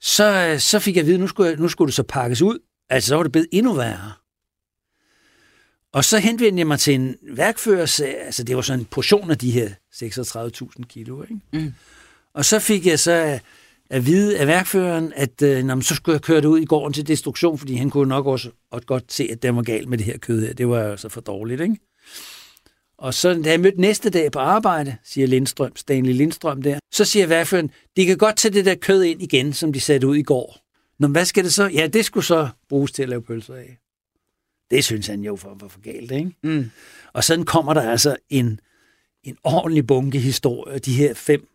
så, 0.00 0.56
så 0.58 0.78
fik 0.78 0.96
jeg 0.96 1.00
at 1.00 1.06
vide, 1.06 1.18
nu 1.18 1.26
skulle, 1.26 1.56
nu 1.56 1.68
skulle 1.68 1.86
det 1.86 1.94
så 1.94 2.02
pakkes 2.02 2.42
ud. 2.42 2.58
Altså, 2.90 3.08
så 3.08 3.16
var 3.16 3.22
det 3.22 3.32
blevet 3.32 3.48
endnu 3.52 3.72
værre. 3.72 4.12
Og 5.92 6.04
så 6.04 6.18
henvendte 6.18 6.58
jeg 6.58 6.66
mig 6.66 6.78
til 6.78 6.94
en 6.94 7.16
værkfører, 7.22 8.02
altså 8.24 8.44
det 8.44 8.56
var 8.56 8.62
sådan 8.62 8.80
en 8.80 8.86
portion 8.86 9.30
af 9.30 9.38
de 9.38 9.50
her 9.50 9.70
36.000 9.94 10.86
kilo. 10.86 11.22
Ikke? 11.22 11.40
Mm. 11.52 11.74
Og 12.34 12.44
så 12.44 12.58
fik 12.58 12.86
jeg 12.86 12.98
så 12.98 13.38
at 13.92 14.06
vide 14.06 14.38
af 14.38 14.46
værkføreren, 14.46 15.12
at 15.16 15.42
øh, 15.42 15.64
når, 15.64 15.80
så 15.80 15.94
skulle 15.94 16.14
jeg 16.14 16.22
køre 16.22 16.40
det 16.40 16.44
ud 16.44 16.58
i 16.58 16.64
gården 16.64 16.92
til 16.92 17.06
destruktion, 17.06 17.58
fordi 17.58 17.74
han 17.74 17.90
kunne 17.90 18.08
nok 18.08 18.26
også, 18.26 18.50
også 18.70 18.86
godt 18.86 19.12
se, 19.12 19.28
at 19.32 19.42
det 19.42 19.56
var 19.56 19.62
galt 19.62 19.88
med 19.88 19.98
det 19.98 20.06
her 20.06 20.18
kød 20.18 20.46
her. 20.46 20.54
Det 20.54 20.68
var 20.68 20.90
altså 20.90 21.08
for 21.08 21.20
dårligt, 21.20 21.60
ikke? 21.60 21.76
Og 22.98 23.14
så 23.14 23.42
da 23.44 23.50
jeg 23.50 23.60
mødte 23.60 23.80
næste 23.80 24.10
dag 24.10 24.32
på 24.32 24.38
arbejde, 24.38 24.96
siger 25.04 25.26
Lindstrøm, 25.26 25.76
Stanley 25.76 26.12
Lindstrøm 26.12 26.62
der, 26.62 26.78
så 26.92 27.04
siger 27.04 27.26
værføren, 27.26 27.70
de 27.96 28.06
kan 28.06 28.18
godt 28.18 28.36
tage 28.36 28.54
det 28.54 28.64
der 28.64 28.74
kød 28.74 29.02
ind 29.02 29.22
igen, 29.22 29.52
som 29.52 29.72
de 29.72 29.80
satte 29.80 30.06
ud 30.06 30.16
i 30.16 30.22
går. 30.22 30.58
Nå, 30.98 31.08
hvad 31.08 31.24
skal 31.24 31.44
det 31.44 31.52
så? 31.52 31.68
Ja, 31.68 31.86
det 31.86 32.04
skulle 32.04 32.24
så 32.24 32.48
bruges 32.68 32.92
til 32.92 33.02
at 33.02 33.08
lave 33.08 33.22
pølser 33.22 33.54
af. 33.54 33.78
Det 34.70 34.84
synes 34.84 35.06
han 35.06 35.20
jo 35.20 35.32
var 35.32 35.56
for, 35.60 35.68
for 35.68 35.80
galt, 35.80 36.12
ikke? 36.12 36.32
Mm. 36.42 36.70
Og 37.12 37.24
sådan 37.24 37.44
kommer 37.44 37.74
der 37.74 37.90
altså 37.90 38.16
en, 38.30 38.60
en 39.24 39.36
ordentlig 39.44 39.86
bunke 39.86 40.18
historie. 40.18 40.78
De 40.78 40.92
her 40.92 41.14
fem 41.14 41.48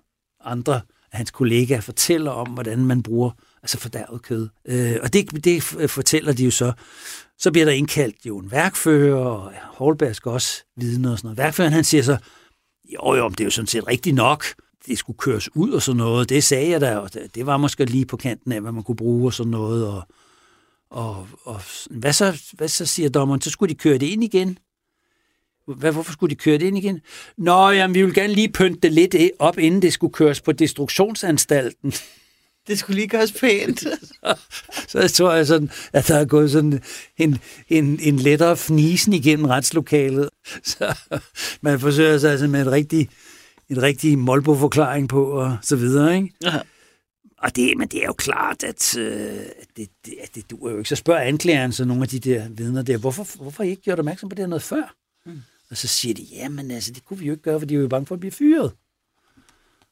andre 0.43 0.81
hans 1.11 1.31
kollegaer 1.31 1.81
fortæller 1.81 2.31
om, 2.31 2.47
hvordan 2.47 2.85
man 2.85 3.03
bruger 3.03 3.31
altså 3.63 3.79
fordærvet 3.79 4.21
kød. 4.21 4.49
Øh, 4.65 4.95
og 5.03 5.13
det, 5.13 5.43
det 5.43 5.75
øh, 5.79 5.89
fortæller 5.89 6.33
de 6.33 6.45
jo 6.45 6.51
så. 6.51 6.71
Så 7.37 7.51
bliver 7.51 7.65
der 7.65 7.71
indkaldt 7.71 8.25
jo 8.25 8.37
en 8.37 8.51
værkfører, 8.51 9.25
og 9.25 9.53
Holberg 9.63 10.15
skal 10.15 10.29
også 10.29 10.63
vidne 10.75 11.11
og 11.11 11.17
sådan 11.17 11.27
noget. 11.27 11.37
Værkføreren 11.37 11.73
han 11.73 11.83
siger 11.83 12.03
så, 12.03 12.17
jo 12.93 13.15
jo, 13.15 13.29
det 13.29 13.39
er 13.39 13.43
jo 13.43 13.49
sådan 13.49 13.67
set 13.67 13.87
rigtigt 13.87 14.15
nok, 14.15 14.45
det 14.87 14.97
skulle 14.97 15.17
køres 15.17 15.55
ud 15.55 15.71
og 15.71 15.81
sådan 15.81 15.97
noget. 15.97 16.29
Det 16.29 16.43
sagde 16.43 16.69
jeg 16.69 16.81
da, 16.81 16.97
og 16.97 17.09
det 17.35 17.45
var 17.45 17.57
måske 17.57 17.85
lige 17.85 18.05
på 18.05 18.17
kanten 18.17 18.51
af, 18.51 18.61
hvad 18.61 18.71
man 18.71 18.83
kunne 18.83 18.95
bruge 18.95 19.27
og 19.27 19.33
sådan 19.33 19.51
noget. 19.51 19.87
Og, 19.87 20.03
Og, 20.89 21.27
og 21.43 21.61
hvad, 21.89 22.13
så, 22.13 22.41
hvad 22.53 22.67
så 22.67 22.85
siger 22.85 23.09
dommeren? 23.09 23.41
Så 23.41 23.49
skulle 23.49 23.73
de 23.73 23.79
køre 23.79 23.97
det 23.97 24.05
ind 24.05 24.23
igen. 24.23 24.57
Hvad, 25.75 25.91
hvorfor 25.91 26.11
skulle 26.11 26.29
de 26.29 26.35
køre 26.35 26.57
det 26.57 26.65
ind 26.65 26.77
igen? 26.77 27.01
Nå, 27.37 27.69
jamen, 27.69 27.95
vi 27.95 28.03
vil 28.03 28.13
gerne 28.13 28.33
lige 28.33 28.51
pynte 28.51 28.79
det 28.79 28.93
lidt 28.93 29.15
op, 29.39 29.57
inden 29.57 29.81
det 29.81 29.93
skulle 29.93 30.13
køres 30.13 30.41
på 30.41 30.51
destruktionsanstalten. 30.51 31.93
Det 32.67 32.79
skulle 32.79 32.95
lige 32.95 33.07
gøres 33.07 33.31
pænt. 33.31 33.79
så 34.89 34.99
jeg 34.99 35.11
tror 35.11 35.33
jeg 35.33 35.47
sådan, 35.47 35.71
at 35.93 36.07
der 36.07 36.15
er 36.15 36.25
gået 36.25 36.51
sådan 36.51 36.81
en, 37.17 37.39
en, 37.69 37.99
en 38.01 38.19
lettere 38.19 38.57
fnisen 38.57 39.13
igennem 39.13 39.45
retslokalet. 39.45 40.29
Så 40.63 40.97
man 41.61 41.79
forsøger 41.79 42.17
sig 42.17 42.31
altså 42.31 42.47
med 42.47 42.61
en 42.61 42.71
rigtig, 42.71 43.09
en 43.69 43.81
rigtig 43.81 44.17
Molbo-forklaring 44.17 45.09
på, 45.09 45.23
og 45.23 45.57
så 45.61 45.75
videre, 45.75 46.15
ikke? 46.15 46.33
Ja. 46.43 46.59
Og 47.37 47.55
det, 47.55 47.77
men 47.77 47.87
det 47.87 48.01
er 48.01 48.05
jo 48.05 48.13
klart, 48.13 48.63
at, 48.63 48.97
øh, 48.97 49.39
det, 49.77 49.89
det, 50.05 50.13
det 50.35 50.51
duer 50.51 50.71
jo 50.71 50.77
ikke. 50.77 50.89
Så 50.89 50.95
spørger 50.95 51.21
anklageren 51.21 51.71
så 51.71 51.85
nogle 51.85 52.03
af 52.03 52.09
de 52.09 52.19
der 52.19 52.49
vidner 52.49 52.81
der, 52.81 52.97
hvorfor, 52.97 53.27
hvorfor 53.41 53.63
I 53.63 53.69
ikke 53.69 53.81
gjort 53.81 53.99
opmærksom 53.99 54.29
på 54.29 54.35
det 54.35 54.43
her 54.43 54.47
noget 54.47 54.63
før? 54.63 54.95
Mm. 55.25 55.41
Og 55.71 55.77
så 55.77 55.87
siger 55.87 56.13
de, 56.13 56.23
jamen 56.23 56.71
altså, 56.71 56.91
det 56.91 57.05
kunne 57.05 57.19
vi 57.19 57.25
jo 57.25 57.31
ikke 57.31 57.43
gøre, 57.43 57.59
for 57.59 57.65
de 57.65 57.75
er 57.75 57.79
jo 57.79 57.87
bange 57.87 58.05
for 58.05 58.15
at 58.15 58.19
blive 58.19 58.31
fyret. 58.31 58.73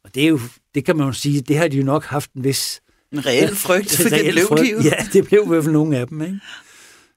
Og 0.04 0.16
det, 0.16 0.24
er 0.24 0.28
jo, 0.28 0.40
det 0.76 0.86
kan 0.86 0.98
man 0.98 1.08
jo 1.08 1.14
sige, 1.14 1.42
det 1.42 1.58
har 1.58 1.68
de 1.68 1.78
jo 1.78 1.84
nok 1.84 2.04
haft 2.04 2.34
en 2.34 2.44
vis... 2.44 2.82
En 3.12 3.26
reel 3.26 3.56
frygt, 3.56 3.96
for 3.96 4.10
det 4.10 4.32
blev 4.32 4.58
de 4.58 4.72
jo. 4.72 4.80
Ja, 4.82 5.08
det 5.14 5.26
blev 5.26 5.44
i 5.46 5.48
hvert 5.48 5.64
fald 5.64 5.74
nogle 5.74 5.98
af 5.98 6.08
dem. 6.08 6.22
Ikke? 6.22 6.40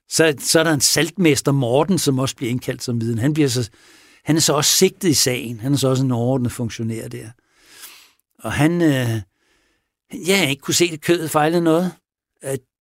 Så, 0.08 0.34
så 0.38 0.60
er 0.60 0.64
der 0.64 0.72
en 0.72 0.80
saltmester, 0.80 1.52
Morten, 1.52 1.98
som 1.98 2.18
også 2.18 2.36
bliver 2.36 2.50
indkaldt 2.50 2.82
som 2.82 3.00
viden. 3.00 3.18
Han, 3.18 3.34
bliver 3.34 3.48
så, 3.48 3.70
han 4.24 4.36
er 4.36 4.40
så 4.40 4.52
også 4.52 4.70
sigtet 4.70 5.08
i 5.08 5.14
sagen. 5.14 5.60
Han 5.60 5.72
er 5.72 5.76
så 5.76 5.88
også 5.88 6.04
en 6.04 6.10
overordnet 6.10 6.52
funktionær 6.52 7.08
der. 7.08 7.30
Og 8.38 8.52
han, 8.52 8.82
øh, 8.82 9.20
ja, 10.28 10.48
ikke 10.48 10.60
kunne 10.60 10.74
se, 10.74 10.90
at 10.92 11.00
kødet 11.00 11.30
fejlede 11.30 11.62
noget. 11.62 11.92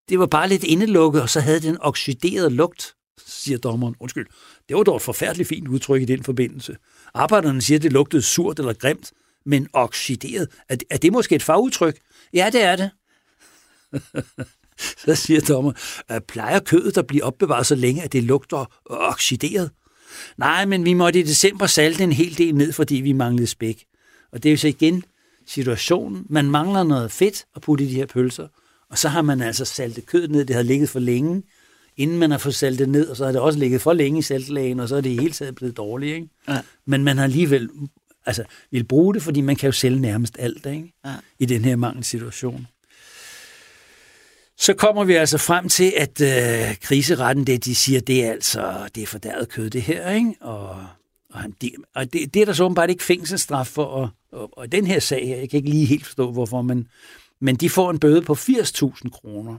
Det 0.10 0.20
var 0.20 0.26
bare 0.26 0.50
lidt 0.50 0.64
indelukket, 0.64 1.22
og 1.22 1.30
så 1.30 1.40
havde 1.40 1.60
den 1.60 1.78
oxideret 1.82 2.52
lugt, 2.52 2.94
siger 3.26 3.58
dommeren. 3.58 3.96
Undskyld, 4.00 4.26
det 4.70 4.78
var 4.78 4.84
dog 4.84 4.96
et 4.96 5.02
forfærdeligt 5.02 5.50
fint 5.50 5.68
udtryk 5.68 6.02
i 6.02 6.06
den 6.06 6.24
forbindelse. 6.24 6.78
Arbejderne 7.14 7.62
siger, 7.62 7.78
at 7.78 7.84
det 7.84 7.94
lugtede 7.94 8.22
surt 8.22 8.60
eller 8.60 8.74
grimt, 8.74 9.12
men 9.46 9.68
oxideret. 9.74 10.48
Er, 10.70 10.76
er 10.90 10.98
det 10.98 11.12
måske 11.12 11.36
et 11.36 11.44
fagudtryk? 11.44 12.00
Ja, 12.34 12.50
det 12.54 12.64
er 12.64 12.76
det. 12.76 12.90
så 15.06 15.16
siger 15.16 15.42
dommer, 15.42 15.72
øh, 16.12 16.22
plejer 16.22 16.60
kødet 16.60 16.98
at 16.98 17.08
blive 17.08 17.24
opbevaret 17.24 17.66
så 17.66 17.76
længe, 17.76 18.04
at 18.04 18.14
det 18.14 18.24
lugter 18.24 18.66
oxideret? 18.86 19.72
Nej, 20.38 20.66
men 20.66 20.86
vi 20.86 20.94
måtte 20.94 21.20
i 21.20 21.24
december 21.24 21.66
salte 21.66 22.04
en 22.04 22.12
hel 22.12 22.38
del 22.38 22.56
ned, 22.56 22.74
fordi 22.74 22.96
vi 22.96 23.14
manglede 23.14 23.48
spæk. 23.48 23.86
Og 24.32 24.44
det 24.44 24.50
er 24.50 24.54
jo 24.54 24.58
så 24.58 24.68
igen 24.68 25.04
situationen. 25.48 26.26
Man 26.30 26.52
mangler 26.52 26.84
noget 26.84 27.12
fedt 27.12 27.46
at 27.56 27.62
putte 27.62 27.84
i 27.84 27.88
de 27.88 27.96
her 27.96 28.06
pølser, 28.06 28.48
og 28.90 28.98
så 28.98 29.10
har 29.10 29.22
man 29.22 29.42
altså 29.42 29.66
saltet 29.66 30.06
kødet 30.06 30.32
ned, 30.32 30.46
det 30.46 30.56
har 30.56 30.64
ligget 30.64 30.90
for 30.90 31.00
længe, 31.00 31.44
inden 31.98 32.18
man 32.18 32.32
har 32.32 32.38
fået 32.38 32.56
saltet 32.56 32.90
ned, 32.90 33.08
og 33.08 33.18
så 33.18 33.26
har 33.26 33.32
det 33.32 33.42
også 33.42 33.60
ligget 33.60 33.82
for 33.82 33.94
længe 33.94 34.20
i 34.20 34.22
saltlagen, 34.22 34.80
og 34.80 34.90
så 34.90 34.96
er 34.96 35.02
det 35.02 35.12
hele 35.12 35.34
taget 35.34 35.56
blevet 35.56 35.78
dårligt. 35.78 36.16
Ikke? 36.16 36.30
Ja. 36.48 36.62
Men 36.86 37.04
man 37.04 37.18
har 37.18 37.24
alligevel 37.24 37.70
altså, 38.26 38.44
vil 38.72 38.84
bruge 38.84 39.14
det, 39.14 39.24
fordi 39.24 39.42
man 39.42 39.56
kan 39.56 39.68
jo 39.68 39.72
sælge 39.72 40.00
nærmest 40.00 40.36
alt 40.40 40.66
ikke? 40.66 40.94
Ja. 41.06 41.14
i 41.40 41.46
den 41.46 41.66
her 41.66 41.76
mangelsituation. 41.76 42.68
Så 44.60 44.74
kommer 44.74 45.04
vi 45.04 45.14
altså 45.14 45.38
frem 45.38 45.70
til, 45.70 45.94
at 45.98 46.22
øh, 46.22 46.78
kriseretten, 46.78 47.48
det 47.48 47.66
de 47.66 47.76
siger, 47.76 48.00
det 48.00 48.26
er 48.26 48.32
altså 48.32 48.90
det 48.96 49.04
er 49.04 49.08
fordærvet 49.08 49.50
kød, 49.50 49.70
det 49.70 49.82
her. 49.82 50.12
Ikke? 50.12 50.34
Og, 50.42 50.70
og, 51.30 51.40
han, 51.40 51.54
det, 51.62 51.72
og 51.96 52.14
det, 52.14 52.34
det 52.34 52.42
er 52.42 52.46
der 52.46 52.54
så 52.54 52.64
åbenbart 52.64 52.90
ikke 52.90 53.04
fængselsstraf 53.04 53.68
for. 53.68 53.84
Og, 53.84 54.10
og, 54.32 54.58
og 54.58 54.72
den 54.72 54.88
her 54.88 55.00
sag 55.00 55.28
her, 55.28 55.38
jeg 55.38 55.50
kan 55.50 55.58
ikke 55.58 55.70
lige 55.70 55.86
helt 55.86 56.06
forstå, 56.06 56.32
hvorfor, 56.32 56.62
men, 56.62 56.88
men 57.42 57.56
de 57.56 57.70
får 57.70 57.92
en 57.92 58.00
bøde 58.00 58.22
på 58.22 58.34
80.000 58.34 59.10
kroner. 59.10 59.58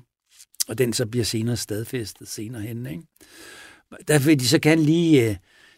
Og 0.69 0.79
den 0.79 0.93
så 0.93 1.07
bliver 1.07 1.25
senere 1.25 1.57
stadfæstet 1.57 2.29
senere 2.29 2.63
hen. 2.63 2.87
Ikke? 2.87 3.03
Der 4.09 4.19
vil 4.19 4.41
de 4.41 4.49
så 4.49 4.59
gerne 4.59 4.83
lige... 4.83 5.31
Øh, 5.31 5.37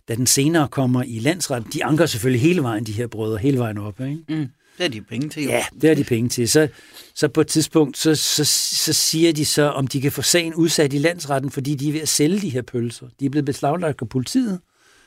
da 0.09 0.15
den 0.15 0.27
senere 0.27 0.69
kommer 0.69 1.03
i 1.03 1.19
landsretten, 1.19 1.73
de 1.73 1.85
anker 1.85 2.07
selvfølgelig 2.07 2.41
hele 2.41 2.63
vejen, 2.63 2.85
de 2.85 2.93
her 2.93 3.07
brødre, 3.07 3.39
hele 3.39 3.59
vejen 3.59 3.79
op. 3.79 4.01
Ikke? 4.01 4.19
Mm. 4.29 4.47
Det 4.79 4.87
er 4.87 4.89
de 4.89 5.03
penge 5.03 5.29
til. 5.29 5.43
Jo. 5.43 5.51
Ja, 5.51 5.65
det 5.81 5.91
er 5.91 5.95
de 5.95 6.05
penge 6.05 6.29
til. 6.29 6.49
Så, 6.49 6.69
så 7.15 7.29
på 7.29 7.41
et 7.41 7.47
tidspunkt, 7.47 7.99
så, 7.99 8.15
så, 8.15 8.45
så 8.45 8.93
siger 8.93 9.33
de 9.33 9.45
så, 9.45 9.63
om 9.63 9.87
de 9.87 10.01
kan 10.01 10.13
få 10.13 10.23
sagen 10.23 10.55
udsat 10.55 10.93
i 10.93 10.99
landsretten, 10.99 11.51
fordi 11.51 11.75
de 11.75 11.89
er 11.89 11.93
ved 11.93 12.01
at 12.01 12.09
sælge 12.09 12.41
de 12.41 12.49
her 12.49 12.63
pølser. 12.63 13.09
De 13.21 13.27
er 13.27 13.31
blevet 13.31 13.45
beslaglagt 13.45 14.03
af 14.03 14.09
politiet, 14.09 14.61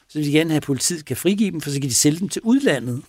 så 0.10 0.20
de 0.20 0.32
gerne 0.32 0.50
have, 0.50 0.58
at 0.58 0.64
politiet 0.64 1.06
kan 1.06 1.18
frigive 1.18 1.52
dem, 1.52 1.62
for 1.62 1.70
så 1.70 1.80
kan 1.82 1.90
de 1.90 1.96
sælge 1.96 2.20
dem 2.20 2.30
til 2.30 2.42
udlandet. 2.42 3.02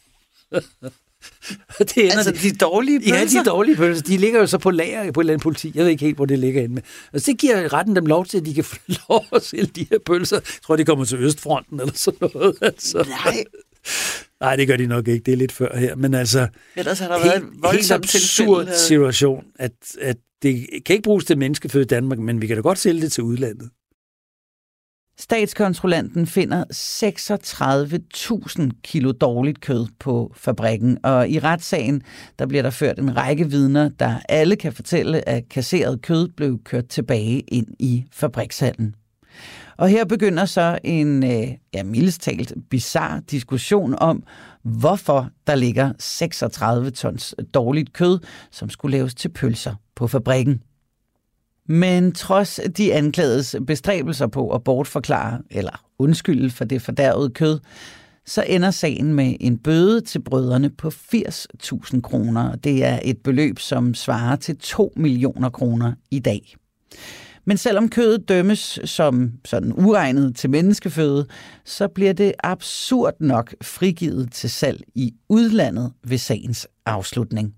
det 1.78 1.96
ender, 1.96 2.16
altså 2.16 2.32
de 2.32 2.52
dårlige 2.52 3.00
pølser? 3.00 3.16
Ja, 3.16 3.24
de 3.24 3.44
dårlige 3.44 3.76
pølser. 3.76 4.02
De 4.02 4.16
ligger 4.16 4.40
jo 4.40 4.46
så 4.46 4.58
på 4.58 4.70
lager 4.70 5.12
på 5.12 5.20
et 5.20 5.24
eller 5.24 5.32
andet 5.32 5.42
politi. 5.42 5.72
Jeg 5.74 5.84
ved 5.84 5.90
ikke 5.90 6.04
helt, 6.04 6.16
hvor 6.16 6.26
det 6.26 6.38
ligger 6.38 6.62
inde 6.62 6.74
med. 6.74 6.82
Og 7.12 7.20
så 7.20 7.32
giver 7.32 7.72
retten 7.72 7.96
dem 7.96 8.06
lov 8.06 8.26
til, 8.26 8.38
at 8.38 8.46
de 8.46 8.54
kan 8.54 8.64
få 8.74 8.76
lov 9.08 9.24
at 9.32 9.42
sælge 9.42 9.66
de 9.66 9.86
her 9.90 9.98
pølser. 10.06 10.36
Jeg 10.36 10.62
tror, 10.66 10.76
de 10.76 10.84
kommer 10.84 11.04
til 11.04 11.18
Østfronten 11.18 11.80
eller 11.80 11.94
sådan 11.94 12.30
noget. 12.34 12.54
Altså. 12.62 13.06
Nej. 13.08 13.44
Nej, 14.40 14.56
det 14.56 14.68
gør 14.68 14.76
de 14.76 14.86
nok 14.86 15.08
ikke. 15.08 15.24
Det 15.24 15.32
er 15.32 15.36
lidt 15.36 15.52
før 15.52 15.76
her. 15.76 15.96
Men 15.96 16.14
altså, 16.14 16.48
Ellers 16.76 16.98
har 16.98 17.08
der 17.08 17.18
helt, 17.18 17.62
været 17.62 17.72
en 17.72 17.78
helt 17.78 17.92
absurd 17.92 18.68
situation, 18.88 19.44
at, 19.58 19.72
at 20.00 20.16
det 20.42 20.66
kan 20.86 20.94
ikke 20.94 21.02
bruges 21.02 21.24
til 21.24 21.38
menneskeføde 21.38 21.84
i 21.84 21.86
Danmark, 21.86 22.18
men 22.18 22.42
vi 22.42 22.46
kan 22.46 22.56
da 22.56 22.62
godt 22.62 22.78
sælge 22.78 23.00
det 23.00 23.12
til 23.12 23.24
udlandet. 23.24 23.70
Statskontrollanten 25.18 26.26
finder 26.26 26.64
36.000 26.72 28.70
kilo 28.82 29.12
dårligt 29.12 29.60
kød 29.60 29.86
på 29.98 30.32
fabrikken, 30.36 30.98
og 31.02 31.28
i 31.28 31.38
retssagen 31.38 32.02
der 32.38 32.46
bliver 32.46 32.62
der 32.62 32.70
ført 32.70 32.98
en 32.98 33.16
række 33.16 33.50
vidner, 33.50 33.88
der 33.88 34.18
alle 34.28 34.56
kan 34.56 34.72
fortælle, 34.72 35.28
at 35.28 35.48
kasseret 35.48 36.02
kød 36.02 36.28
blev 36.28 36.58
kørt 36.64 36.88
tilbage 36.88 37.40
ind 37.40 37.66
i 37.78 38.04
fabrikshallen. 38.12 38.94
Og 39.76 39.88
her 39.88 40.04
begynder 40.04 40.44
så 40.44 40.78
en, 40.84 41.24
øh, 41.24 41.48
ja, 41.74 41.82
mildest 41.82 42.20
talt, 42.20 42.52
bizarre 42.70 43.20
diskussion 43.30 43.94
om, 43.98 44.22
hvorfor 44.62 45.28
der 45.46 45.54
ligger 45.54 45.92
36 45.98 46.90
tons 46.90 47.34
dårligt 47.54 47.92
kød, 47.92 48.18
som 48.50 48.70
skulle 48.70 48.96
laves 48.96 49.14
til 49.14 49.28
pølser 49.28 49.74
på 49.96 50.06
fabrikken. 50.06 50.62
Men 51.68 52.12
trods 52.12 52.60
de 52.76 52.94
anklagedes 52.94 53.56
bestræbelser 53.66 54.26
på 54.26 54.50
at 54.50 54.64
bortforklare 54.64 55.40
eller 55.50 55.84
undskylde 55.98 56.50
for 56.50 56.64
det 56.64 56.82
fordærvede 56.82 57.30
kød, 57.30 57.60
så 58.26 58.44
ender 58.48 58.70
sagen 58.70 59.14
med 59.14 59.36
en 59.40 59.58
bøde 59.58 60.00
til 60.00 60.22
brødrene 60.22 60.70
på 60.70 60.88
80.000 60.88 62.00
kroner. 62.00 62.56
Det 62.56 62.84
er 62.84 62.98
et 63.04 63.18
beløb, 63.18 63.58
som 63.58 63.94
svarer 63.94 64.36
til 64.36 64.56
2 64.56 64.92
millioner 64.96 65.50
kroner 65.50 65.92
i 66.10 66.18
dag. 66.18 66.56
Men 67.44 67.56
selvom 67.56 67.88
kødet 67.88 68.28
dømmes 68.28 68.80
som 68.84 69.32
sådan 69.44 69.72
uregnet 69.72 70.36
til 70.36 70.50
menneskeføde, 70.50 71.26
så 71.64 71.88
bliver 71.88 72.12
det 72.12 72.32
absurd 72.38 73.14
nok 73.20 73.54
frigivet 73.62 74.32
til 74.32 74.50
salg 74.50 74.82
i 74.94 75.14
udlandet 75.28 75.92
ved 76.04 76.18
sagens 76.18 76.68
afslutning. 76.86 77.54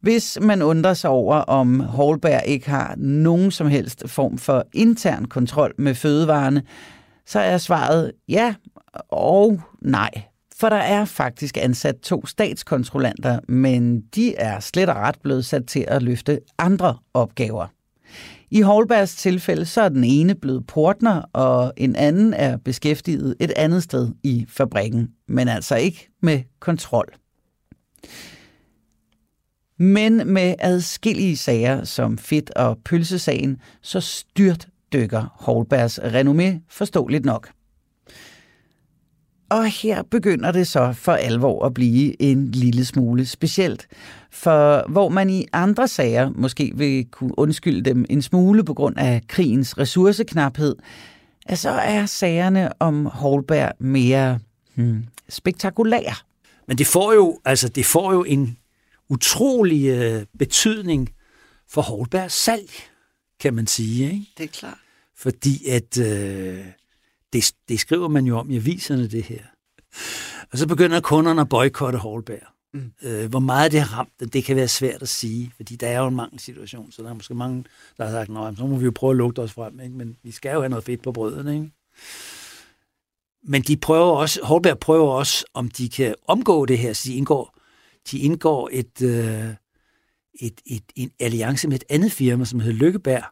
Hvis 0.00 0.38
man 0.42 0.62
undrer 0.62 0.94
sig 0.94 1.10
over, 1.10 1.36
om 1.36 1.80
Holberg 1.80 2.42
ikke 2.46 2.70
har 2.70 2.94
nogen 2.96 3.50
som 3.50 3.66
helst 3.66 4.02
form 4.06 4.38
for 4.38 4.64
intern 4.72 5.24
kontrol 5.24 5.74
med 5.78 5.94
fødevarene, 5.94 6.62
så 7.26 7.40
er 7.40 7.58
svaret 7.58 8.12
ja 8.28 8.54
og 9.08 9.60
nej. 9.82 10.10
For 10.56 10.68
der 10.68 10.76
er 10.76 11.04
faktisk 11.04 11.56
ansat 11.60 11.96
to 11.96 12.26
statskontrollanter, 12.26 13.40
men 13.48 14.00
de 14.00 14.34
er 14.34 14.60
slet 14.60 14.88
og 14.88 14.96
ret 14.96 15.18
blevet 15.22 15.44
sat 15.44 15.66
til 15.66 15.84
at 15.88 16.02
løfte 16.02 16.40
andre 16.58 16.96
opgaver. 17.14 17.66
I 18.50 18.60
Holbergs 18.60 19.16
tilfælde 19.16 19.64
så 19.64 19.82
er 19.82 19.88
den 19.88 20.04
ene 20.04 20.34
blevet 20.34 20.66
portner, 20.66 21.22
og 21.32 21.72
en 21.76 21.96
anden 21.96 22.34
er 22.34 22.56
beskæftiget 22.56 23.36
et 23.40 23.52
andet 23.56 23.82
sted 23.82 24.08
i 24.22 24.46
fabrikken, 24.48 25.08
men 25.28 25.48
altså 25.48 25.76
ikke 25.76 26.08
med 26.22 26.42
kontrol. 26.60 27.08
Men 29.78 30.32
med 30.32 30.54
adskillige 30.58 31.36
sager 31.36 31.84
som 31.84 32.18
fedt- 32.18 32.50
og 32.50 32.78
pølsesagen, 32.84 33.60
så 33.82 34.00
styrt 34.00 34.68
dykker 34.92 35.34
Holbergs 35.34 35.98
renommé 35.98 36.66
forståeligt 36.68 37.24
nok. 37.24 37.50
Og 39.50 39.66
her 39.66 40.02
begynder 40.02 40.52
det 40.52 40.66
så 40.66 40.92
for 40.92 41.12
alvor 41.12 41.66
at 41.66 41.74
blive 41.74 42.22
en 42.22 42.50
lille 42.50 42.84
smule 42.84 43.26
specielt. 43.26 43.86
For 44.30 44.90
hvor 44.90 45.08
man 45.08 45.30
i 45.30 45.46
andre 45.52 45.88
sager 45.88 46.30
måske 46.34 46.72
vil 46.74 47.06
kunne 47.10 47.38
undskylde 47.38 47.90
dem 47.90 48.04
en 48.10 48.22
smule 48.22 48.64
på 48.64 48.74
grund 48.74 48.98
af 48.98 49.22
krigens 49.28 49.78
ressourceknaphed, 49.78 50.76
så 51.54 51.70
er 51.70 52.06
sagerne 52.06 52.82
om 52.82 53.06
Holberg 53.06 53.72
mere 53.78 54.38
hmm, 54.74 55.04
spektakulære. 55.28 56.14
Men 56.68 56.78
det 56.78 56.86
får 56.86 57.12
jo, 57.12 57.38
altså, 57.44 57.68
det 57.68 57.86
får 57.86 58.12
jo 58.12 58.24
en 58.24 58.56
utrolig 59.08 59.88
øh, 59.88 60.26
betydning 60.38 61.14
for 61.68 61.82
Holbergs 61.82 62.34
salg, 62.34 62.70
kan 63.40 63.54
man 63.54 63.66
sige. 63.66 64.12
Ikke? 64.12 64.26
Det 64.38 64.44
er 64.44 64.48
klart. 64.48 64.78
Fordi 65.16 65.68
at 65.68 65.98
øh, 65.98 66.64
det, 67.32 67.52
det 67.68 67.80
skriver 67.80 68.08
man 68.08 68.24
jo 68.24 68.38
om 68.38 68.50
i 68.50 68.56
aviserne, 68.56 69.08
det 69.08 69.22
her. 69.22 69.42
Og 70.52 70.58
så 70.58 70.66
begynder 70.66 71.00
kunderne 71.00 71.40
at 71.40 71.48
boykotte 71.48 71.98
Holberg. 71.98 72.42
Mm. 72.74 72.92
Øh, 73.02 73.30
hvor 73.30 73.38
meget 73.38 73.72
det 73.72 73.80
har 73.80 73.98
ramt, 73.98 74.32
det 74.32 74.44
kan 74.44 74.56
være 74.56 74.68
svært 74.68 75.02
at 75.02 75.08
sige, 75.08 75.52
fordi 75.56 75.76
der 75.76 75.88
er 75.88 75.98
jo 75.98 76.06
en 76.06 76.16
mangelsituation, 76.16 76.92
så 76.92 77.02
der 77.02 77.08
er 77.08 77.14
måske 77.14 77.34
mange, 77.34 77.64
der 77.96 78.04
har 78.04 78.12
sagt, 78.12 78.58
så 78.58 78.66
må 78.66 78.76
vi 78.76 78.84
jo 78.84 78.92
prøve 78.94 79.10
at 79.10 79.16
lugte 79.16 79.40
os 79.40 79.52
frem, 79.52 79.80
ikke? 79.80 79.94
men 79.94 80.16
vi 80.22 80.30
skal 80.30 80.52
jo 80.52 80.60
have 80.60 80.68
noget 80.68 80.84
fedt 80.84 81.02
på 81.02 81.12
brødene. 81.12 81.54
Ikke? 81.54 81.70
Men 83.42 83.62
de 83.62 83.76
prøver 83.76 84.12
også, 84.12 84.40
Holberg 84.42 84.78
prøver 84.78 85.12
også, 85.12 85.44
om 85.54 85.68
de 85.68 85.88
kan 85.88 86.14
omgå 86.26 86.66
det 86.66 86.78
her, 86.78 86.92
så 86.92 87.02
de 87.08 87.14
indgår, 87.14 87.57
de 88.10 88.18
indgår 88.18 88.70
et, 88.72 89.02
øh, 89.02 89.44
et, 90.40 90.60
et, 90.66 90.82
en 90.96 91.10
alliance 91.20 91.68
med 91.68 91.76
et 91.76 91.84
andet 91.88 92.12
firma, 92.12 92.44
som 92.44 92.60
hedder 92.60 92.78
Lykkeberg. 92.78 93.22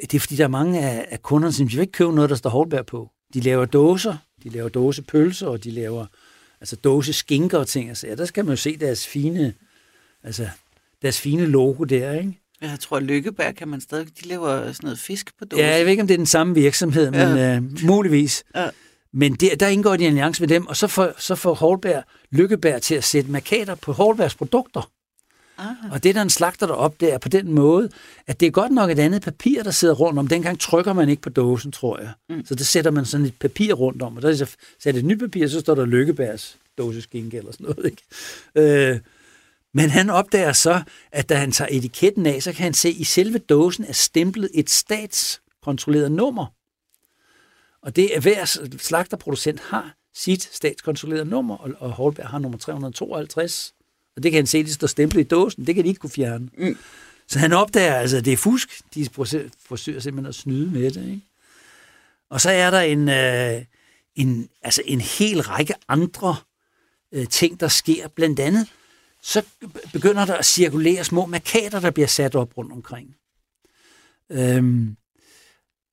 Det 0.00 0.14
er 0.14 0.20
fordi, 0.20 0.36
der 0.36 0.44
er 0.44 0.48
mange 0.48 0.80
af, 0.80 1.06
af 1.10 1.22
kunderne, 1.22 1.52
som 1.52 1.66
vil 1.66 1.78
ikke 1.78 1.92
købe 1.92 2.12
noget, 2.12 2.30
der 2.30 2.36
står 2.36 2.50
Holberg 2.50 2.86
på. 2.86 3.10
De 3.34 3.40
laver 3.40 3.64
dåser, 3.64 4.16
de 4.42 4.48
laver 4.48 4.68
dåsepølser, 4.68 5.46
og 5.46 5.64
de 5.64 5.70
laver 5.70 6.06
altså 6.60 6.76
dåse 6.76 7.12
skinker 7.12 7.58
og 7.58 7.66
ting. 7.66 7.88
Altså, 7.88 8.06
ja, 8.06 8.14
der 8.14 8.24
skal 8.24 8.44
man 8.44 8.52
jo 8.52 8.56
se 8.56 8.76
deres 8.76 9.06
fine, 9.06 9.54
altså, 10.22 10.48
deres 11.02 11.20
fine 11.20 11.46
logo 11.46 11.84
der, 11.84 12.12
ikke? 12.12 12.40
Jeg 12.60 12.80
tror, 12.80 13.00
Lykkeberg 13.00 13.54
kan 13.54 13.68
man 13.68 13.80
stadig... 13.80 14.08
De 14.22 14.28
laver 14.28 14.72
sådan 14.72 14.78
noget 14.82 14.98
fisk 14.98 15.38
på 15.38 15.44
dåse. 15.44 15.62
Ja, 15.62 15.76
jeg 15.76 15.84
ved 15.84 15.90
ikke, 15.90 16.00
om 16.00 16.06
det 16.06 16.14
er 16.14 16.18
den 16.18 16.26
samme 16.26 16.54
virksomhed, 16.54 17.12
ja. 17.12 17.34
men 17.34 17.64
øh, 17.64 17.86
muligvis. 17.86 18.44
Ja. 18.54 18.68
Men 19.16 19.34
der, 19.34 19.56
der 19.56 19.66
indgår 19.66 19.96
de 19.96 20.04
en 20.04 20.08
alliance 20.08 20.42
med 20.42 20.48
dem, 20.48 20.66
og 20.66 20.76
så 20.76 20.86
får, 20.86 21.12
så 21.18 21.34
får 21.34 21.54
Holberg 21.54 22.04
Lykkeberg 22.30 22.82
til 22.82 22.94
at 22.94 23.04
sætte 23.04 23.30
markader 23.30 23.74
på 23.74 23.92
Holbergs 23.92 24.34
produkter. 24.34 24.90
Aha. 25.58 25.88
Og 25.92 26.04
det, 26.04 26.14
der 26.14 26.22
en 26.22 26.30
slagter 26.30 26.66
op, 26.66 27.00
det 27.00 27.12
er 27.12 27.18
på 27.18 27.28
den 27.28 27.52
måde, 27.52 27.88
at 28.26 28.40
det 28.40 28.46
er 28.46 28.50
godt 28.50 28.72
nok 28.72 28.90
et 28.90 28.98
andet 28.98 29.22
papir, 29.22 29.62
der 29.62 29.70
sidder 29.70 29.94
rundt 29.94 30.18
om. 30.18 30.28
Dengang 30.28 30.60
trykker 30.60 30.92
man 30.92 31.08
ikke 31.08 31.22
på 31.22 31.30
dåsen, 31.30 31.72
tror 31.72 31.98
jeg. 31.98 32.10
Mm. 32.28 32.46
Så 32.46 32.54
det 32.54 32.66
sætter 32.66 32.90
man 32.90 33.04
sådan 33.04 33.26
et 33.26 33.34
papir 33.40 33.74
rundt 33.74 34.02
om, 34.02 34.16
og 34.16 34.22
der 34.22 34.28
er 34.28 34.34
så 34.34 34.56
sat 34.82 34.96
et 34.96 35.04
nyt 35.04 35.18
papir, 35.18 35.46
så 35.46 35.60
står 35.60 35.74
der 35.74 35.84
Lykkebergs 35.84 36.56
dåseskinke 36.78 37.38
eller 37.38 37.52
sådan 37.52 37.66
noget. 37.66 37.90
Ikke? 37.90 38.92
Øh, 38.92 39.00
men 39.74 39.90
han 39.90 40.10
opdager 40.10 40.52
så, 40.52 40.82
at 41.12 41.28
da 41.28 41.34
han 41.34 41.52
tager 41.52 41.68
etiketten 41.70 42.26
af, 42.26 42.42
så 42.42 42.52
kan 42.52 42.62
han 42.62 42.74
se, 42.74 42.88
at 42.88 42.94
i 42.94 43.04
selve 43.04 43.38
dåsen 43.38 43.84
er 43.84 43.92
stemplet 43.92 44.50
et 44.54 44.70
statskontrolleret 44.70 46.12
nummer. 46.12 46.55
Og 47.86 47.96
det 47.96 48.16
er 48.16 48.20
hver 48.20 48.44
slagterproducent 48.78 49.60
har 49.60 49.94
sit 50.14 50.48
statskontrollerede 50.52 51.24
nummer, 51.24 51.56
og 51.56 51.90
Holberg 51.90 52.26
har 52.28 52.38
nummer 52.38 52.58
352. 52.58 53.74
Og 54.16 54.22
det 54.22 54.32
kan 54.32 54.38
han 54.38 54.46
se, 54.46 54.62
det 54.62 54.74
står 54.74 54.86
stemplet 54.86 55.20
i 55.20 55.28
dåsen. 55.28 55.66
Det 55.66 55.74
kan 55.74 55.84
de 55.84 55.88
ikke 55.88 55.98
kunne 55.98 56.10
fjerne. 56.10 56.48
Mm. 56.58 56.78
Så 57.26 57.38
han 57.38 57.52
opdager 57.52 57.94
altså, 57.94 58.16
at 58.16 58.24
det 58.24 58.32
er 58.32 58.36
fusk. 58.36 58.82
De 58.94 59.08
forsøger 59.66 60.00
simpelthen 60.00 60.26
at 60.26 60.34
snyde 60.34 60.70
med 60.70 60.90
det. 60.90 61.10
Ikke? 61.10 61.20
Og 62.30 62.40
så 62.40 62.50
er 62.50 62.70
der 62.70 62.80
en, 62.80 63.08
øh, 63.08 63.64
en, 64.14 64.48
altså 64.62 64.82
en 64.84 65.00
hel 65.00 65.42
række 65.42 65.74
andre 65.88 66.36
øh, 67.12 67.28
ting, 67.28 67.60
der 67.60 67.68
sker. 67.68 68.08
Blandt 68.08 68.40
andet, 68.40 68.68
så 69.22 69.42
begynder 69.92 70.24
der 70.24 70.34
at 70.34 70.46
cirkulere 70.46 71.04
små 71.04 71.26
markader, 71.26 71.80
der 71.80 71.90
bliver 71.90 72.08
sat 72.08 72.34
op 72.34 72.58
rundt 72.58 72.72
omkring. 72.72 73.16
Øhm, 74.30 74.96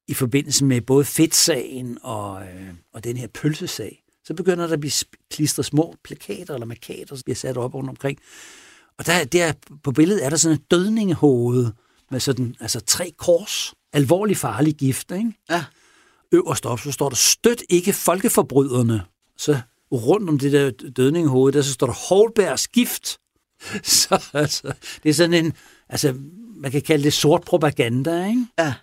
I 0.08 0.14
forbindelse 0.14 0.66
med 0.66 0.82
både 0.82 1.06
fedtsagen 1.06 1.98
og, 2.02 2.42
øh, 2.42 2.74
og 2.94 3.04
den 3.04 3.18
her 3.18 3.28
pølsesag 3.28 4.04
så 4.26 4.34
begynder 4.34 4.68
der 4.68 4.74
at 4.74 4.80
blive 4.80 4.94
klistret 5.32 5.66
små 5.66 5.96
plakater 6.04 6.54
eller 6.54 6.66
markater, 6.66 7.16
der 7.16 7.22
bliver 7.26 7.36
sat 7.36 7.58
op 7.58 7.76
rundt 7.76 7.90
omkring. 7.90 8.20
Og 8.98 9.06
der, 9.06 9.24
der 9.24 9.54
på 9.84 9.92
billedet 9.92 10.26
er 10.26 10.30
der 10.30 10.38
sådan 10.38 10.58
et 10.58 10.72
dødningehoved 10.72 11.72
med 12.12 12.20
sådan, 12.20 12.56
altså 12.60 12.80
tre 12.80 13.14
kors, 13.18 13.74
alvorlig 13.94 14.38
farlig 14.38 14.76
gift, 14.76 15.12
ikke? 15.12 15.34
Ja. 15.50 15.66
Øverst 16.32 16.66
op, 16.66 16.80
så 16.80 16.92
står 16.92 17.10
der, 17.10 17.16
støt 17.16 17.64
ikke 17.70 17.94
folkeforbryderne. 17.94 19.02
Så 19.38 19.60
rundt 19.92 20.30
om 20.30 20.40
det 20.40 20.52
der 20.52 20.72
dødningehoved, 20.72 21.54
der 21.54 21.62
så 21.62 21.74
står 21.74 21.88
der 21.88 22.08
Holbergs 22.10 22.68
gift. 22.68 23.18
Så 23.84 24.30
altså, 24.34 24.74
det 25.04 25.10
er 25.10 25.14
sådan 25.14 25.46
en, 25.46 25.54
altså, 25.90 26.16
man 26.56 26.72
kan 26.72 26.82
kalde 26.82 27.04
det 27.04 27.14
sort 27.14 27.44
propaganda, 27.44 28.26
ikke? 28.28 28.46
Ja. 28.60 28.74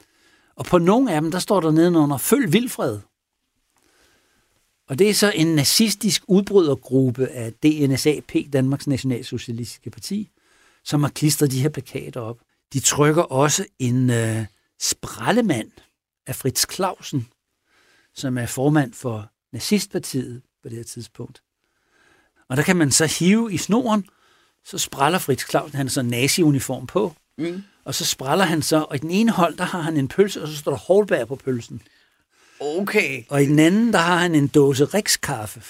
Og 0.61 0.67
på 0.67 0.79
nogle 0.79 1.15
af 1.15 1.21
dem, 1.21 1.31
der 1.31 1.39
står 1.39 1.61
der 1.61 1.71
nedenunder, 1.71 2.19
følg 2.19 2.53
Vilfred. 2.53 3.01
Og 4.89 4.99
det 4.99 5.11
er 5.11 5.15
så 5.15 5.33
en 5.35 5.47
nazistisk 5.47 6.23
udbrydergruppe 6.29 7.29
af 7.29 7.53
DNSAP, 7.53 8.33
Danmarks 8.53 8.87
Nationalsocialistiske 8.87 9.91
Parti, 9.91 10.31
som 10.85 11.03
har 11.03 11.11
klistret 11.11 11.51
de 11.51 11.61
her 11.61 11.69
plakater 11.69 12.21
op. 12.21 12.39
De 12.73 12.81
trykker 12.81 13.23
også 13.23 13.67
en 13.79 14.11
øh, 14.11 14.47
sprallemand 14.81 15.71
af 16.27 16.37
Fritz 16.37 16.75
Clausen, 16.75 17.29
som 18.15 18.39
er 18.39 18.47
formand 18.47 18.95
for 18.95 19.33
nazistpartiet 19.53 20.43
på 20.63 20.69
det 20.69 20.77
her 20.77 20.85
tidspunkt. 20.85 21.43
Og 22.49 22.57
der 22.57 22.63
kan 22.63 22.77
man 22.77 22.91
så 22.91 23.07
hive 23.19 23.53
i 23.53 23.57
snoren, 23.57 24.05
så 24.65 24.79
spræller 24.79 25.19
Fritz 25.19 25.51
Clausen, 25.51 25.77
han 25.77 25.87
har 25.87 25.91
så 25.91 26.03
nazi-uniform 26.03 26.87
på, 26.87 27.15
mm 27.39 27.63
og 27.85 27.95
så 27.95 28.05
spræller 28.05 28.45
han 28.45 28.63
så, 28.63 28.83
og 28.83 28.97
i 28.97 28.99
den 28.99 29.11
ene 29.11 29.33
hold, 29.33 29.57
der 29.57 29.65
har 29.65 29.81
han 29.81 29.97
en 29.97 30.09
pølse, 30.09 30.43
og 30.43 30.49
så 30.49 30.57
står 30.57 30.71
der 30.71 30.79
Holberg 30.79 31.29
på 31.29 31.37
pølsen. 31.37 31.83
Okay. 32.61 33.23
Og 33.29 33.43
i 33.43 33.47
den 33.47 33.59
anden, 33.59 33.93
der 33.93 33.99
har 33.99 34.17
han 34.17 34.35
en 34.35 34.47
dåse 34.47 34.85
Rikskaffe. 34.85 35.63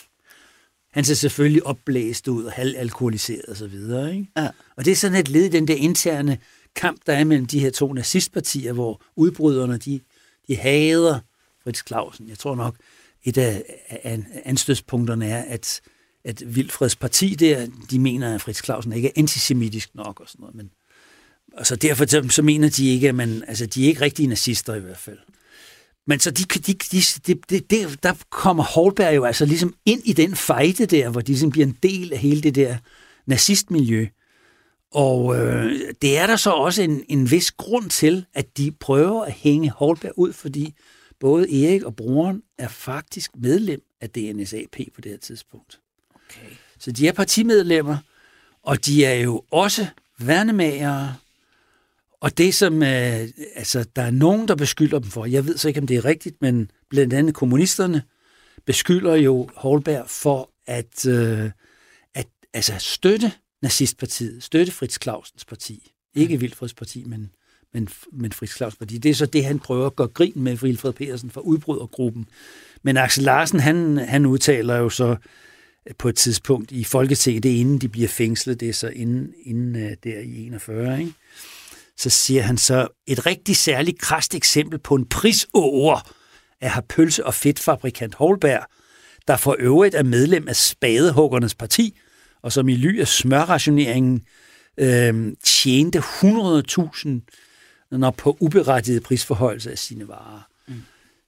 Han 0.91 1.05
ser 1.05 1.15
selvfølgelig 1.15 1.67
opblæst 1.67 2.29
ud 2.29 2.45
og 2.45 2.53
halvalkoholiseret 2.53 3.45
og 3.45 3.57
så 3.57 3.67
videre. 3.67 4.15
Ikke? 4.15 4.27
Ja. 4.37 4.49
Og 4.77 4.85
det 4.85 4.91
er 4.91 4.97
sådan 4.97 5.19
et 5.19 5.29
led 5.29 5.45
i 5.45 5.49
den 5.49 5.69
der 5.69 5.75
interne 5.75 6.39
kamp, 6.75 7.01
der 7.07 7.13
er 7.13 7.25
mellem 7.25 7.47
de 7.47 7.61
her 7.61 7.71
to 7.71 7.93
nazistpartier, 7.93 8.73
hvor 8.73 9.03
udbryderne, 9.17 9.79
de, 9.79 10.01
de 10.49 10.57
hader 10.57 11.19
Fritz 11.65 11.87
Clausen. 11.87 12.29
Jeg 12.29 12.39
tror 12.39 12.55
nok, 12.55 12.77
et 13.25 13.39
af, 13.39 13.65
af 13.89 14.23
anstødspunkterne 14.45 15.27
er, 15.27 15.43
at, 15.43 15.81
at 16.25 16.55
Vilfreds 16.55 16.97
parti 16.97 17.35
der, 17.35 17.67
de 17.91 17.99
mener, 17.99 18.35
at 18.35 18.41
Fritz 18.41 18.65
Clausen 18.65 18.93
ikke 18.93 19.09
er 19.09 19.13
antisemitisk 19.17 19.95
nok 19.95 20.21
og 20.21 20.29
sådan 20.29 20.41
noget. 20.41 20.55
Men, 20.55 20.71
og 21.57 21.67
så 21.67 21.77
derfor 21.77 22.07
så, 22.07 22.29
så 22.31 22.43
mener 22.43 22.71
de 22.71 22.89
ikke, 22.89 23.09
at 23.09 23.15
man, 23.15 23.45
altså 23.49 23.67
de 23.67 23.85
er 23.85 23.89
ikke 23.89 24.01
rigtige 24.01 24.27
nazister 24.27 24.75
i 24.75 24.81
hvert 24.81 24.99
fald. 24.99 25.19
Men 26.07 26.21
så 26.21 26.31
de, 26.31 26.45
de, 26.45 26.73
de, 26.73 27.01
de, 27.27 27.35
de, 27.51 27.61
de, 27.61 27.97
der 28.03 28.15
kommer 28.31 28.63
Holberg 28.63 29.17
jo 29.17 29.25
altså 29.25 29.45
ligesom 29.45 29.75
ind 29.87 30.03
i 30.05 30.13
den 30.13 30.37
fejde 30.37 30.87
der, 30.87 31.09
hvor 31.09 31.21
de 31.21 31.27
ligesom 31.27 31.51
bliver 31.51 31.67
en 31.67 31.79
del 31.83 32.13
af 32.13 32.19
hele 32.19 32.41
det 32.41 32.55
der 32.55 32.77
nazistmiljø. 33.27 34.07
Og 34.93 35.37
øh, 35.37 35.73
det 36.03 36.19
er 36.19 36.27
der 36.27 36.37
så 36.37 36.51
også 36.51 36.83
en, 36.83 37.05
en 37.09 37.31
vis 37.31 37.53
grund 37.53 37.91
til, 37.91 38.27
at 38.35 38.57
de 38.57 38.71
prøver 38.71 39.25
at 39.25 39.33
hænge 39.33 39.71
Holberg 39.71 40.13
ud, 40.17 40.33
fordi 40.33 40.75
både 41.21 41.65
Erik 41.65 41.83
og 41.83 41.97
broren 41.97 42.43
er 42.59 42.69
faktisk 42.69 43.31
medlem 43.37 43.83
af 44.01 44.11
DNSAP 44.11 44.77
på 44.95 45.01
det 45.01 45.11
her 45.11 45.19
tidspunkt. 45.19 45.81
Okay. 46.15 46.55
Så 46.79 46.93
de 46.93 47.09
er 47.09 47.13
partimedlemmer, 47.13 47.97
og 48.63 48.87
de 48.87 49.05
er 49.05 49.15
jo 49.15 49.45
også 49.51 49.87
værnemagere, 50.19 51.15
og 52.21 52.39
det, 52.39 52.55
som 52.55 52.83
øh, 52.83 53.29
altså, 53.55 53.85
der 53.97 54.03
er 54.03 54.11
nogen, 54.11 54.49
der 54.49 54.55
beskylder 54.55 54.99
dem 54.99 55.11
for, 55.11 55.27
jeg 55.27 55.47
ved 55.47 55.57
så 55.57 55.69
ikke, 55.69 55.81
om 55.81 55.87
det 55.87 55.97
er 55.97 56.05
rigtigt, 56.05 56.37
men 56.41 56.71
blandt 56.91 57.13
andet 57.13 57.35
kommunisterne 57.35 58.03
beskylder 58.67 59.15
jo 59.15 59.49
Holberg 59.57 60.11
for 60.11 60.51
at, 60.67 61.07
øh, 61.07 61.51
at 62.15 62.27
altså, 62.55 62.75
støtte 62.79 63.33
nazistpartiet, 63.63 64.43
støtte 64.43 64.73
Fritz 64.73 64.99
Clausens 65.03 65.45
parti. 65.45 65.93
Ikke 66.15 66.35
mm. 66.35 66.41
Vilfreds 66.41 66.75
parti, 66.75 67.05
men, 67.07 67.31
men, 67.75 67.89
men 68.13 68.33
Fritz 68.33 68.57
Clausens 68.57 68.79
parti. 68.79 68.99
Det 68.99 69.11
er 69.11 69.15
så 69.15 69.27
det, 69.27 69.45
han 69.45 69.59
prøver 69.59 69.87
at 69.87 69.97
gøre 69.97 70.09
grin 70.09 70.33
med 70.37 70.57
Vilfred 70.57 70.93
Petersen 70.93 71.31
fra 71.31 71.41
udbrydergruppen. 71.41 72.29
Men 72.83 72.97
Axel 72.97 73.25
Larsen, 73.25 73.61
han, 73.61 73.97
han 73.97 74.27
udtaler 74.27 74.77
jo 74.77 74.89
så 74.89 75.17
på 75.99 76.09
et 76.09 76.17
tidspunkt 76.17 76.73
i 76.73 76.85
Folketinget, 76.85 77.43
det 77.43 77.53
er 77.53 77.57
inden 77.57 77.79
de 77.79 77.89
bliver 77.89 78.09
fængslet, 78.09 78.61
det 78.61 78.69
er 78.69 78.73
så 78.73 78.89
inden, 78.89 79.35
inden 79.45 79.75
uh, 79.77 79.91
der 80.05 80.19
i 80.19 80.47
41, 80.47 81.01
ikke? 81.01 81.13
Så 82.01 82.11
siger 82.11 82.43
han 82.43 82.59
så, 82.59 82.89
et 83.07 83.27
rigtig 83.27 83.57
særligt 83.57 84.01
krast 84.01 84.35
eksempel 84.35 84.79
på 84.79 84.95
en 84.95 85.09
prisåer 85.09 86.13
af 86.61 86.71
har 86.71 86.81
pølse- 86.81 87.27
og 87.27 87.35
fedtfabrikant 87.35 88.15
Holberg, 88.15 88.67
der 89.29 89.37
for 89.37 89.57
øvrigt 89.59 89.95
er 89.95 90.03
medlem 90.03 90.49
af 90.49 90.57
Spadehuggernes 90.57 91.55
Parti, 91.55 91.99
og 92.43 92.53
som 92.53 92.69
i 92.69 92.77
ly 92.77 93.01
af 93.01 93.09
smørrationeringen 93.09 94.23
øh, 94.79 95.33
tjente 95.45 95.99
100.000 95.99 97.09
når 97.91 98.11
på 98.11 98.37
uberettiget 98.41 99.03
prisforholdelse 99.03 99.71
af 99.71 99.79
sine 99.79 100.09
varer. 100.09 100.49
Mm. 100.69 100.75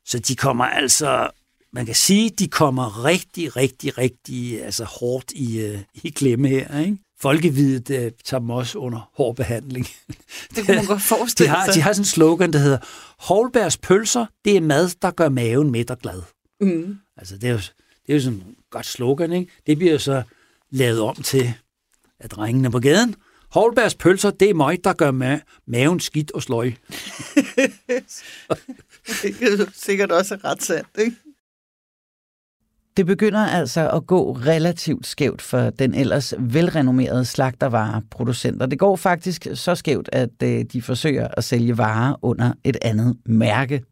Så 0.04 0.18
de 0.18 0.36
kommer 0.36 0.64
altså, 0.64 1.30
man 1.72 1.86
kan 1.86 1.94
sige, 1.94 2.30
de 2.30 2.48
kommer 2.48 3.04
rigtig, 3.04 3.56
rigtig, 3.56 3.98
rigtig 3.98 4.64
altså 4.64 4.84
hårdt 4.84 5.32
i, 5.32 5.60
øh, 5.60 5.78
i 5.94 6.10
klemme 6.10 6.48
her. 6.48 6.78
Ikke? 6.78 6.98
Folkevidet 7.22 7.90
øh, 7.90 8.12
tager 8.24 8.40
dem 8.40 8.50
også 8.50 8.78
under 8.78 9.10
hård 9.14 9.36
behandling. 9.36 9.86
Det 10.54 10.66
kunne 10.66 10.76
man 10.76 10.86
godt 10.86 11.02
forestille 11.16 11.50
de 11.50 11.56
har, 11.56 11.64
sig. 11.64 11.74
De 11.74 11.80
har 11.80 11.92
sådan 11.92 12.00
en 12.00 12.06
slogan, 12.06 12.52
der 12.52 12.58
hedder, 12.58 12.78
Holbergs 13.18 13.76
pølser, 13.76 14.26
det 14.44 14.56
er 14.56 14.60
mad, 14.60 14.90
der 15.02 15.10
gør 15.10 15.28
maven 15.28 15.70
mæt 15.70 15.90
og 15.90 15.98
glad. 15.98 16.22
Mm. 16.60 16.96
Altså, 17.16 17.36
det 17.36 17.48
er, 17.48 17.52
jo, 17.52 17.58
det 18.06 18.08
er 18.08 18.14
jo 18.14 18.20
sådan 18.20 18.38
et 18.38 18.54
godt 18.70 18.86
slogan, 18.86 19.32
ikke? 19.32 19.52
Det 19.66 19.78
bliver 19.78 19.98
så 19.98 20.22
lavet 20.70 21.00
om 21.00 21.14
til, 21.14 21.54
at 22.20 22.30
drengene 22.30 22.70
på 22.70 22.80
gaden, 22.80 23.14
Holbergs 23.50 23.94
pølser, 23.94 24.30
det 24.30 24.50
er 24.50 24.54
mig, 24.54 24.84
der 24.84 24.92
gør 24.92 25.12
ma- 25.12 25.62
maven 25.66 26.00
skidt 26.00 26.30
og 26.30 26.42
sløj. 26.42 26.64
det 29.22 29.42
er 29.42 29.70
sikkert 29.74 30.12
også 30.12 30.38
ret 30.44 30.62
sandt, 30.62 30.88
ikke? 30.98 31.16
Det 32.96 33.06
begynder 33.06 33.40
altså 33.40 33.90
at 33.90 34.06
gå 34.06 34.32
relativt 34.32 35.06
skævt 35.06 35.42
for 35.42 35.70
den 35.70 35.94
ellers 35.94 36.34
velrenommerede 36.38 37.24
slagtervareproducenter. 37.24 38.66
Det 38.66 38.78
går 38.78 38.96
faktisk 38.96 39.46
så 39.54 39.74
skævt, 39.74 40.08
at 40.12 40.42
øh, 40.42 40.64
de 40.72 40.82
forsøger 40.82 41.28
at 41.36 41.44
sælge 41.44 41.78
varer 41.78 42.14
under 42.22 42.52
et 42.64 42.76
andet 42.82 43.16
mærke. 43.26 43.82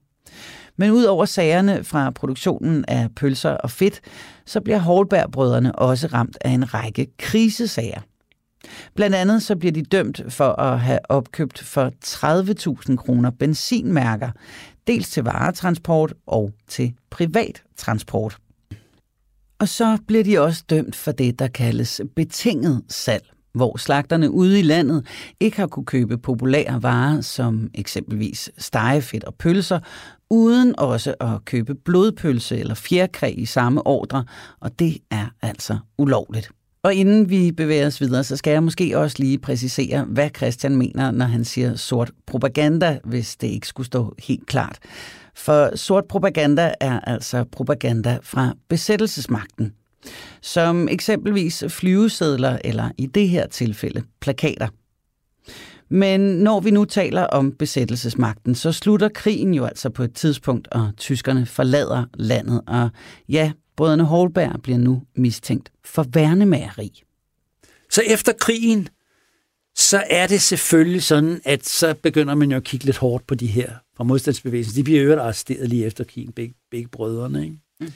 Men 0.76 0.90
ud 0.90 1.04
over 1.04 1.24
sagerne 1.24 1.84
fra 1.84 2.10
produktionen 2.10 2.84
af 2.88 3.08
pølser 3.16 3.50
og 3.50 3.70
fedt, 3.70 4.00
så 4.46 4.60
bliver 4.60 4.78
Holberg-brødrene 4.78 5.72
også 5.72 6.06
ramt 6.06 6.38
af 6.40 6.50
en 6.50 6.74
række 6.74 7.06
krisesager. 7.18 8.00
Blandt 8.94 9.16
andet 9.16 9.42
så 9.42 9.56
bliver 9.56 9.72
de 9.72 9.82
dømt 9.82 10.22
for 10.28 10.60
at 10.60 10.80
have 10.80 10.98
opkøbt 11.08 11.58
for 11.58 11.92
30.000 12.04 12.96
kroner 12.96 13.30
benzinmærker, 13.30 14.30
dels 14.86 15.10
til 15.10 15.22
varetransport 15.22 16.14
og 16.26 16.52
til 16.68 16.94
privat 17.10 17.62
transport. 17.76 18.38
Og 19.60 19.68
så 19.68 19.98
bliver 20.06 20.24
de 20.24 20.38
også 20.38 20.64
dømt 20.70 20.96
for 20.96 21.12
det, 21.12 21.38
der 21.38 21.48
kaldes 21.48 22.00
betinget 22.16 22.82
salg, 22.88 23.24
hvor 23.54 23.76
slagterne 23.76 24.30
ude 24.30 24.58
i 24.58 24.62
landet 24.62 25.06
ikke 25.40 25.56
har 25.56 25.66
kunne 25.66 25.86
købe 25.86 26.18
populære 26.18 26.82
varer 26.82 27.20
som 27.20 27.70
eksempelvis 27.74 28.50
stegefedt 28.58 29.24
og 29.24 29.34
pølser, 29.34 29.80
uden 30.30 30.78
også 30.78 31.14
at 31.20 31.44
købe 31.44 31.74
blodpølse 31.74 32.58
eller 32.58 32.74
fjerkræ 32.74 33.34
i 33.36 33.44
samme 33.46 33.86
ordre, 33.86 34.24
og 34.60 34.78
det 34.78 34.98
er 35.10 35.26
altså 35.42 35.78
ulovligt. 35.98 36.50
Og 36.82 36.94
inden 36.94 37.30
vi 37.30 37.52
bevæger 37.52 37.86
os 37.86 38.00
videre, 38.00 38.24
så 38.24 38.36
skal 38.36 38.50
jeg 38.50 38.62
måske 38.62 38.98
også 38.98 39.16
lige 39.18 39.38
præcisere, 39.38 40.04
hvad 40.04 40.30
Christian 40.36 40.76
mener, 40.76 41.10
når 41.10 41.26
han 41.26 41.44
siger 41.44 41.76
sort 41.76 42.10
propaganda, 42.26 42.98
hvis 43.04 43.36
det 43.36 43.46
ikke 43.46 43.66
skulle 43.66 43.86
stå 43.86 44.14
helt 44.18 44.46
klart. 44.46 44.78
For 45.34 45.76
sort 45.76 46.04
propaganda 46.04 46.74
er 46.80 47.00
altså 47.00 47.44
propaganda 47.44 48.18
fra 48.22 48.54
besættelsesmagten, 48.68 49.72
som 50.42 50.88
eksempelvis 50.88 51.64
flyvesedler 51.68 52.58
eller 52.64 52.90
i 52.98 53.06
det 53.06 53.28
her 53.28 53.46
tilfælde 53.46 54.02
plakater. 54.20 54.68
Men 55.88 56.20
når 56.20 56.60
vi 56.60 56.70
nu 56.70 56.84
taler 56.84 57.22
om 57.22 57.52
besættelsesmagten, 57.52 58.54
så 58.54 58.72
slutter 58.72 59.08
krigen 59.08 59.54
jo 59.54 59.64
altså 59.64 59.90
på 59.90 60.02
et 60.02 60.14
tidspunkt, 60.14 60.68
og 60.68 60.90
tyskerne 60.96 61.46
forlader 61.46 62.04
landet. 62.14 62.60
Og 62.66 62.90
ja, 63.28 63.52
brødrene 63.76 64.04
Holberg 64.04 64.62
bliver 64.62 64.78
nu 64.78 65.02
mistænkt 65.16 65.72
for 65.84 66.06
værnemageri. 66.12 67.02
Så 67.90 68.02
efter 68.06 68.32
krigen, 68.40 68.88
så 69.80 70.04
er 70.10 70.26
det 70.26 70.40
selvfølgelig 70.40 71.02
sådan, 71.02 71.40
at 71.44 71.66
så 71.66 71.94
begynder 72.02 72.34
man 72.34 72.50
jo 72.50 72.56
at 72.56 72.64
kigge 72.64 72.86
lidt 72.86 72.96
hårdt 72.96 73.26
på 73.26 73.34
de 73.34 73.46
her 73.46 73.70
fra 73.96 74.04
modstandsbevægelsen. 74.04 74.76
De 74.76 74.84
bliver 74.84 75.02
jo 75.02 75.20
arresteret 75.20 75.68
lige 75.68 75.86
efter 75.86 76.04
krigen, 76.04 76.32
begge, 76.32 76.54
begge 76.70 76.88
brødrene. 76.88 77.44
Ikke? 77.44 77.56
Mm. 77.80 77.92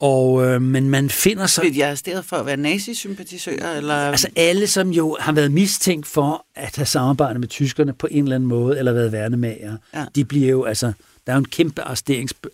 Og, 0.00 0.44
øh, 0.44 0.62
men 0.62 0.90
man 0.90 1.10
finder 1.10 1.46
sig... 1.46 1.62
Bliver 1.62 1.74
de 1.74 1.86
arresteret 1.86 2.24
for 2.24 2.36
at 2.36 2.46
være 2.46 2.56
nazisympatisører? 2.56 3.76
Eller? 3.76 3.94
Altså 3.94 4.28
alle, 4.36 4.66
som 4.66 4.90
jo 4.90 5.16
har 5.20 5.32
været 5.32 5.52
mistænkt 5.52 6.06
for 6.06 6.46
at 6.54 6.76
have 6.76 6.86
samarbejdet 6.86 7.40
med 7.40 7.48
tyskerne 7.48 7.92
på 7.92 8.08
en 8.10 8.24
eller 8.24 8.34
anden 8.34 8.48
måde, 8.48 8.78
eller 8.78 8.92
været 8.92 9.12
værnemager, 9.12 9.76
ja. 9.94 10.04
de 10.14 10.24
bliver 10.24 10.50
jo, 10.50 10.64
altså, 10.64 10.92
der 11.26 11.32
er 11.32 11.36
jo 11.36 11.38
en 11.38 11.44
kæmpe 11.44 11.82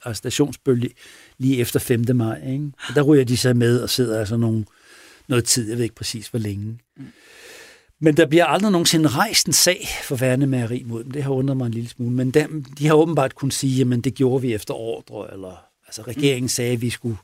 arrestationsbølge 0.03 0.91
lige 1.38 1.59
efter 1.59 1.80
5. 1.80 2.05
maj, 2.14 2.41
ikke? 2.47 2.72
Og 2.88 2.95
der 2.95 3.03
ryger 3.03 3.24
de 3.24 3.36
sig 3.36 3.57
med 3.57 3.80
og 3.80 3.91
sidder 3.91 4.18
altså 4.18 4.36
nogle, 4.36 4.64
noget 5.28 5.45
tid, 5.45 5.68
jeg 5.68 5.76
ved 5.76 5.84
ikke 5.84 5.95
præcis 5.95 6.28
hvor 6.28 6.38
længe. 6.38 6.78
Mm. 8.01 8.05
Men 8.05 8.17
der 8.17 8.27
bliver 8.27 8.45
aldrig 8.45 8.73
nogensinde 8.73 9.09
rejst 9.09 9.47
en 9.47 9.53
sag 9.53 9.89
for 10.05 10.17
værnemageri 10.17 10.83
mod 10.87 11.05
dem. 11.05 11.11
Det 11.11 11.23
har 11.23 11.31
undret 11.31 11.57
mig 11.57 11.67
en 11.67 11.73
lille 11.73 11.89
smule. 11.89 12.13
Men 12.13 12.31
dem, 12.31 12.65
de 12.65 12.87
har 12.87 12.95
åbenbart 12.95 13.35
kunnet 13.35 13.55
sige, 13.55 13.95
at 13.95 14.05
det 14.05 14.15
gjorde 14.15 14.43
vi 14.43 14.55
efter 14.55 14.75
ordre, 14.75 15.33
eller 15.33 15.65
altså 15.87 16.03
regeringen 16.03 16.49
sagde, 16.49 16.73
at 16.73 16.83
vi 16.83 16.91
skulle 16.91 17.17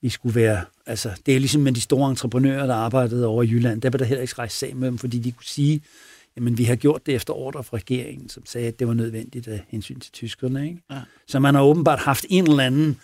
vi 0.00 0.08
skulle 0.08 0.34
være, 0.34 0.64
altså 0.86 1.10
det 1.26 1.36
er 1.36 1.40
ligesom 1.40 1.62
med 1.62 1.72
de 1.72 1.80
store 1.80 2.10
entreprenører, 2.10 2.66
der 2.66 2.74
arbejdede 2.74 3.26
over 3.26 3.42
i 3.42 3.46
Jylland, 3.46 3.82
der 3.82 3.90
blev 3.90 3.98
der 3.98 4.04
heller 4.04 4.22
ikke 4.22 4.34
rejst 4.38 4.58
sag 4.58 4.76
med 4.76 4.88
dem, 4.88 4.98
fordi 4.98 5.18
de 5.18 5.32
kunne 5.32 5.44
sige, 5.44 5.80
jamen 6.36 6.58
vi 6.58 6.64
har 6.64 6.76
gjort 6.76 7.06
det 7.06 7.14
efter 7.14 7.34
ordre 7.34 7.64
fra 7.64 7.76
regeringen, 7.76 8.28
som 8.28 8.46
sagde, 8.46 8.68
at 8.68 8.78
det 8.78 8.88
var 8.88 8.94
nødvendigt 8.94 9.48
af 9.48 9.64
hensyn 9.68 10.00
til 10.00 10.12
tyskerne. 10.12 10.68
Ikke? 10.68 10.82
Ja. 10.90 11.00
Så 11.26 11.38
man 11.38 11.54
har 11.54 11.62
åbenbart 11.62 11.98
haft 11.98 12.26
en 12.28 12.50
eller 12.50 12.64
anden, 12.64 12.98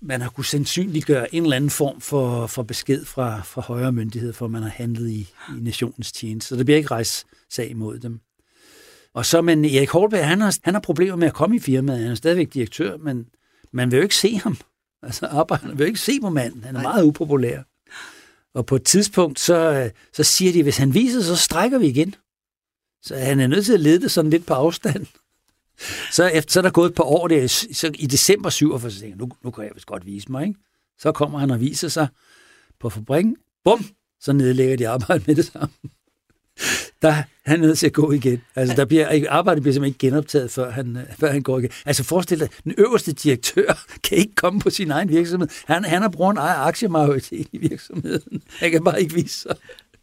man 0.00 0.20
har 0.20 0.28
kunne 0.28 0.44
sandsynliggøre 0.44 1.34
en 1.34 1.42
eller 1.42 1.56
anden 1.56 1.70
form 1.70 2.00
for, 2.00 2.46
for 2.46 2.62
besked 2.62 3.04
fra, 3.04 3.42
fra 3.42 3.60
højere 3.62 3.92
myndighed, 3.92 4.32
for 4.32 4.48
man 4.48 4.62
har 4.62 4.70
handlet 4.70 5.10
i, 5.10 5.20
i 5.48 5.60
nationens 5.60 6.12
tjeneste. 6.12 6.48
Så 6.48 6.56
der 6.56 6.64
bliver 6.64 6.78
ikke 6.78 6.90
rejst 6.90 7.26
sag 7.50 7.70
imod 7.70 7.98
dem. 7.98 8.20
Og 9.14 9.26
så, 9.26 9.42
men 9.42 9.64
Erik 9.64 9.90
Holberg, 9.90 10.28
han 10.28 10.40
har, 10.40 10.58
han 10.62 10.74
har 10.74 10.80
problemer 10.80 11.16
med 11.16 11.26
at 11.26 11.34
komme 11.34 11.56
i 11.56 11.58
firmaet. 11.58 12.00
Han 12.00 12.10
er 12.10 12.14
stadigvæk 12.14 12.54
direktør, 12.54 12.96
men 12.96 13.26
man 13.72 13.90
vil 13.90 13.96
jo 13.96 14.02
ikke 14.02 14.16
se 14.16 14.36
ham. 14.36 14.56
Altså, 15.02 15.26
arbejderne 15.26 15.78
vil 15.78 15.86
ikke 15.86 16.00
se 16.00 16.20
på 16.20 16.30
manden. 16.30 16.64
Han 16.64 16.76
er 16.76 16.82
Nej. 16.82 16.92
meget 16.92 17.04
upopulær. 17.04 17.62
Og 18.54 18.66
på 18.66 18.76
et 18.76 18.84
tidspunkt, 18.84 19.40
så, 19.40 19.90
så 20.12 20.24
siger 20.24 20.52
de, 20.52 20.62
hvis 20.62 20.76
han 20.76 20.94
viser 20.94 21.20
så 21.20 21.36
strækker 21.36 21.78
vi 21.78 21.86
igen. 21.86 22.14
Så 23.02 23.16
han 23.16 23.40
er 23.40 23.46
nødt 23.46 23.64
til 23.66 23.74
at 23.74 23.80
lede 23.80 24.00
det 24.00 24.10
sådan 24.10 24.30
lidt 24.30 24.46
på 24.46 24.54
afstand. 24.54 25.06
Så, 26.10 26.26
efter, 26.26 26.52
så 26.52 26.60
er 26.60 26.62
der 26.62 26.70
gået 26.70 26.88
et 26.88 26.94
par 26.94 27.04
år 27.04 27.28
der, 27.28 27.46
så 27.72 27.90
i 27.94 28.06
december 28.06 28.50
47, 28.50 28.90
så 28.90 29.00
tænker 29.00 29.16
jeg, 29.16 29.18
nu, 29.18 29.30
nu 29.44 29.50
kan 29.50 29.64
jeg 29.64 29.72
vist 29.74 29.86
godt 29.86 30.06
vise 30.06 30.32
mig. 30.32 30.46
Ikke? 30.46 30.60
Så 30.98 31.12
kommer 31.12 31.38
han 31.38 31.50
og 31.50 31.60
viser 31.60 31.88
sig 31.88 32.08
på 32.80 32.90
fabrikken. 32.90 33.36
Bum! 33.64 33.84
Så 34.20 34.32
nedlægger 34.32 34.76
de 34.76 34.88
arbejdet 34.88 35.26
med 35.26 35.34
det 35.34 35.44
samme 35.44 35.72
der 37.02 37.22
han 37.44 37.62
er 37.62 37.66
nødt 37.66 37.78
til 37.78 37.86
at 37.86 37.92
gå 37.92 38.12
igen. 38.12 38.42
Altså, 38.56 38.76
der 38.76 38.84
bliver, 38.84 39.26
arbejdet 39.28 39.62
bliver 39.62 39.72
simpelthen 39.72 39.94
ikke 39.94 39.98
genoptaget, 39.98 40.50
før 40.50 40.70
han, 40.70 40.96
øh, 40.96 41.02
før 41.18 41.32
han 41.32 41.42
går 41.42 41.58
igen. 41.58 41.70
Altså, 41.86 42.04
forestil 42.04 42.40
dig, 42.40 42.48
den 42.64 42.74
øverste 42.78 43.12
direktør 43.12 43.84
kan 44.04 44.18
ikke 44.18 44.34
komme 44.34 44.60
på 44.60 44.70
sin 44.70 44.90
egen 44.90 45.08
virksomhed. 45.08 45.48
Han, 45.64 45.84
han 45.84 46.02
har 46.02 46.08
brugt 46.08 46.32
en 46.32 46.38
ejer 46.38 46.58
aktiemajoritet 46.58 47.46
i 47.52 47.58
virksomheden. 47.58 48.42
Han 48.58 48.70
kan 48.70 48.84
bare 48.84 49.02
ikke 49.02 49.14
vise 49.14 49.40
sig. 49.40 49.56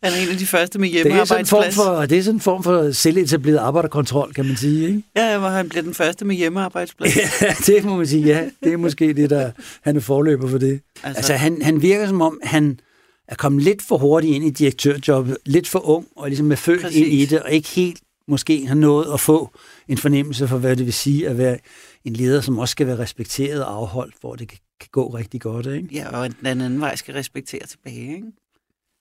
Han 0.04 0.14
er 0.14 0.18
en 0.18 0.30
af 0.30 0.38
de 0.38 0.46
første 0.46 0.80
med 0.80 0.90
hjemmearbejdsplads. 0.90 1.50
Det 1.50 1.52
er, 1.52 1.54
sådan 1.54 1.66
en 1.66 1.72
form 1.74 1.86
for, 1.86 2.06
det 2.06 2.18
er 2.18 2.24
sådan 2.24 2.36
en 2.36 2.42
form 2.42 2.64
for 2.64 2.92
selvetableret 2.92 3.58
arbejderkontrol, 3.58 4.34
kan 4.34 4.46
man 4.46 4.56
sige. 4.56 4.88
Ikke? 4.88 5.04
Ja, 5.16 5.38
hvor 5.38 5.48
han 5.48 5.70
bliver 5.70 5.84
den 5.84 5.94
første 5.94 6.26
med 6.26 6.36
hjemmearbejdsplads. 6.36 7.18
ja, 7.42 7.54
det 7.66 7.84
må 7.84 7.96
man 7.96 8.08
sige, 8.08 8.24
ja. 8.24 8.50
Det 8.64 8.74
er 8.74 8.78
måske 8.78 9.14
det, 9.14 9.30
der 9.30 9.52
han 9.82 9.96
er 9.96 10.00
forløber 10.00 10.50
for 10.50 10.58
det. 10.58 10.82
Altså, 11.04 11.18
altså 11.18 11.34
han, 11.34 11.62
han 11.62 11.82
virker 11.82 12.08
som 12.08 12.22
om, 12.22 12.40
han, 12.44 12.80
er 13.28 13.36
kommet 13.36 13.64
lidt 13.64 13.82
for 13.82 13.98
hurtigt 13.98 14.36
ind 14.36 14.46
i 14.46 14.50
direktørjobbet, 14.50 15.38
lidt 15.46 15.68
for 15.68 15.90
ung, 15.90 16.08
og 16.16 16.28
ligesom 16.28 16.52
er 16.52 16.56
født 16.56 16.82
Præcis. 16.82 16.98
ind 16.98 17.08
i 17.08 17.26
det, 17.26 17.42
og 17.42 17.52
ikke 17.52 17.70
helt 17.70 18.02
måske 18.28 18.68
har 18.68 18.76
nået 18.76 19.14
at 19.14 19.20
få 19.20 19.52
en 19.88 19.98
fornemmelse 19.98 20.48
for, 20.48 20.58
hvad 20.58 20.76
det 20.76 20.86
vil 20.86 20.94
sige 20.94 21.30
at 21.30 21.38
være 21.38 21.58
en 22.06 22.14
leder, 22.14 22.42
som 22.42 22.60
også 22.60 22.72
skal 22.72 22.88
være 22.88 22.98
respekteret 22.98 23.66
og 23.66 23.74
afholdt, 23.74 24.16
hvor 24.22 24.36
det 24.36 24.48
kan, 24.48 24.58
kan 24.80 24.90
gå 24.92 25.08
rigtig 25.08 25.42
godt. 25.42 25.66
Ikke? 25.66 25.88
Ja, 25.92 26.22
og 26.22 26.30
den 26.40 26.48
anden 26.48 26.82
vej 26.82 26.96
skal 26.96 27.14
respektere 27.14 27.66
tilbage. 27.68 28.16
Ikke? 28.16 28.28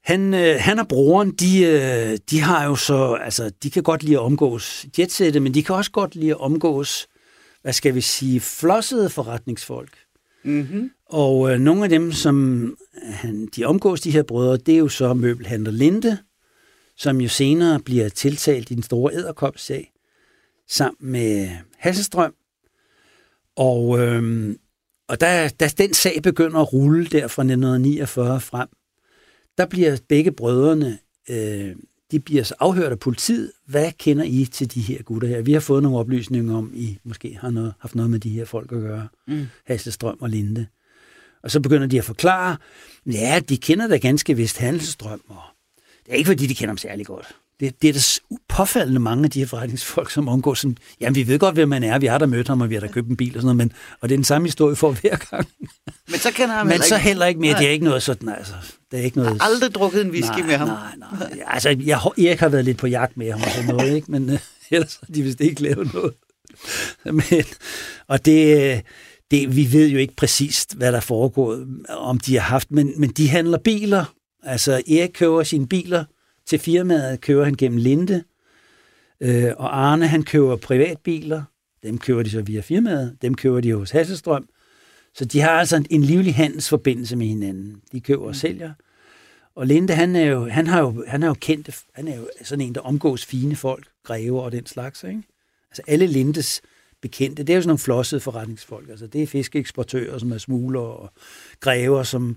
Han, 0.06 0.34
øh, 0.34 0.56
han 0.60 0.78
og 0.78 0.88
broren, 0.88 1.30
de, 1.30 1.62
øh, 1.62 2.18
de 2.30 2.40
har 2.40 2.64
jo 2.64 2.76
så, 2.76 3.14
altså, 3.14 3.50
de 3.62 3.70
kan 3.70 3.82
godt 3.82 4.02
lide 4.02 4.16
at 4.16 4.22
omgås 4.22 4.86
jetsætte, 4.98 5.40
men 5.40 5.54
de 5.54 5.62
kan 5.62 5.74
også 5.74 5.90
godt 5.90 6.14
lide 6.14 6.30
at 6.30 6.40
omgås, 6.40 7.08
hvad 7.62 7.72
skal 7.72 7.94
vi 7.94 8.00
sige, 8.00 8.40
flossede 8.40 9.10
forretningsfolk. 9.10 9.98
Mm-hmm. 10.44 10.90
Og 11.06 11.52
øh, 11.52 11.58
nogle 11.58 11.84
af 11.84 11.88
dem, 11.88 12.12
som 12.12 12.76
han, 13.02 13.48
de 13.56 13.64
omgås, 13.64 14.00
de 14.00 14.10
her 14.10 14.22
brødre, 14.22 14.56
det 14.56 14.74
er 14.74 14.78
jo 14.78 14.88
så 14.88 15.14
møbelhandler 15.14 15.70
Linde, 15.70 16.18
som 16.96 17.20
jo 17.20 17.28
senere 17.28 17.80
bliver 17.80 18.08
tiltalt 18.08 18.70
i 18.70 18.74
den 18.74 18.82
store 18.82 19.14
æderkopsag, 19.14 19.92
sammen 20.68 21.12
med 21.12 21.50
Hasselstrøm. 21.78 22.34
Og, 23.56 23.98
øh, 23.98 24.54
og 25.08 25.20
da, 25.20 25.48
da 25.48 25.68
den 25.78 25.94
sag 25.94 26.22
begynder 26.22 26.60
at 26.60 26.72
rulle 26.72 27.06
der 27.06 27.28
fra 27.28 27.42
1949 27.42 28.40
frem, 28.40 28.68
der 29.58 29.66
bliver 29.66 29.98
begge 30.08 30.32
brødrene, 30.32 30.98
øh, 31.30 31.76
de 32.10 32.20
bliver 32.20 32.42
så 32.42 32.54
afhørt 32.60 32.92
af 32.92 32.98
politiet. 32.98 33.52
Hvad 33.66 33.92
kender 33.98 34.24
I 34.24 34.44
til 34.52 34.74
de 34.74 34.80
her 34.80 35.02
gutter 35.02 35.28
her? 35.28 35.42
Vi 35.42 35.52
har 35.52 35.60
fået 35.60 35.82
nogle 35.82 35.98
oplysninger 35.98 36.56
om, 36.56 36.72
I 36.74 36.98
måske 37.04 37.38
har 37.40 37.50
noget, 37.50 37.74
haft 37.80 37.94
noget 37.94 38.10
med 38.10 38.18
de 38.18 38.30
her 38.30 38.44
folk 38.44 38.72
at 38.72 38.80
gøre. 38.80 39.08
Mm. 39.26 39.46
Hasselstrøm 39.64 40.18
og 40.20 40.30
Linde. 40.30 40.66
Og 41.42 41.50
så 41.50 41.60
begynder 41.60 41.86
de 41.86 41.98
at 41.98 42.04
forklare, 42.04 42.56
ja, 43.06 43.40
de 43.48 43.56
kender 43.56 43.88
da 43.88 43.96
ganske 43.96 44.36
vist 44.36 44.58
Handelsstrøm, 44.58 45.22
og 45.28 45.42
det 46.06 46.12
er 46.12 46.16
ikke 46.16 46.28
fordi, 46.28 46.46
de 46.46 46.54
kender 46.54 46.70
ham 46.70 46.78
særlig 46.78 47.06
godt. 47.06 47.36
Det, 47.60 47.82
det 47.82 47.88
er 47.88 47.92
da 47.92 48.00
påfaldende 48.48 49.00
mange 49.00 49.24
af 49.24 49.30
de 49.30 49.38
her 49.38 49.46
forretningsfolk, 49.46 50.10
som 50.10 50.28
omgår 50.28 50.54
sådan, 50.54 50.78
jamen 51.00 51.14
vi 51.14 51.26
ved 51.26 51.38
godt, 51.38 51.54
hvem 51.54 51.68
man 51.68 51.84
er, 51.84 51.98
vi 51.98 52.06
har 52.06 52.18
da 52.18 52.26
mødt 52.26 52.48
ham, 52.48 52.60
og 52.60 52.70
vi 52.70 52.74
har 52.74 52.80
da 52.80 52.86
købt 52.86 53.08
en 53.08 53.16
bil 53.16 53.28
og 53.28 53.42
sådan 53.42 53.44
noget, 53.44 53.56
men, 53.56 53.72
og 54.00 54.08
det 54.08 54.14
er 54.14 54.18
den 54.18 54.24
samme 54.24 54.48
historie 54.48 54.76
for 54.76 54.90
hver 54.90 55.16
gang. 55.16 55.48
Men 56.08 56.20
så 56.20 56.30
kender 56.30 56.54
han 56.54 56.66
Men 56.66 56.82
så 56.82 56.96
heller 56.96 57.26
ikke 57.26 57.40
mere, 57.40 57.52
nej. 57.52 57.60
det 57.60 57.68
er 57.68 57.72
ikke 57.72 57.84
noget 57.84 58.02
sådan, 58.02 58.28
altså. 58.28 58.54
Det 58.90 59.00
er 59.00 59.04
ikke 59.04 59.16
noget... 59.16 59.30
Jeg 59.30 59.40
har 59.40 59.48
aldrig 59.48 59.74
drukket 59.74 60.00
en 60.04 60.10
whisky 60.10 60.38
nej, 60.38 60.46
med 60.46 60.56
ham. 60.56 60.68
Nej, 60.68 60.96
nej. 60.98 61.28
Altså, 61.46 61.68
jeg, 61.68 62.00
Erik 62.18 62.40
har 62.40 62.48
været 62.48 62.64
lidt 62.64 62.78
på 62.78 62.86
jagt 62.86 63.16
med 63.16 63.30
ham 63.30 63.40
og 63.42 63.50
sådan 63.50 63.74
noget, 63.74 63.94
ikke? 63.94 64.10
men 64.12 64.30
uh, 64.30 64.38
ellers 64.70 64.98
har 65.06 65.14
de 65.14 65.22
vist 65.22 65.40
ikke 65.40 65.62
lavet 65.62 65.94
noget. 65.94 66.14
Men, 67.04 67.44
og 68.08 68.24
det, 68.24 68.82
det, 69.30 69.56
vi 69.56 69.72
ved 69.72 69.88
jo 69.88 69.98
ikke 69.98 70.16
præcist, 70.16 70.74
hvad 70.74 70.92
der 70.92 71.00
foregår, 71.00 71.58
om 71.88 72.18
de 72.18 72.34
har 72.34 72.42
haft, 72.42 72.70
men, 72.70 72.92
men 72.96 73.10
de 73.10 73.28
handler 73.28 73.58
biler. 73.58 74.04
Altså, 74.42 74.72
Erik 74.72 75.10
køber 75.14 75.42
sine 75.42 75.66
biler 75.66 76.04
til 76.46 76.58
firmaet, 76.58 77.20
køber 77.20 77.44
han 77.44 77.54
gennem 77.54 77.78
Linde, 77.78 78.24
øh, 79.20 79.52
og 79.56 79.78
Arne, 79.78 80.06
han 80.06 80.22
køber 80.22 80.56
privatbiler. 80.56 81.42
Dem 81.82 81.98
køber 81.98 82.22
de 82.22 82.30
så 82.30 82.42
via 82.42 82.60
firmaet. 82.60 83.16
Dem 83.22 83.34
køber 83.34 83.60
de 83.60 83.72
hos 83.74 83.90
Hasselstrøm, 83.90 84.48
Så 85.14 85.24
de 85.24 85.40
har 85.40 85.50
altså 85.50 85.76
en, 85.76 85.86
en 85.90 86.02
livlig 86.02 86.34
handelsforbindelse 86.34 87.16
med 87.16 87.26
hinanden. 87.26 87.82
De 87.92 88.00
køber 88.00 88.26
og 88.26 88.36
sælger. 88.36 88.72
Og 89.54 89.66
Linde, 89.66 89.94
han 89.94 90.16
er 90.16 90.24
jo, 90.24 90.48
han 90.48 90.66
har 90.66 90.80
jo, 90.80 91.04
han 91.08 91.22
er 91.22 91.26
jo 91.26 91.34
kendt, 91.34 91.84
han 91.94 92.08
er 92.08 92.16
jo 92.16 92.28
sådan 92.42 92.66
en, 92.66 92.74
der 92.74 92.80
omgås 92.80 93.24
fine 93.24 93.56
folk, 93.56 93.86
grever 94.04 94.40
og 94.40 94.52
den 94.52 94.66
slags, 94.66 95.04
ikke? 95.04 95.22
Altså 95.70 95.82
alle 95.86 96.06
Lindes 96.06 96.62
bekendte, 97.02 97.42
det 97.42 97.52
er 97.52 97.56
jo 97.56 97.62
sådan 97.62 97.68
nogle 97.68 97.78
flossede 97.78 98.20
forretningsfolk. 98.20 98.90
Altså 98.90 99.06
det 99.06 99.22
er 99.22 99.26
fiskeeksportører, 99.26 100.18
som 100.18 100.32
er 100.32 100.38
smugler 100.38 100.80
og 100.80 101.10
grever, 101.60 102.02
som, 102.02 102.36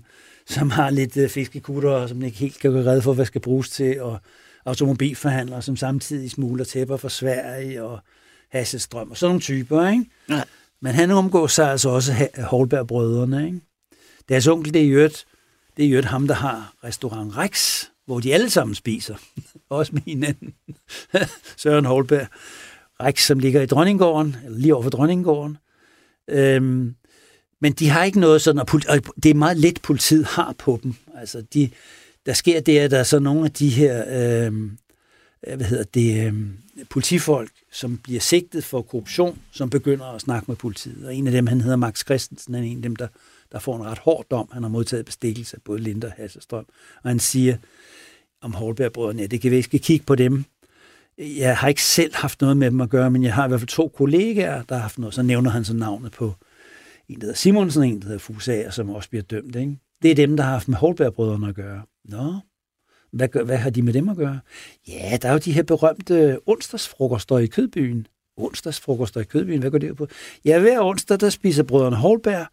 som 0.50 0.70
har 0.70 0.90
lidt 0.90 1.16
uh, 1.16 1.28
fiskekutter, 1.28 2.06
som 2.06 2.22
ikke 2.22 2.38
helt 2.38 2.58
kan 2.58 2.72
gøre 2.72 2.92
red 2.92 3.02
for, 3.02 3.12
hvad 3.12 3.24
skal 3.24 3.40
bruges 3.40 3.70
til, 3.70 4.02
og 4.02 4.20
automobilforhandlere, 4.64 5.62
som 5.62 5.76
samtidig 5.76 6.30
smugler 6.30 6.64
tæpper 6.64 6.96
fra 6.96 7.08
Sverige 7.08 7.84
og 7.84 8.00
Hasselstrøm 8.52 9.10
og 9.10 9.16
sådan 9.16 9.30
nogle 9.30 9.40
typer, 9.40 9.88
ikke? 9.88 10.04
Ja. 10.28 10.42
Men 10.80 10.94
han 10.94 11.10
omgås 11.10 11.52
sig 11.52 11.70
altså 11.70 11.88
også 11.88 12.28
Holberg-brødrene, 12.38 13.46
ikke? 13.46 13.60
Deres 14.28 14.46
onkel, 14.46 14.74
det 14.74 14.82
er 14.82 14.88
jo 14.88 15.08
det 15.76 15.84
er 15.84 15.90
jo 15.90 16.02
ham, 16.02 16.26
der 16.26 16.34
har 16.34 16.74
restaurant 16.84 17.36
Rex, 17.36 17.84
hvor 18.06 18.20
de 18.20 18.34
alle 18.34 18.50
sammen 18.50 18.74
spiser. 18.74 19.14
også 19.68 19.92
med 19.92 20.02
hinanden. 20.02 20.54
Søren 21.56 21.84
Holberg. 21.84 22.26
Rex, 23.00 23.26
som 23.26 23.38
ligger 23.38 23.62
i 23.62 23.66
Dronninggården, 23.66 24.36
eller 24.44 24.58
lige 24.58 24.74
over 24.74 24.82
for 24.82 24.90
Dronninggården. 24.90 25.58
Øhm, 26.28 26.94
men 27.60 27.72
de 27.72 27.88
har 27.88 28.04
ikke 28.04 28.20
noget 28.20 28.42
sådan, 28.42 28.60
og 28.60 28.68
det 29.22 29.30
er 29.30 29.34
meget 29.34 29.56
let, 29.56 29.82
politiet 29.82 30.26
har 30.26 30.54
på 30.58 30.80
dem. 30.82 30.94
Altså, 31.14 31.42
de, 31.54 31.70
der 32.26 32.32
sker 32.32 32.60
det, 32.60 32.78
at 32.78 32.90
der 32.90 32.98
er 32.98 33.02
så 33.02 33.18
nogle 33.18 33.44
af 33.44 33.50
de 33.52 33.68
her, 33.68 34.04
øh, 34.08 34.52
hvad 35.56 35.66
hedder 35.66 35.84
det, 35.84 36.26
øh, 36.26 36.34
politifolk, 36.90 37.50
som 37.72 37.98
bliver 37.98 38.20
sigtet 38.20 38.64
for 38.64 38.82
korruption, 38.82 39.38
som 39.52 39.70
begynder 39.70 40.04
at 40.04 40.20
snakke 40.20 40.44
med 40.48 40.56
politiet. 40.56 41.06
Og 41.06 41.14
en 41.14 41.26
af 41.26 41.32
dem, 41.32 41.46
han 41.46 41.60
hedder 41.60 41.76
Max 41.76 42.04
Christensen, 42.04 42.54
han 42.54 42.64
er 42.64 42.68
en 42.68 42.76
af 42.76 42.82
dem, 42.82 42.96
der, 42.96 43.08
der 43.52 43.58
får 43.58 43.76
en 43.76 43.84
ret 43.84 43.98
hård 43.98 44.26
dom. 44.30 44.48
Han 44.52 44.62
har 44.62 44.70
modtaget 44.70 45.04
bestikkelse 45.04 45.56
af 45.56 45.62
både 45.62 45.80
Linda 45.80 46.06
og 46.06 46.12
Hasselstrøm. 46.12 46.66
Og 47.02 47.10
han 47.10 47.18
siger 47.18 47.56
om 48.40 48.54
Holberg-brødrene, 48.54 49.22
ja, 49.22 49.26
det 49.26 49.40
kan 49.40 49.50
vi 49.50 49.56
ikke 49.56 49.78
kigge 49.78 50.06
på 50.06 50.14
dem. 50.14 50.44
Jeg 51.18 51.56
har 51.56 51.68
ikke 51.68 51.82
selv 51.82 52.14
haft 52.14 52.40
noget 52.40 52.56
med 52.56 52.70
dem 52.70 52.80
at 52.80 52.90
gøre, 52.90 53.10
men 53.10 53.22
jeg 53.22 53.34
har 53.34 53.44
i 53.44 53.48
hvert 53.48 53.60
fald 53.60 53.68
to 53.68 53.88
kollegaer, 53.88 54.62
der 54.62 54.74
har 54.74 54.82
haft 54.82 54.98
noget. 54.98 55.14
Så 55.14 55.22
nævner 55.22 55.50
han 55.50 55.64
så 55.64 55.74
navnet 55.74 56.12
på 56.12 56.34
en, 57.10 57.20
der 57.20 57.26
hedder 57.26 57.36
Simonsen, 57.36 57.82
en, 57.82 58.00
der 58.00 58.06
hedder 58.06 58.18
Fusager, 58.18 58.70
som 58.70 58.90
også 58.90 59.10
bliver 59.10 59.22
dømt. 59.22 59.56
Ikke? 59.56 59.76
Det 60.02 60.10
er 60.10 60.14
dem, 60.14 60.36
der 60.36 60.44
har 60.44 60.50
haft 60.50 60.68
med 60.68 60.76
Holberg-brødrene 60.76 61.48
at 61.48 61.54
gøre. 61.54 61.82
Nå, 62.04 62.34
hvad, 63.12 63.28
gør, 63.28 63.44
hvad 63.44 63.56
har 63.56 63.70
de 63.70 63.82
med 63.82 63.92
dem 63.92 64.08
at 64.08 64.16
gøre? 64.16 64.40
Ja, 64.88 65.18
der 65.22 65.28
er 65.28 65.32
jo 65.32 65.38
de 65.38 65.52
her 65.52 65.62
berømte 65.62 66.38
onsdagsfrokoster 66.46 67.38
i 67.38 67.46
Kødbyen. 67.46 68.06
Onsdagsfrokoster 68.36 69.20
i 69.20 69.24
Kødbyen, 69.24 69.60
hvad 69.60 69.70
går 69.70 69.78
det 69.78 69.96
på? 69.96 70.06
Ja, 70.44 70.60
hver 70.60 70.80
onsdag, 70.82 71.20
der 71.20 71.30
spiser 71.30 71.62
brødrene 71.62 71.96
Holberg 71.96 72.46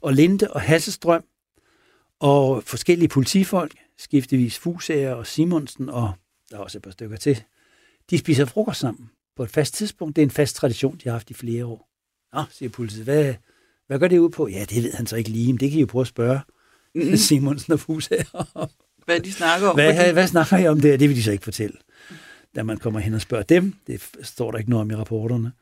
og 0.00 0.12
Linde 0.12 0.50
og 0.50 0.60
Hasselstrøm 0.60 1.24
og 2.20 2.62
forskellige 2.64 3.08
politifolk, 3.08 3.74
skiftevis 3.98 4.58
Fusager 4.58 5.14
og 5.14 5.26
Simonsen, 5.26 5.88
og 5.88 6.12
der 6.50 6.56
er 6.56 6.60
også 6.60 6.78
et 6.78 6.82
par 6.82 6.90
stykker 6.90 7.16
til, 7.16 7.42
de 8.10 8.18
spiser 8.18 8.44
frokost 8.44 8.80
sammen 8.80 9.10
på 9.36 9.42
et 9.42 9.50
fast 9.50 9.74
tidspunkt. 9.74 10.16
Det 10.16 10.22
er 10.22 10.26
en 10.26 10.30
fast 10.30 10.56
tradition, 10.56 10.96
de 10.96 11.02
har 11.04 11.12
haft 11.12 11.30
i 11.30 11.34
flere 11.34 11.66
år. 11.66 11.88
Nå, 12.32 12.42
siger 12.50 12.68
politiet, 12.68 13.04
hvad, 13.04 13.34
hvad 13.86 13.98
går 13.98 14.08
det 14.08 14.18
ud 14.18 14.30
på? 14.30 14.48
Ja, 14.48 14.64
det 14.70 14.82
ved 14.82 14.92
han 14.92 15.06
så 15.06 15.16
ikke 15.16 15.30
lige, 15.30 15.52
men 15.52 15.60
det 15.60 15.70
kan 15.70 15.78
I 15.78 15.80
jo 15.80 15.86
prøve 15.86 16.00
at 16.00 16.06
spørge 16.06 16.40
mm. 16.94 17.16
Simonsen 17.26 17.72
og 17.72 17.80
Fusager 17.80 18.46
hvad 19.04 19.20
de 19.20 19.32
snakker 19.32 19.68
om. 19.68 19.74
Hvad, 19.74 19.96
fordi... 19.96 20.12
hvad 20.12 20.26
snakker 20.26 20.58
I 20.58 20.68
om 20.68 20.80
det? 20.80 21.00
Det 21.00 21.08
vil 21.08 21.16
de 21.16 21.22
så 21.22 21.32
ikke 21.32 21.44
fortælle, 21.44 21.76
da 22.56 22.62
man 22.62 22.76
kommer 22.76 23.00
hen 23.00 23.14
og 23.14 23.20
spørger 23.20 23.44
dem. 23.44 23.74
Det 23.86 24.02
står 24.22 24.50
der 24.50 24.58
ikke 24.58 24.70
noget 24.70 24.80
om 24.80 24.90
i 24.90 24.94
rapporterne. 24.94 25.52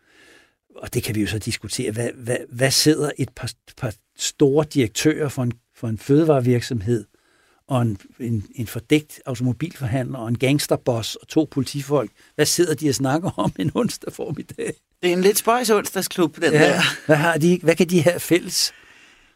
Og 0.76 0.94
det 0.94 1.02
kan 1.02 1.14
vi 1.14 1.20
jo 1.20 1.26
så 1.26 1.38
diskutere. 1.38 1.92
Hvad, 1.92 2.10
hvad, 2.14 2.36
hvad 2.48 2.70
sidder 2.70 3.10
et 3.18 3.28
par, 3.36 3.52
par 3.76 3.94
store 4.18 4.64
direktører 4.74 5.28
for 5.28 5.42
en, 5.42 5.52
for 5.76 5.88
en 5.88 5.98
fødevarevirksomhed 5.98 7.04
og 7.68 7.82
en, 7.82 7.98
en, 8.20 8.46
en 8.54 8.66
fordækt 8.66 9.20
automobilforhandler 9.26 10.18
og 10.18 10.28
en 10.28 10.38
gangsterboss 10.38 11.14
og 11.14 11.28
to 11.28 11.48
politifolk. 11.50 12.10
Hvad 12.34 12.46
sidder 12.46 12.74
de 12.74 12.88
og 12.88 12.94
snakker 12.94 13.30
om 13.38 13.52
en 13.58 13.70
onsdag 13.74 14.12
formiddag? 14.12 14.74
Det 15.03 15.09
er 15.09 15.12
en 15.12 15.20
lidt 15.20 15.38
spøjs 15.38 15.70
onsdagsklub, 15.70 16.36
den 16.36 16.53
ja, 16.53 16.68
der. 16.68 16.80
Hvad, 17.07 17.16
har 17.16 17.38
de, 17.38 17.59
hvad 17.62 17.76
kan 17.76 17.88
de 17.88 18.03
have 18.03 18.20
fælles? 18.20 18.72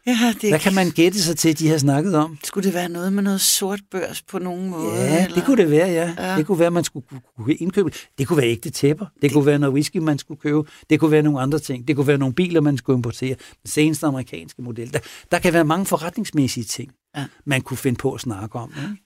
Ja, 0.07 0.33
det... 0.41 0.49
Hvad 0.49 0.59
kan 0.59 0.73
man 0.73 0.91
gætte 0.91 1.21
sig 1.21 1.37
til, 1.37 1.59
de 1.59 1.69
har 1.69 1.77
snakket 1.77 2.15
om? 2.15 2.37
Skulle 2.43 2.65
det 2.65 2.73
være 2.73 2.89
noget 2.89 3.13
med 3.13 3.23
noget 3.23 3.41
sort 3.41 3.79
børs 3.91 4.21
på 4.21 4.39
nogen 4.39 4.69
måde? 4.69 4.95
Ja, 4.95 5.23
eller? 5.23 5.35
det 5.35 5.45
kunne 5.45 5.57
det 5.57 5.71
være, 5.71 5.87
ja. 5.87 6.15
ja. 6.17 6.37
Det 6.37 6.45
kunne 6.45 6.59
være, 6.59 6.71
man 6.71 6.83
skulle 6.83 7.05
kunne 7.37 7.53
indkøbe. 7.53 7.91
Det 8.17 8.27
kunne 8.27 8.37
være 8.37 8.47
ægte 8.47 8.69
tæpper. 8.69 9.05
Det, 9.05 9.21
det 9.21 9.33
kunne 9.33 9.45
være 9.45 9.59
noget 9.59 9.73
whisky, 9.73 9.97
man 9.97 10.19
skulle 10.19 10.39
købe. 10.39 10.63
Det 10.89 10.99
kunne 10.99 11.11
være 11.11 11.21
nogle 11.21 11.41
andre 11.41 11.59
ting. 11.59 11.87
Det 11.87 11.95
kunne 11.95 12.07
være 12.07 12.17
nogle 12.17 12.35
biler, 12.35 12.61
man 12.61 12.77
skulle 12.77 12.97
importere. 12.97 13.35
Den 13.63 13.69
seneste 13.69 14.05
amerikanske 14.05 14.61
model. 14.61 14.93
Der, 14.93 14.99
der 15.31 15.39
kan 15.39 15.53
være 15.53 15.65
mange 15.65 15.85
forretningsmæssige 15.85 16.63
ting, 16.63 16.91
ja. 17.17 17.25
man 17.45 17.61
kunne 17.61 17.77
finde 17.77 17.97
på 17.97 18.13
at 18.13 18.21
snakke 18.21 18.59
om. 18.59 18.73
Ikke? 18.77 19.03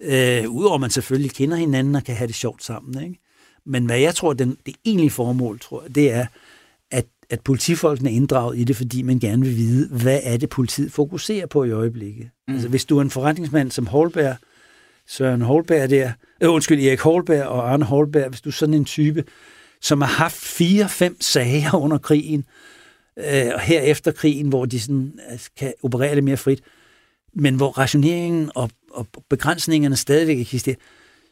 Ja. 0.00 0.42
Øh, 0.42 0.50
Udover 0.50 0.74
at 0.74 0.80
man 0.80 0.90
selvfølgelig 0.90 1.30
kender 1.30 1.56
hinanden 1.56 1.94
og 1.94 2.04
kan 2.04 2.14
have 2.14 2.26
det 2.26 2.34
sjovt 2.34 2.64
sammen. 2.64 3.04
Ikke? 3.04 3.23
Men 3.66 3.86
hvad 3.86 3.98
jeg 3.98 4.14
tror, 4.14 4.32
den, 4.32 4.56
det 4.66 4.74
egentlige 4.84 5.10
formål, 5.10 5.60
tror 5.60 5.82
jeg, 5.82 5.94
det 5.94 6.12
er, 6.12 6.26
at 6.90 7.06
at 7.30 7.40
politifolkene 7.40 8.10
er 8.10 8.14
inddraget 8.14 8.58
i 8.58 8.64
det, 8.64 8.76
fordi 8.76 9.02
man 9.02 9.18
gerne 9.18 9.42
vil 9.42 9.56
vide, 9.56 9.88
hvad 9.88 10.20
er 10.22 10.36
det, 10.36 10.48
politiet 10.48 10.92
fokuserer 10.92 11.46
på 11.46 11.64
i 11.64 11.70
øjeblikket. 11.70 12.28
Mm. 12.48 12.54
Altså, 12.54 12.68
hvis 12.68 12.84
du 12.84 12.98
er 12.98 13.02
en 13.02 13.10
forretningsmand 13.10 13.70
som 13.70 13.86
Holberg, 13.86 14.36
Søren 15.08 15.42
Holberg 15.42 15.90
der, 15.90 16.12
øh, 16.40 16.52
undskyld, 16.52 16.80
Erik 16.80 17.00
Holberg 17.00 17.46
og 17.46 17.72
Arne 17.72 17.84
Holberg, 17.84 18.28
hvis 18.28 18.40
du 18.40 18.48
er 18.48 18.52
sådan 18.52 18.74
en 18.74 18.84
type, 18.84 19.24
som 19.82 20.00
har 20.00 20.08
haft 20.08 20.36
fire-fem 20.36 21.20
sager 21.20 21.74
under 21.74 21.98
krigen, 21.98 22.44
øh, 23.16 23.50
og 23.54 23.60
her 23.60 23.80
efter 23.80 24.12
krigen, 24.12 24.48
hvor 24.48 24.64
de 24.64 24.80
sådan, 24.80 25.12
altså, 25.28 25.50
kan 25.56 25.72
operere 25.82 26.14
lidt 26.14 26.24
mere 26.24 26.36
frit, 26.36 26.60
men 27.34 27.54
hvor 27.54 27.70
rationeringen 27.70 28.50
og, 28.54 28.70
og 28.90 29.06
begrænsningerne 29.30 29.96
stadigvæk 29.96 30.38
eksisterer, 30.40 30.76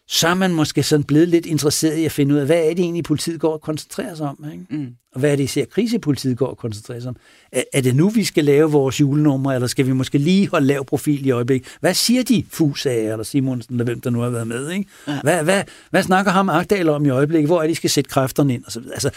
så 0.08 0.28
er 0.28 0.34
man 0.34 0.54
måske 0.54 0.82
sådan 0.82 1.04
blevet 1.04 1.28
lidt 1.28 1.46
interesseret 1.46 1.96
i 1.96 2.04
at 2.04 2.12
finde 2.12 2.34
ud 2.34 2.40
af, 2.40 2.46
hvad 2.46 2.56
er 2.56 2.68
det 2.68 2.78
egentlig, 2.78 3.04
politiet 3.04 3.40
går 3.40 3.52
og 3.52 3.60
koncentrerer 3.60 4.14
sig 4.14 4.28
om? 4.28 4.44
Ikke? 4.52 4.64
Mm. 4.70 4.94
Og 5.12 5.20
hvad 5.20 5.32
er 5.32 5.36
det 5.36 5.44
især 5.44 5.64
krisepolitiet 5.64 6.38
går 6.38 6.46
og 6.46 6.58
koncentrerer 6.58 7.00
sig 7.00 7.08
om? 7.08 7.16
Er, 7.52 7.62
er 7.72 7.80
det 7.80 7.96
nu, 7.96 8.08
vi 8.08 8.24
skal 8.24 8.44
lave 8.44 8.70
vores 8.70 9.00
julenummer, 9.00 9.52
eller 9.52 9.66
skal 9.66 9.86
vi 9.86 9.92
måske 9.92 10.18
lige 10.18 10.48
holde 10.48 10.66
lav 10.66 10.84
profil 10.84 11.26
i 11.26 11.30
øjeblikket? 11.30 11.68
Hvad 11.80 11.94
siger 11.94 12.22
de, 12.22 12.44
Fusager 12.50 13.12
eller 13.12 13.24
Simonsen, 13.24 13.74
eller 13.74 13.84
hvem 13.84 14.00
der 14.00 14.10
nu 14.10 14.20
har 14.20 14.30
været 14.30 14.46
med? 14.46 14.70
Ikke? 14.70 14.90
Ja. 15.08 15.20
Hvad, 15.22 15.44
hvad, 15.44 15.62
hvad 15.90 16.02
snakker 16.02 16.32
ham 16.32 16.48
Agdal 16.48 16.88
om 16.88 17.06
i 17.06 17.08
øjeblikket? 17.08 17.48
Hvor 17.48 17.62
er 17.62 17.66
de 17.66 17.74
skal 17.74 17.90
sætte 17.90 18.10
kræfterne 18.10 18.54
ind? 18.54 18.64
Altså, 18.64 18.82
altså, 18.92 19.10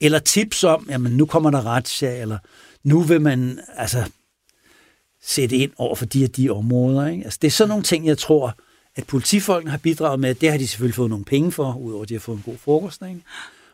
eller 0.00 0.18
tips 0.18 0.64
om, 0.64 0.86
jamen 0.90 1.12
nu 1.12 1.26
kommer 1.26 1.50
der 1.50 1.66
retsja, 1.66 2.20
eller 2.20 2.38
nu 2.84 3.00
vil 3.00 3.20
man 3.20 3.60
altså, 3.76 4.04
sætte 5.22 5.56
ind 5.56 5.70
over 5.76 5.94
for 5.94 6.04
de 6.04 6.24
og 6.24 6.36
de 6.36 6.50
områder. 6.50 7.06
Ikke? 7.06 7.24
Altså, 7.24 7.38
det 7.42 7.48
er 7.48 7.52
sådan 7.52 7.68
nogle 7.68 7.84
ting, 7.84 8.06
jeg 8.06 8.18
tror, 8.18 8.54
at 8.98 9.06
politifolkene 9.06 9.70
har 9.70 9.78
bidraget 9.78 10.20
med, 10.20 10.34
det 10.34 10.50
har 10.50 10.58
de 10.58 10.68
selvfølgelig 10.68 10.94
fået 10.94 11.10
nogle 11.10 11.24
penge 11.24 11.52
for, 11.52 11.76
udover 11.76 12.02
at 12.02 12.08
de 12.08 12.14
har 12.14 12.20
fået 12.20 12.36
en 12.36 12.42
god 12.42 12.56
frokost. 12.58 13.02
Ikke? 13.02 13.20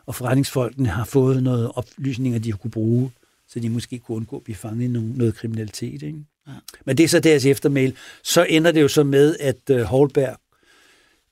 Og 0.06 0.14
forretningsfolkene 0.14 0.88
har 0.88 1.04
fået 1.04 1.42
noget 1.42 1.72
oplysninger, 1.74 2.38
de 2.38 2.50
har 2.50 2.56
kunne 2.56 2.70
bruge, 2.70 3.12
så 3.48 3.60
de 3.60 3.70
måske 3.70 3.98
kunne 3.98 4.16
undgå 4.16 4.36
at 4.36 4.42
blive 4.42 4.56
fanget 4.56 4.84
i 4.84 4.88
noget, 4.88 5.16
noget 5.16 5.34
kriminalitet. 5.34 6.02
Ikke? 6.02 6.18
Ja. 6.46 6.52
Men 6.84 6.96
det 6.96 7.04
er 7.04 7.08
så 7.08 7.20
deres 7.20 7.44
eftermæl. 7.44 7.96
Så 8.22 8.44
ender 8.44 8.72
det 8.72 8.82
jo 8.82 8.88
så 8.88 9.04
med, 9.04 9.36
at 9.40 9.70
uh, 9.70 9.80
Holberg 9.80 10.36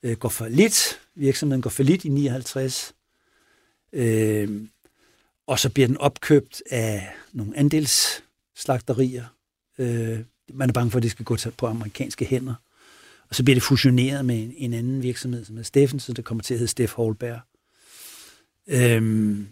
uh, 0.03 0.11
går 0.11 0.29
for 0.29 0.47
lidt. 0.47 0.99
Virksomheden 1.15 1.61
går 1.61 1.69
for 1.69 1.83
lidt 1.83 2.05
i 2.05 2.09
59. 2.09 2.93
Uh, 3.93 4.01
og 5.47 5.59
så 5.59 5.69
bliver 5.69 5.87
den 5.87 5.97
opkøbt 5.97 6.63
af 6.71 7.09
nogle 7.33 7.57
andelsslagterier. 7.57 9.25
Uh, 9.77 10.19
man 10.53 10.69
er 10.69 10.73
bange 10.73 10.91
for, 10.91 10.97
at 10.97 11.03
det 11.03 11.11
skal 11.11 11.25
gå 11.25 11.37
på 11.57 11.67
amerikanske 11.67 12.25
hænder. 12.25 12.53
Og 13.33 13.37
så 13.37 13.43
bliver 13.43 13.55
det 13.55 13.63
fusioneret 13.63 14.25
med 14.25 14.43
en, 14.43 14.53
en 14.57 14.73
anden 14.73 15.03
virksomhed, 15.03 15.45
som 15.45 15.57
er 15.57 15.63
Steffen, 15.63 15.99
så 15.99 16.13
det 16.13 16.25
kommer 16.25 16.43
til 16.43 16.53
at 16.53 16.57
hedde 16.57 16.71
Steff 16.71 16.93
Holberg. 16.93 17.39
Øhm, 18.67 19.47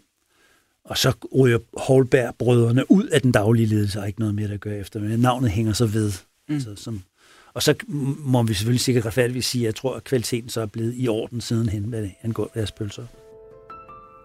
og 0.84 0.98
så 0.98 1.12
ryger 1.38 1.58
Holberg-brødrene 1.76 2.90
ud 2.90 3.06
af 3.06 3.22
den 3.22 3.32
daglige 3.32 3.66
ledelse, 3.66 4.00
og 4.00 4.06
ikke 4.06 4.20
noget 4.20 4.34
mere, 4.34 4.48
der 4.48 4.56
gør 4.56 4.72
efter. 4.72 5.00
Men 5.00 5.20
navnet 5.20 5.50
hænger 5.50 5.72
så 5.72 5.86
ved. 5.86 6.12
Mm. 6.48 6.54
Altså, 6.54 6.74
som, 6.76 7.02
og 7.54 7.62
så 7.62 7.74
må 8.18 8.42
vi 8.42 8.54
selvfølgelig 8.54 8.80
sikkert 8.80 9.06
retfærdigt 9.06 9.44
sige, 9.44 9.62
at 9.62 9.66
jeg 9.66 9.74
tror, 9.74 9.96
at 9.96 10.04
kvaliteten 10.04 10.48
så 10.48 10.60
er 10.60 10.66
blevet 10.66 10.94
i 10.96 11.08
orden 11.08 11.40
sidenhen, 11.40 11.84
hvad 11.84 12.02
det 12.02 12.12
angår 12.22 12.50
deres 12.54 12.72
pølser. 12.72 13.06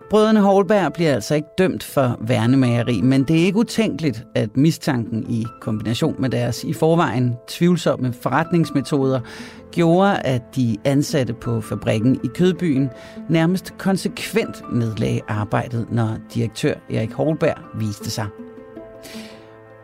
Brødrene 0.10 0.40
Holberg 0.40 0.94
bliver 0.94 1.14
altså 1.14 1.36
ikke 1.36 1.48
dømt 1.58 1.84
for 1.84 2.18
værnemageri, 2.22 3.02
men 3.02 3.24
det 3.24 3.42
er 3.42 3.46
ikke 3.46 3.60
utænkeligt, 3.60 4.26
at 4.36 4.58
mistanken 4.58 5.26
i 5.30 5.46
kombination 5.62 6.16
med 6.20 6.30
deres 6.30 6.64
i 6.64 6.74
forvejen 6.74 7.36
tvivlsomme 7.48 8.14
forretningsmetoder 8.14 9.20
gjorde, 9.72 10.20
at 10.20 10.42
de 10.56 10.78
ansatte 10.86 11.34
på 11.34 11.62
fabrikken 11.62 12.20
i 12.24 12.28
Kødbyen 12.28 12.90
nærmest 13.30 13.78
konsekvent 13.78 14.64
nedlagde 14.74 15.22
arbejdet, 15.28 15.92
når 15.92 16.18
direktør 16.34 16.74
Erik 16.90 17.12
Holberg 17.12 17.80
viste 17.80 18.12
sig. 18.12 18.26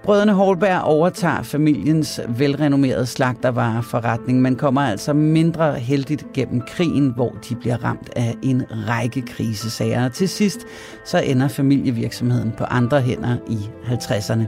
Brødrene 0.04 0.34
Holberg 0.34 0.82
overtager 0.82 1.42
familiens 1.42 2.22
velrenommerede 2.28 3.06
slagtervareforretning, 3.06 4.42
men 4.42 4.56
kommer 4.56 4.82
altså 4.82 5.14
mindre 5.14 5.74
heldigt 5.74 6.26
gennem 6.34 6.62
krigen, 6.68 7.10
hvor 7.10 7.36
de 7.50 7.56
bliver 7.56 7.84
ramt 7.84 8.10
af 8.16 8.36
en 8.42 8.64
række 8.88 9.22
krisesager. 9.22 10.06
Og 10.06 10.14
til 10.14 10.30
sidst 10.30 10.60
så 11.06 11.18
ender 11.18 11.48
familievirksomheden 11.48 12.52
på 12.58 12.64
andre 12.64 13.02
hænder 13.02 13.38
i 13.48 13.58
50'erne. 13.86 14.44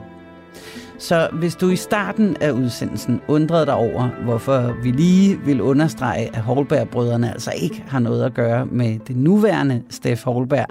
Så 0.99 1.30
hvis 1.34 1.56
du 1.56 1.70
i 1.70 1.76
starten 1.76 2.38
af 2.41 2.51
udsendelsen 2.51 3.22
undrede 3.28 3.66
dig 3.66 3.76
over, 3.76 4.10
hvorfor 4.24 4.76
vi 4.84 4.91
lige 4.91 5.39
vil 5.45 5.62
understrege, 5.62 6.36
at 6.36 6.41
Holberg-brødrene 6.41 7.32
altså 7.32 7.51
ikke 7.62 7.84
har 7.88 7.99
noget 7.99 8.24
at 8.24 8.34
gøre 8.34 8.66
med 8.66 8.99
det 9.08 9.16
nuværende 9.16 9.84
Steff 9.89 10.24
Holberg, 10.24 10.68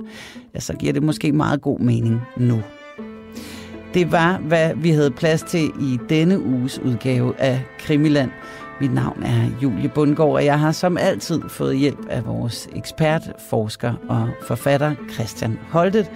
ja, 0.55 0.61
så 0.61 0.75
giver 0.75 0.93
det 0.93 1.03
måske 1.03 1.33
meget 1.33 1.63
god 1.63 1.79
mening 1.79 2.21
nu. 2.37 2.63
Det 3.95 4.13
var, 4.13 4.39
hvad 4.39 4.75
vi 4.77 4.91
havde 4.91 5.11
plads 5.11 5.43
til 5.43 5.65
i 5.81 5.99
denne 6.09 6.41
uges 6.41 6.79
udgave 6.79 7.41
af 7.41 7.63
Krimiland. 7.79 8.31
Mit 8.81 8.95
navn 8.95 9.23
er 9.23 9.51
Julie 9.63 9.89
Bundgaard, 9.95 10.33
og 10.33 10.45
jeg 10.45 10.61
har 10.61 10.73
som 10.73 10.97
altid 10.97 11.43
fået 11.49 11.77
hjælp 11.77 12.09
af 12.11 12.27
vores 12.27 12.69
ekspert, 12.77 13.33
forsker 13.39 13.95
og 14.09 14.29
forfatter 14.47 14.95
Christian 15.13 15.59
Holtet, 15.69 16.11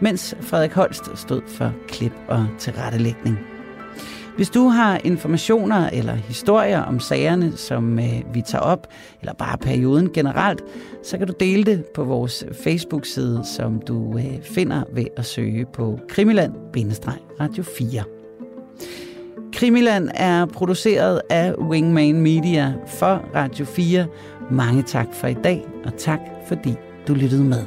mens 0.00 0.34
Frederik 0.40 0.72
Holst 0.72 1.18
stod 1.18 1.42
for 1.48 1.72
klip 1.88 2.12
og 2.28 2.46
tilrettelægning. 2.58 3.51
Hvis 4.36 4.50
du 4.50 4.68
har 4.68 5.00
informationer 5.04 5.90
eller 5.90 6.14
historier 6.14 6.80
om 6.80 7.00
sagerne, 7.00 7.52
som 7.56 7.98
øh, 7.98 8.34
vi 8.34 8.42
tager 8.42 8.62
op, 8.62 8.86
eller 9.20 9.34
bare 9.34 9.58
perioden 9.58 10.12
generelt, 10.12 10.64
så 11.02 11.18
kan 11.18 11.26
du 11.26 11.32
dele 11.40 11.64
det 11.64 11.84
på 11.94 12.04
vores 12.04 12.44
Facebook-side, 12.64 13.42
som 13.56 13.80
du 13.80 14.18
øh, 14.18 14.42
finder 14.42 14.82
ved 14.92 15.04
at 15.16 15.24
søge 15.24 15.66
på 15.72 15.98
Krimiland-Radio 16.08 17.62
4. 17.62 18.02
Krimiland 19.52 20.08
er 20.14 20.46
produceret 20.46 21.20
af 21.30 21.54
Wingman 21.54 22.20
Media 22.20 22.74
for 22.86 23.24
Radio 23.34 23.64
4. 23.64 24.06
Mange 24.50 24.82
tak 24.82 25.06
for 25.12 25.26
i 25.26 25.36
dag, 25.44 25.64
og 25.84 25.92
tak 25.98 26.20
fordi 26.48 26.74
du 27.08 27.14
lyttede 27.14 27.44
med. 27.44 27.66